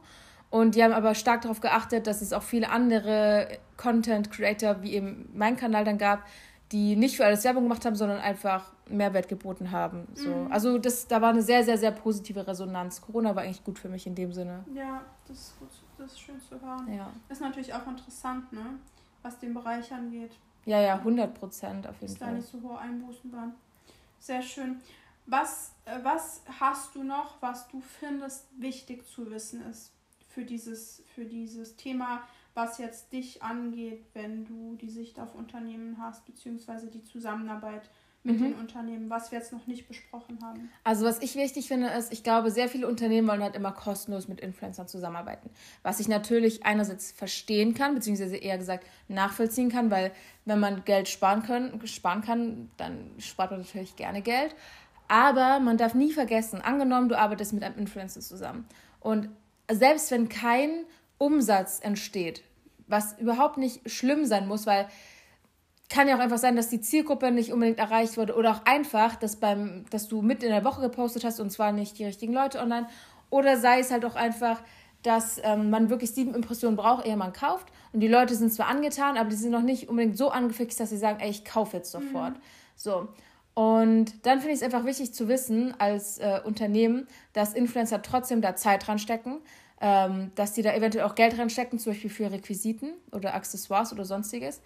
Und 0.49 0.77
die 0.77 0.85
haben 0.85 0.93
aber 0.93 1.17
stark 1.17 1.43
darauf 1.43 1.61
geachtet, 1.61 2.07
dass 2.07 2.23
es 2.23 2.33
auch 2.33 2.45
viele 2.45 2.71
andere 2.71 3.49
Content 3.77 4.31
Creator, 4.31 4.83
wie 4.83 4.95
eben 4.95 5.29
mein 5.35 5.57
Kanal 5.57 5.83
dann 5.83 5.99
gab, 5.99 6.23
die 6.75 6.97
nicht 6.97 7.17
für 7.17 7.25
alles 7.25 7.45
Werbung 7.45 7.63
gemacht 7.63 7.85
haben, 7.85 7.95
sondern 7.95 8.19
einfach 8.19 8.73
Mehrwert 8.89 9.29
geboten 9.29 9.71
haben. 9.71 10.09
So. 10.15 10.29
Mhm. 10.29 10.51
Also 10.51 10.77
das, 10.79 11.07
da 11.07 11.23
war 11.23 11.31
eine 11.31 11.41
sehr, 11.41 11.63
sehr, 11.63 11.79
sehr 11.79 11.93
positive 11.93 12.45
Resonanz. 12.45 13.01
Corona 13.01 13.37
war 13.37 13.45
eigentlich 13.45 13.63
gut 13.63 13.79
für 13.79 13.89
mich 13.89 14.09
in 14.09 14.17
dem 14.17 14.33
Sinne. 14.33 14.65
Ja, 14.75 15.03
das 15.29 15.39
ist 15.39 15.59
gut, 15.61 15.69
das 15.97 16.11
ist 16.11 16.21
schön 16.21 16.41
zu 16.41 16.61
hören. 16.61 16.93
Ja. 16.93 17.13
Ist 17.29 17.41
natürlich 17.41 17.73
auch 17.73 17.87
interessant, 17.87 18.53
ne? 18.53 18.81
was 19.23 19.39
den 19.39 19.55
Bereich 19.55 19.93
angeht. 19.93 20.33
Ja, 20.65 20.81
ja, 20.81 20.97
100 20.97 21.33
Prozent 21.39 21.87
auf 21.87 22.01
jeden 22.01 22.17
Fall. 22.17 22.35
Dass 22.35 22.51
da 22.51 22.59
nicht 22.59 22.65
so 22.65 22.69
hohe 22.69 22.77
Einbußen 22.77 23.33
waren. 23.33 23.55
Sehr 24.19 24.43
schön. 24.43 24.81
Was, 25.27 25.77
äh, 25.85 26.01
was 26.03 26.43
hast 26.59 26.97
du 26.97 27.05
noch, 27.05 27.41
was 27.41 27.69
du 27.69 27.81
findest 27.81 28.49
wichtig 28.59 29.07
zu 29.07 29.31
wissen 29.31 29.63
ist 29.71 29.93
für 30.29 30.45
dieses, 30.45 31.05
für 31.15 31.25
dieses 31.25 31.77
Thema, 31.77 32.25
was 32.55 32.79
jetzt 32.79 33.13
dich 33.13 33.43
angeht, 33.43 34.05
wenn 34.15 34.45
du 34.45 34.77
die 34.77 34.89
Sicht 34.91 35.19
auf 35.19 35.35
Unternehmen 35.35 35.99
hast, 36.01 36.25
beziehungsweise 36.25 36.89
die 36.89 37.03
Zusammenarbeit 37.03 37.91
mit 38.25 38.41
mhm. 38.41 38.45
den 38.45 38.55
Unternehmen, 38.55 39.11
was 39.11 39.31
wir 39.31 39.39
jetzt 39.39 39.53
noch 39.53 39.67
nicht 39.67 39.87
besprochen 39.87 40.39
haben? 40.43 40.71
Also 40.83 41.05
was 41.05 41.21
ich 41.21 41.37
wichtig 41.37 41.69
finde, 41.69 41.89
ist, 41.89 42.11
ich 42.11 42.23
glaube, 42.23 42.51
sehr 42.51 42.69
viele 42.69 42.89
Unternehmen 42.89 43.29
wollen 43.29 43.43
halt 43.43 43.55
immer 43.55 43.73
kostenlos 43.73 44.29
mit 44.29 44.41
Influencern 44.41 44.89
zusammenarbeiten. 44.89 45.51
Was 45.83 46.01
ich 46.01 46.09
natürlich 46.09 46.65
einerseits 46.65 47.13
verstehen 47.13 47.75
kann, 47.75 47.95
beziehungsweise 47.95 48.37
eher 48.37 48.57
gesagt 48.57 48.87
nachvollziehen 49.09 49.69
kann, 49.69 49.91
weil 49.91 50.11
wenn 50.47 50.59
man 50.59 50.85
Geld 50.85 51.09
sparen, 51.09 51.43
können, 51.43 51.87
sparen 51.87 52.23
kann, 52.23 52.71
dann 52.79 53.11
spart 53.19 53.51
man 53.51 53.61
natürlich 53.61 53.95
gerne 53.95 54.23
Geld. 54.23 54.57
Aber 55.07 55.61
man 55.61 55.77
darf 55.77 55.95
nie 55.95 56.13
vergessen, 56.13 56.63
angenommen, 56.63 57.11
du 57.11 57.19
arbeitest 57.19 57.53
mit 57.53 57.63
einem 57.63 57.77
Influencer 57.77 58.23
zusammen 58.23 58.67
und 59.01 59.29
selbst 59.71 60.11
wenn 60.11 60.31
kein 60.31 60.87
Umsatz 61.25 61.81
entsteht, 61.83 62.43
was 62.87 63.19
überhaupt 63.19 63.57
nicht 63.57 63.91
schlimm 63.91 64.27
sein 64.27 64.47
muss, 64.47 64.67
weil 64.67 64.87
kann 65.89 66.07
ja 66.07 66.17
auch 66.17 66.21
einfach 66.21 66.39
sein, 66.39 66.55
dass 66.55 66.69
die 66.69 66.83
Zielgruppe 66.83 67.31
nicht 67.31 67.51
unbedingt 67.51 67.79
erreicht 67.79 68.19
wurde 68.19 68.35
oder 68.35 68.51
auch 68.51 68.67
einfach, 68.67 69.17
dass 69.17 69.37
beim, 69.37 69.85
dass 69.91 70.07
du 70.09 70.21
mit 70.21 70.43
in 70.43 70.51
der 70.51 70.65
Woche 70.65 70.83
gepostet 70.83 71.25
hast 71.25 71.41
und 71.41 71.51
zwar 71.51 71.73
nicht 71.73 71.99
die 71.99 72.05
richtigen 72.05 72.35
Leute 72.35 72.61
online 72.61 72.89
oder 73.31 73.57
sei 73.57 73.79
es 73.79 73.91
halt 73.91 74.05
auch 74.05 74.17
einfach, 74.17 74.61
dass 75.03 75.41
ähm, 75.43 75.71
man 75.71 75.89
wirklich 75.89 76.11
sieben 76.13 76.35
Impressionen 76.35 76.77
braucht, 76.77 77.07
ehe 77.07 77.17
man 77.17 77.33
kauft 77.33 77.69
und 77.93 78.01
die 78.01 78.09
Leute 78.09 78.35
sind 78.35 78.53
zwar 78.53 78.69
angetan, 78.69 79.17
aber 79.17 79.31
die 79.31 79.37
sind 79.37 79.51
noch 79.51 79.63
nicht 79.63 79.89
unbedingt 79.89 80.19
so 80.19 80.29
angefixt, 80.31 80.79
dass 80.79 80.91
sie 80.91 80.99
sagen, 80.99 81.21
ey, 81.21 81.31
ich 81.31 81.45
kaufe 81.45 81.79
jetzt 81.79 81.91
sofort. 81.91 82.35
Mhm. 82.35 82.43
So 82.77 83.09
und 83.55 84.27
dann 84.27 84.41
finde 84.41 84.55
ich 84.55 84.61
es 84.61 84.63
einfach 84.63 84.85
wichtig 84.85 85.15
zu 85.15 85.29
wissen 85.29 85.75
als 85.79 86.19
äh, 86.19 86.41
Unternehmen, 86.45 87.07
dass 87.33 87.55
Influencer 87.55 88.03
trotzdem 88.03 88.41
da 88.41 88.57
Zeit 88.57 88.87
dran 88.87 88.99
stecken, 88.99 89.39
ähm, 89.85 90.31
dass 90.35 90.55
die 90.55 90.63
da 90.63 90.73
eventuell 90.73 91.05
auch 91.05 91.15
Geld 91.15 91.37
dran 91.37 91.51
stecken, 91.51 91.79
zum 91.79 91.93
Beispiel 91.93 92.09
für 92.09 92.33
Requisiten 92.33 92.95
oder 93.13 93.35
Accessoires 93.35 93.93
oder 93.93 94.07
sonstiges. 94.07 94.63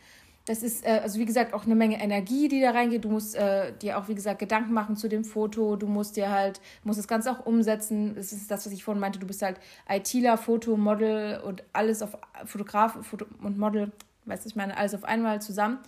Das 0.46 0.62
ist, 0.62 0.86
äh, 0.86 1.00
also 1.02 1.18
wie 1.18 1.24
gesagt, 1.24 1.54
auch 1.54 1.64
eine 1.64 1.74
Menge 1.74 2.00
Energie, 2.00 2.46
die 2.46 2.60
da 2.60 2.70
reingeht. 2.70 3.04
Du 3.04 3.10
musst 3.10 3.34
äh, 3.34 3.72
dir 3.82 3.98
auch, 3.98 4.06
wie 4.06 4.14
gesagt, 4.14 4.38
Gedanken 4.38 4.72
machen 4.72 4.94
zu 4.94 5.08
dem 5.08 5.24
Foto. 5.24 5.74
Du 5.74 5.88
musst 5.88 6.16
dir 6.16 6.30
halt, 6.30 6.60
musst 6.84 7.00
das 7.00 7.08
Ganze 7.08 7.32
auch 7.32 7.44
umsetzen. 7.44 8.14
Das 8.14 8.32
ist 8.32 8.48
das, 8.48 8.64
was 8.64 8.72
ich 8.72 8.84
vorhin 8.84 9.00
meinte. 9.00 9.18
Du 9.18 9.26
bist 9.26 9.42
halt 9.42 9.58
ITler, 9.88 10.38
Foto, 10.38 10.76
Model 10.76 11.40
und 11.40 11.64
alles 11.72 12.00
auf 12.00 12.16
Fotograf 12.44 12.96
Foto 13.04 13.26
und 13.42 13.58
Model, 13.58 13.90
weißt 14.26 14.44
du, 14.44 14.50
ich 14.50 14.56
meine, 14.56 14.76
alles 14.76 14.94
auf 14.94 15.02
einmal 15.02 15.42
zusammen. 15.42 15.80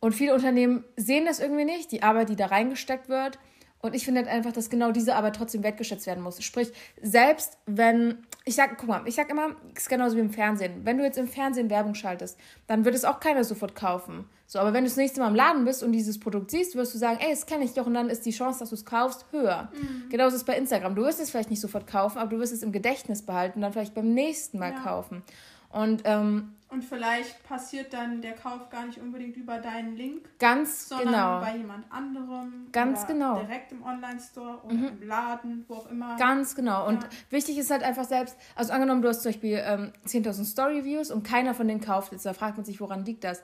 Und 0.00 0.14
viele 0.14 0.32
Unternehmen 0.32 0.82
sehen 0.96 1.26
das 1.26 1.40
irgendwie 1.40 1.66
nicht, 1.66 1.92
die 1.92 2.02
Arbeit, 2.02 2.30
die 2.30 2.36
da 2.36 2.46
reingesteckt 2.46 3.10
wird. 3.10 3.38
Und 3.80 3.94
ich 3.94 4.04
finde 4.04 4.22
halt 4.22 4.30
einfach, 4.30 4.52
dass 4.52 4.70
genau 4.70 4.90
diese 4.90 5.14
Arbeit 5.14 5.36
trotzdem 5.36 5.62
wertgeschätzt 5.62 6.06
werden 6.06 6.22
muss. 6.22 6.42
Sprich, 6.42 6.72
selbst 7.00 7.58
wenn, 7.66 8.18
ich 8.44 8.54
sag, 8.54 8.78
guck 8.78 8.88
mal, 8.88 9.02
ich 9.06 9.14
sag 9.14 9.30
immer, 9.30 9.54
es 9.74 9.82
ist 9.82 9.88
genauso 9.88 10.16
wie 10.16 10.20
im 10.20 10.30
Fernsehen. 10.30 10.80
Wenn 10.84 10.98
du 10.98 11.04
jetzt 11.04 11.18
im 11.18 11.28
Fernsehen 11.28 11.70
Werbung 11.70 11.94
schaltest, 11.94 12.38
dann 12.66 12.84
wird 12.84 12.94
es 12.94 13.04
auch 13.04 13.20
keiner 13.20 13.44
sofort 13.44 13.76
kaufen. 13.76 14.24
So, 14.46 14.60
aber 14.60 14.72
wenn 14.72 14.84
du 14.84 14.90
das 14.90 14.96
nächste 14.96 15.20
Mal 15.20 15.28
im 15.28 15.34
Laden 15.34 15.64
bist 15.64 15.82
und 15.82 15.92
dieses 15.92 16.18
Produkt 16.18 16.50
siehst, 16.50 16.76
wirst 16.76 16.94
du 16.94 16.98
sagen, 16.98 17.18
ey, 17.20 17.30
das 17.30 17.46
kenne 17.46 17.64
ich 17.64 17.74
doch 17.74 17.86
und 17.86 17.94
dann 17.94 18.08
ist 18.08 18.24
die 18.24 18.30
Chance, 18.30 18.60
dass 18.60 18.70
du 18.70 18.76
es 18.76 18.84
kaufst, 18.84 19.26
höher. 19.32 19.70
Mhm. 19.74 20.08
Genauso 20.08 20.36
ist 20.36 20.42
es 20.42 20.46
bei 20.46 20.56
Instagram. 20.56 20.94
Du 20.94 21.02
wirst 21.02 21.20
es 21.20 21.30
vielleicht 21.30 21.50
nicht 21.50 21.60
sofort 21.60 21.86
kaufen, 21.86 22.18
aber 22.18 22.30
du 22.30 22.38
wirst 22.38 22.52
es 22.52 22.62
im 22.62 22.72
Gedächtnis 22.72 23.22
behalten 23.22 23.58
und 23.58 23.62
dann 23.62 23.72
vielleicht 23.72 23.94
beim 23.94 24.14
nächsten 24.14 24.58
Mal 24.58 24.72
ja. 24.72 24.80
kaufen. 24.80 25.22
Und 25.70 26.02
ähm, 26.04 26.54
und 26.68 26.82
vielleicht 26.84 27.44
passiert 27.44 27.92
dann 27.92 28.20
der 28.20 28.32
Kauf 28.32 28.68
gar 28.70 28.86
nicht 28.86 28.98
unbedingt 28.98 29.36
über 29.36 29.58
deinen 29.58 29.96
Link. 29.96 30.28
Ganz 30.38 30.88
sondern 30.88 31.06
genau. 31.06 31.40
bei 31.40 31.56
jemand 31.56 31.90
anderem. 31.92 32.68
Ganz 32.72 33.06
genau. 33.06 33.38
Direkt 33.40 33.72
im 33.72 33.84
Online-Store 33.84 34.62
oder 34.64 34.74
mhm. 34.74 34.88
im 35.00 35.08
Laden, 35.08 35.64
wo 35.68 35.74
auch 35.74 35.90
immer. 35.90 36.16
Ganz 36.16 36.56
genau. 36.56 36.88
Und 36.88 37.02
ja. 37.04 37.08
wichtig 37.30 37.56
ist 37.58 37.70
halt 37.70 37.84
einfach 37.84 38.04
selbst, 38.04 38.36
also 38.56 38.72
angenommen, 38.72 39.00
du 39.00 39.08
hast 39.08 39.22
zum 39.22 39.30
Beispiel 39.30 39.62
ähm, 39.64 39.92
10.000 40.06 40.44
Story-Views 40.44 41.10
und 41.12 41.22
keiner 41.22 41.54
von 41.54 41.68
denen 41.68 41.80
kauft 41.80 42.12
jetzt, 42.12 42.26
da 42.26 42.32
fragt 42.34 42.56
man 42.56 42.64
sich, 42.64 42.80
woran 42.80 43.04
liegt 43.04 43.22
das? 43.22 43.42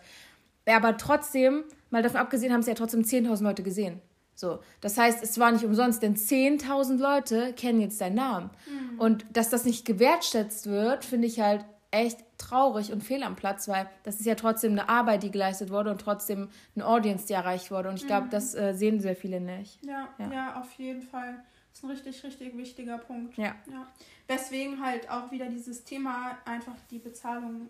Ja, 0.66 0.76
aber 0.76 0.96
trotzdem, 0.96 1.64
mal 1.90 2.02
davon 2.02 2.20
abgesehen, 2.20 2.52
haben 2.52 2.60
es 2.60 2.66
ja 2.66 2.74
trotzdem 2.74 3.02
10.000 3.02 3.42
Leute 3.42 3.62
gesehen. 3.62 4.00
So, 4.34 4.58
das 4.80 4.98
heißt, 4.98 5.22
es 5.22 5.38
war 5.38 5.52
nicht 5.52 5.64
umsonst, 5.64 6.02
denn 6.02 6.16
10.000 6.16 6.98
Leute 6.98 7.52
kennen 7.52 7.80
jetzt 7.80 8.00
deinen 8.00 8.16
Namen. 8.16 8.50
Mhm. 8.66 8.98
Und 8.98 9.26
dass 9.32 9.50
das 9.50 9.64
nicht 9.64 9.84
gewertschätzt 9.84 10.66
wird, 10.66 11.04
finde 11.04 11.28
ich 11.28 11.40
halt 11.40 11.64
echt 11.92 12.18
traurig 12.42 12.92
und 12.92 13.02
fehl 13.02 13.22
am 13.22 13.36
Platz, 13.36 13.68
weil 13.68 13.88
das 14.02 14.20
ist 14.20 14.26
ja 14.26 14.34
trotzdem 14.34 14.72
eine 14.72 14.88
Arbeit, 14.88 15.22
die 15.22 15.30
geleistet 15.30 15.70
wurde 15.70 15.90
und 15.90 16.00
trotzdem 16.00 16.48
eine 16.74 16.86
Audience, 16.86 17.26
die 17.26 17.32
erreicht 17.32 17.70
wurde. 17.70 17.88
Und 17.88 17.96
ich 17.96 18.06
glaube, 18.06 18.26
mhm. 18.26 18.30
das 18.30 18.54
äh, 18.54 18.74
sehen 18.74 19.00
sehr 19.00 19.16
viele 19.16 19.40
nicht. 19.40 19.84
Ja, 19.84 20.08
ja, 20.18 20.32
ja, 20.32 20.60
auf 20.60 20.72
jeden 20.74 21.02
Fall. 21.02 21.42
Das 21.70 21.78
ist 21.78 21.84
ein 21.84 21.90
richtig, 21.90 22.24
richtig 22.24 22.56
wichtiger 22.56 22.98
Punkt. 22.98 23.36
Ja. 23.38 23.54
ja. 23.70 23.86
Weswegen 24.26 24.84
halt 24.84 25.10
auch 25.10 25.30
wieder 25.30 25.46
dieses 25.46 25.84
Thema 25.84 26.38
einfach 26.44 26.76
die 26.90 26.98
Bezahlung 26.98 27.68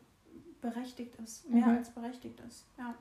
berechtigt 0.61 1.15
ist. 1.23 1.49
Mehr 1.49 1.67
mhm. 1.67 1.77
als 1.79 1.91
berechtigt 1.91 2.41
ist. 2.49 2.67
Ja. 2.79 2.95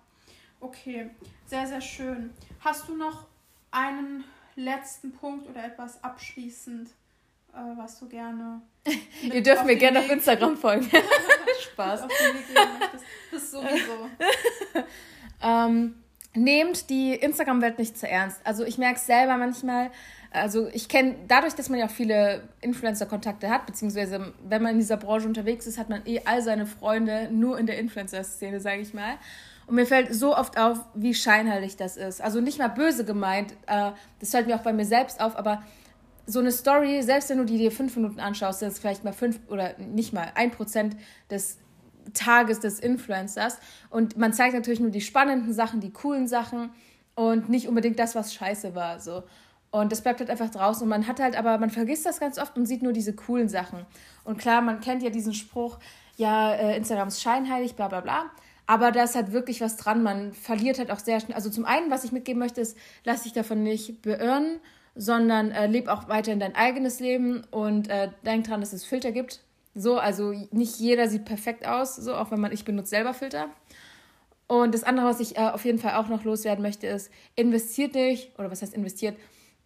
Okay, 0.59 1.09
sehr, 1.45 1.65
sehr 1.65 1.81
schön. 1.81 2.31
Hast 2.59 2.87
du 2.87 2.95
noch 2.95 3.25
einen 3.71 4.23
letzten 4.55 5.11
Punkt 5.11 5.49
oder 5.49 5.63
etwas 5.63 6.03
abschließend, 6.03 6.91
äh, 7.53 7.77
was 7.77 7.99
du 7.99 8.07
gerne 8.07 8.61
Ihr 9.21 9.43
dürft 9.43 9.65
mir 9.65 9.75
gerne 9.75 9.99
auf 9.99 10.09
Instagram 10.09 10.57
folgen. 10.57 10.89
Spaß. 11.61 12.01
das 13.31 13.41
ist 13.41 13.51
sowieso. 13.51 14.09
ähm, 15.43 15.95
nehmt 16.33 16.89
die 16.89 17.13
Instagram-Welt 17.13 17.77
nicht 17.77 17.97
zu 17.97 18.07
ernst. 18.07 18.41
Also 18.43 18.65
ich 18.65 18.77
merke 18.77 18.95
es 18.95 19.05
selber 19.05 19.37
manchmal, 19.37 19.91
also 20.31 20.67
ich 20.71 20.87
kenne, 20.87 21.15
dadurch, 21.27 21.53
dass 21.53 21.69
man 21.69 21.79
ja 21.79 21.85
auch 21.85 21.91
viele 21.91 22.47
Influencer-Kontakte 22.61 23.49
hat, 23.49 23.65
beziehungsweise 23.65 24.33
wenn 24.43 24.61
man 24.61 24.73
in 24.73 24.79
dieser 24.79 24.97
Branche 24.97 25.27
unterwegs 25.27 25.67
ist, 25.67 25.77
hat 25.77 25.89
man 25.89 26.01
eh 26.05 26.21
all 26.25 26.41
seine 26.41 26.65
Freunde 26.65 27.29
nur 27.31 27.59
in 27.59 27.67
der 27.67 27.77
Influencer-Szene, 27.77 28.59
sage 28.59 28.81
ich 28.81 28.93
mal. 28.93 29.15
Und 29.67 29.75
mir 29.75 29.85
fällt 29.85 30.13
so 30.13 30.35
oft 30.35 30.57
auf, 30.57 30.79
wie 30.95 31.13
scheinheilig 31.13 31.77
das 31.77 31.97
ist. 31.97 32.21
Also 32.21 32.41
nicht 32.41 32.57
mal 32.57 32.69
böse 32.69 33.05
gemeint, 33.05 33.53
äh, 33.67 33.91
das 34.19 34.31
fällt 34.31 34.47
mir 34.47 34.55
auch 34.55 34.63
bei 34.63 34.73
mir 34.73 34.85
selbst 34.85 35.21
auf, 35.21 35.37
aber 35.37 35.61
so 36.31 36.39
eine 36.39 36.51
Story, 36.51 37.01
selbst 37.03 37.29
wenn 37.29 37.37
du 37.37 37.45
die 37.45 37.57
dir 37.57 37.71
fünf 37.71 37.95
Minuten 37.95 38.19
anschaust, 38.19 38.61
das 38.61 38.73
ist 38.73 38.79
vielleicht 38.79 39.03
mal 39.03 39.13
fünf 39.13 39.39
oder 39.47 39.77
nicht 39.77 40.13
mal 40.13 40.31
ein 40.35 40.51
Prozent 40.51 40.95
des 41.29 41.57
Tages 42.13 42.59
des 42.59 42.79
Influencers. 42.79 43.57
Und 43.89 44.17
man 44.17 44.33
zeigt 44.33 44.53
natürlich 44.53 44.79
nur 44.79 44.91
die 44.91 45.01
spannenden 45.01 45.53
Sachen, 45.53 45.79
die 45.79 45.91
coolen 45.91 46.27
Sachen 46.27 46.71
und 47.15 47.49
nicht 47.49 47.67
unbedingt 47.67 47.99
das, 47.99 48.15
was 48.15 48.33
scheiße 48.33 48.75
war. 48.75 48.99
So. 48.99 49.23
Und 49.71 49.91
das 49.91 50.01
bleibt 50.01 50.19
halt 50.19 50.29
einfach 50.29 50.49
draußen. 50.49 50.83
Und 50.83 50.89
man 50.89 51.07
hat 51.07 51.19
halt, 51.19 51.37
aber 51.37 51.57
man 51.57 51.69
vergisst 51.69 52.05
das 52.05 52.19
ganz 52.19 52.37
oft 52.37 52.57
und 52.57 52.65
sieht 52.65 52.81
nur 52.81 52.93
diese 52.93 53.13
coolen 53.13 53.49
Sachen. 53.49 53.85
Und 54.23 54.37
klar, 54.37 54.61
man 54.61 54.79
kennt 54.79 55.03
ja 55.03 55.09
diesen 55.09 55.33
Spruch, 55.33 55.79
ja, 56.17 56.53
äh, 56.53 56.77
Instagram 56.77 57.07
ist 57.07 57.21
scheinheilig, 57.21 57.75
bla 57.75 57.87
bla 57.87 58.01
bla. 58.01 58.25
Aber 58.67 58.91
da 58.91 59.03
ist 59.03 59.15
halt 59.15 59.31
wirklich 59.31 59.61
was 59.61 59.77
dran. 59.77 60.03
Man 60.03 60.33
verliert 60.33 60.77
halt 60.77 60.91
auch 60.91 60.99
sehr 60.99 61.19
schnell. 61.19 61.35
Also 61.35 61.49
zum 61.49 61.65
einen, 61.65 61.89
was 61.91 62.03
ich 62.03 62.11
mitgeben 62.11 62.39
möchte, 62.39 62.61
ist, 62.61 62.77
lass 63.03 63.23
dich 63.23 63.33
davon 63.33 63.63
nicht 63.63 64.01
beirren 64.01 64.59
sondern 64.95 65.51
äh, 65.51 65.67
leb 65.67 65.87
auch 65.87 66.07
weiterhin 66.07 66.39
dein 66.39 66.55
eigenes 66.55 66.99
Leben 66.99 67.43
und 67.51 67.89
äh, 67.89 68.09
denk 68.25 68.47
dran, 68.47 68.59
dass 68.59 68.73
es 68.73 68.83
Filter 68.83 69.11
gibt. 69.11 69.41
So, 69.73 69.97
also 69.97 70.33
nicht 70.51 70.79
jeder 70.79 71.07
sieht 71.07 71.25
perfekt 71.25 71.65
aus, 71.65 71.95
so 71.95 72.15
auch 72.15 72.31
wenn 72.31 72.41
man, 72.41 72.51
ich 72.51 72.65
benutze 72.65 72.89
selber 72.89 73.13
Filter. 73.13 73.47
Und 74.47 74.73
das 74.73 74.83
andere, 74.83 75.05
was 75.05 75.21
ich 75.21 75.37
äh, 75.37 75.49
auf 75.49 75.63
jeden 75.63 75.79
Fall 75.79 75.95
auch 75.95 76.09
noch 76.09 76.25
loswerden 76.25 76.61
möchte, 76.61 76.87
ist, 76.87 77.09
investiert 77.35 77.95
nicht, 77.95 78.37
oder 78.37 78.51
was 78.51 78.61
heißt 78.61 78.73
investiert, 78.73 79.15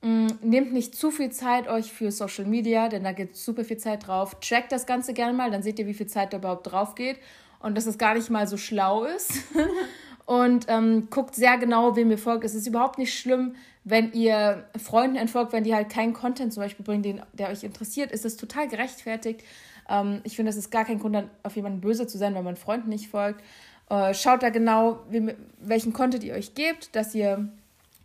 Mm, 0.06 0.28
nehmt 0.44 0.72
nicht 0.72 0.96
zu 0.96 1.10
viel 1.10 1.32
Zeit 1.32 1.68
euch 1.68 1.92
für 1.92 2.12
Social 2.12 2.46
Media, 2.46 2.90
denn 2.90 3.04
da 3.04 3.12
geht 3.12 3.36
super 3.36 3.64
viel 3.64 3.78
Zeit 3.78 4.06
drauf. 4.06 4.40
Checkt 4.40 4.72
das 4.72 4.86
Ganze 4.86 5.16
gerne 5.16 5.34
mal, 5.34 5.50
dann 5.50 5.64
seht 5.64 5.80
ihr, 5.80 5.88
wie 5.88 5.96
viel 5.96 6.06
Zeit 6.06 6.32
da 6.32 6.38
überhaupt 6.38 6.72
drauf 6.72 6.94
geht 6.94 7.18
und 7.60 7.76
dass 7.76 7.88
es 7.88 7.98
gar 7.98 8.14
nicht 8.14 8.30
mal 8.30 8.48
so 8.48 8.56
schlau 8.56 9.06
ist. 9.06 9.34
und 10.26 10.66
ähm, 10.70 11.08
guckt 11.10 11.36
sehr 11.36 11.58
genau, 11.58 11.96
wem 11.96 12.10
ihr 12.12 12.18
folgt. 12.18 12.44
Es 12.44 12.56
ist 12.56 12.68
überhaupt 12.68 12.98
nicht 12.98 13.18
schlimm, 13.18 13.56
wenn 13.84 14.12
ihr 14.14 14.66
Freunden 14.78 15.16
entfolgt, 15.16 15.54
wenn 15.54 15.64
die 15.64 15.76
halt 15.76 15.90
keinen 15.90 16.14
Content 16.14 16.54
zum 16.54 16.64
Beispiel 16.64 16.84
bringen, 16.84 17.04
den, 17.04 17.22
der 17.34 17.50
euch 17.50 17.64
interessiert, 17.64 18.12
ist 18.12 18.26
es 18.26 18.36
total 18.36 18.68
gerechtfertigt. 18.68 19.44
Ähm, 19.88 20.22
ich 20.24 20.36
finde, 20.36 20.50
es 20.50 20.56
ist 20.56 20.72
gar 20.72 20.86
kein 20.86 21.00
Grund, 21.00 21.16
dann 21.16 21.30
auf 21.44 21.56
jemanden 21.56 21.82
böse 21.82 22.08
zu 22.08 22.18
sein, 22.18 22.34
wenn 22.34 22.44
man 22.44 22.56
Freunden 22.56 22.90
nicht 22.90 23.10
folgt. 23.10 23.44
Äh, 23.90 24.16
schaut 24.16 24.42
da 24.42 24.50
genau, 24.50 25.00
wie, 25.10 25.36
welchen 25.60 25.94
Content 25.94 26.24
ihr 26.24 26.34
euch 26.34 26.56
gebt, 26.56 26.96
dass 26.96 27.14
ihr 27.14 27.48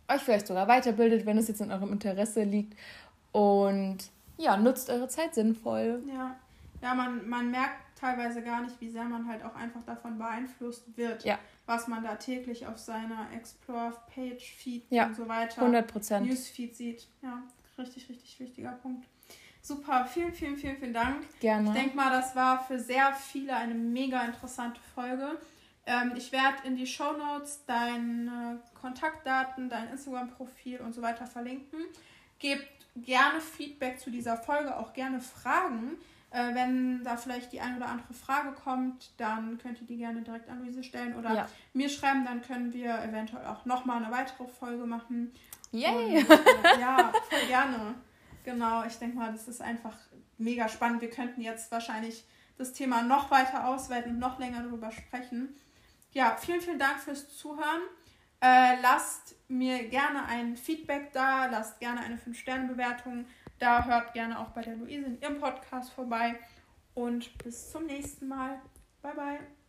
euch 0.07 0.21
vielleicht 0.21 0.47
sogar 0.47 0.67
weiterbildet, 0.67 1.25
wenn 1.25 1.39
es 1.39 1.47
jetzt 1.47 1.61
in 1.61 1.71
eurem 1.71 1.91
Interesse 1.91 2.43
liegt. 2.43 2.77
Und 3.31 3.97
ja, 4.37 4.57
nutzt 4.57 4.91
eure 4.91 5.07
Zeit 5.07 5.33
sinnvoll. 5.33 6.03
Ja, 6.07 6.35
ja 6.83 6.93
man, 6.93 7.27
man 7.27 7.49
merkt 7.49 7.90
teilweise 8.01 8.41
gar 8.41 8.61
nicht, 8.61 8.81
wie 8.81 8.89
sehr 8.89 9.05
man 9.05 9.27
halt 9.27 9.43
auch 9.43 9.55
einfach 9.55 9.83
davon 9.83 10.17
beeinflusst 10.17 10.97
wird, 10.97 11.23
ja. 11.23 11.37
was 11.67 11.87
man 11.87 12.03
da 12.03 12.15
täglich 12.15 12.65
auf 12.65 12.79
seiner 12.79 13.27
Explore-Page, 13.33 14.53
Feed 14.57 14.83
ja. 14.89 15.05
und 15.05 15.15
so 15.15 15.27
weiter, 15.27 15.61
100%. 15.61 16.21
Newsfeed 16.21 16.75
sieht. 16.75 17.07
Ja, 17.21 17.43
richtig, 17.77 18.09
richtig 18.09 18.39
wichtiger 18.39 18.71
Punkt. 18.71 19.07
Super, 19.61 20.05
vielen, 20.05 20.33
vielen, 20.33 20.57
vielen, 20.57 20.77
vielen 20.77 20.93
Dank. 20.93 21.23
Gerne. 21.39 21.69
Ich 21.69 21.75
denke 21.75 21.95
mal, 21.95 22.09
das 22.09 22.35
war 22.35 22.63
für 22.63 22.79
sehr 22.79 23.13
viele 23.13 23.55
eine 23.55 23.75
mega 23.75 24.23
interessante 24.23 24.81
Folge. 24.95 25.37
Ähm, 25.85 26.13
ich 26.17 26.31
werde 26.31 26.65
in 26.65 26.75
die 26.75 26.87
Show 26.87 27.13
Notes 27.13 27.63
deine 27.67 28.59
Kontaktdaten, 28.73 29.69
dein 29.69 29.89
Instagram-Profil 29.89 30.79
und 30.79 30.93
so 30.93 31.03
weiter 31.03 31.27
verlinken. 31.27 31.79
Gebt 32.39 32.67
gerne 32.95 33.39
Feedback 33.39 33.99
zu 33.99 34.09
dieser 34.09 34.35
Folge, 34.37 34.75
auch 34.75 34.93
gerne 34.93 35.19
Fragen. 35.21 35.97
Äh, 36.31 36.55
wenn 36.55 37.03
da 37.03 37.17
vielleicht 37.17 37.51
die 37.51 37.59
eine 37.59 37.75
oder 37.75 37.89
andere 37.89 38.13
Frage 38.13 38.53
kommt, 38.53 39.11
dann 39.17 39.57
könnt 39.57 39.81
ihr 39.81 39.87
die 39.87 39.97
gerne 39.97 40.21
direkt 40.21 40.49
an 40.49 40.63
Luise 40.63 40.81
stellen 40.81 41.15
oder 41.15 41.33
ja. 41.33 41.49
mir 41.73 41.89
schreiben, 41.89 42.23
dann 42.23 42.41
können 42.41 42.71
wir 42.71 43.01
eventuell 43.03 43.45
auch 43.45 43.65
nochmal 43.65 44.01
eine 44.01 44.13
weitere 44.13 44.47
Folge 44.47 44.85
machen. 44.85 45.33
Yay! 45.71 46.19
Und, 46.19 46.29
äh, 46.29 46.79
ja, 46.79 47.11
voll 47.29 47.47
gerne. 47.47 47.95
Genau, 48.45 48.83
ich 48.85 48.97
denke 48.97 49.17
mal, 49.17 49.31
das 49.33 49.49
ist 49.49 49.61
einfach 49.61 49.97
mega 50.37 50.69
spannend. 50.69 51.01
Wir 51.01 51.09
könnten 51.09 51.41
jetzt 51.41 51.69
wahrscheinlich 51.69 52.25
das 52.57 52.71
Thema 52.71 53.01
noch 53.01 53.29
weiter 53.29 53.67
ausweiten 53.67 54.11
und 54.11 54.19
noch 54.19 54.39
länger 54.39 54.63
darüber 54.63 54.91
sprechen. 54.91 55.49
Ja, 56.13 56.37
vielen, 56.39 56.61
vielen 56.61 56.79
Dank 56.79 56.99
fürs 56.99 57.35
Zuhören. 57.37 57.81
Äh, 58.39 58.81
lasst 58.81 59.35
mir 59.49 59.87
gerne 59.89 60.25
ein 60.25 60.55
Feedback 60.55 61.11
da, 61.11 61.47
lasst 61.47 61.79
gerne 61.79 62.01
eine 62.01 62.15
5-Sterne-Bewertung 62.15 63.25
da 63.61 63.85
hört 63.85 64.13
gerne 64.13 64.39
auch 64.39 64.49
bei 64.49 64.61
der 64.61 64.75
Luise 64.75 65.05
in 65.05 65.21
ihrem 65.21 65.39
Podcast 65.39 65.91
vorbei. 65.93 66.39
Und 66.93 67.37
bis 67.37 67.71
zum 67.71 67.85
nächsten 67.85 68.27
Mal. 68.27 68.59
Bye, 69.01 69.13
bye. 69.15 69.60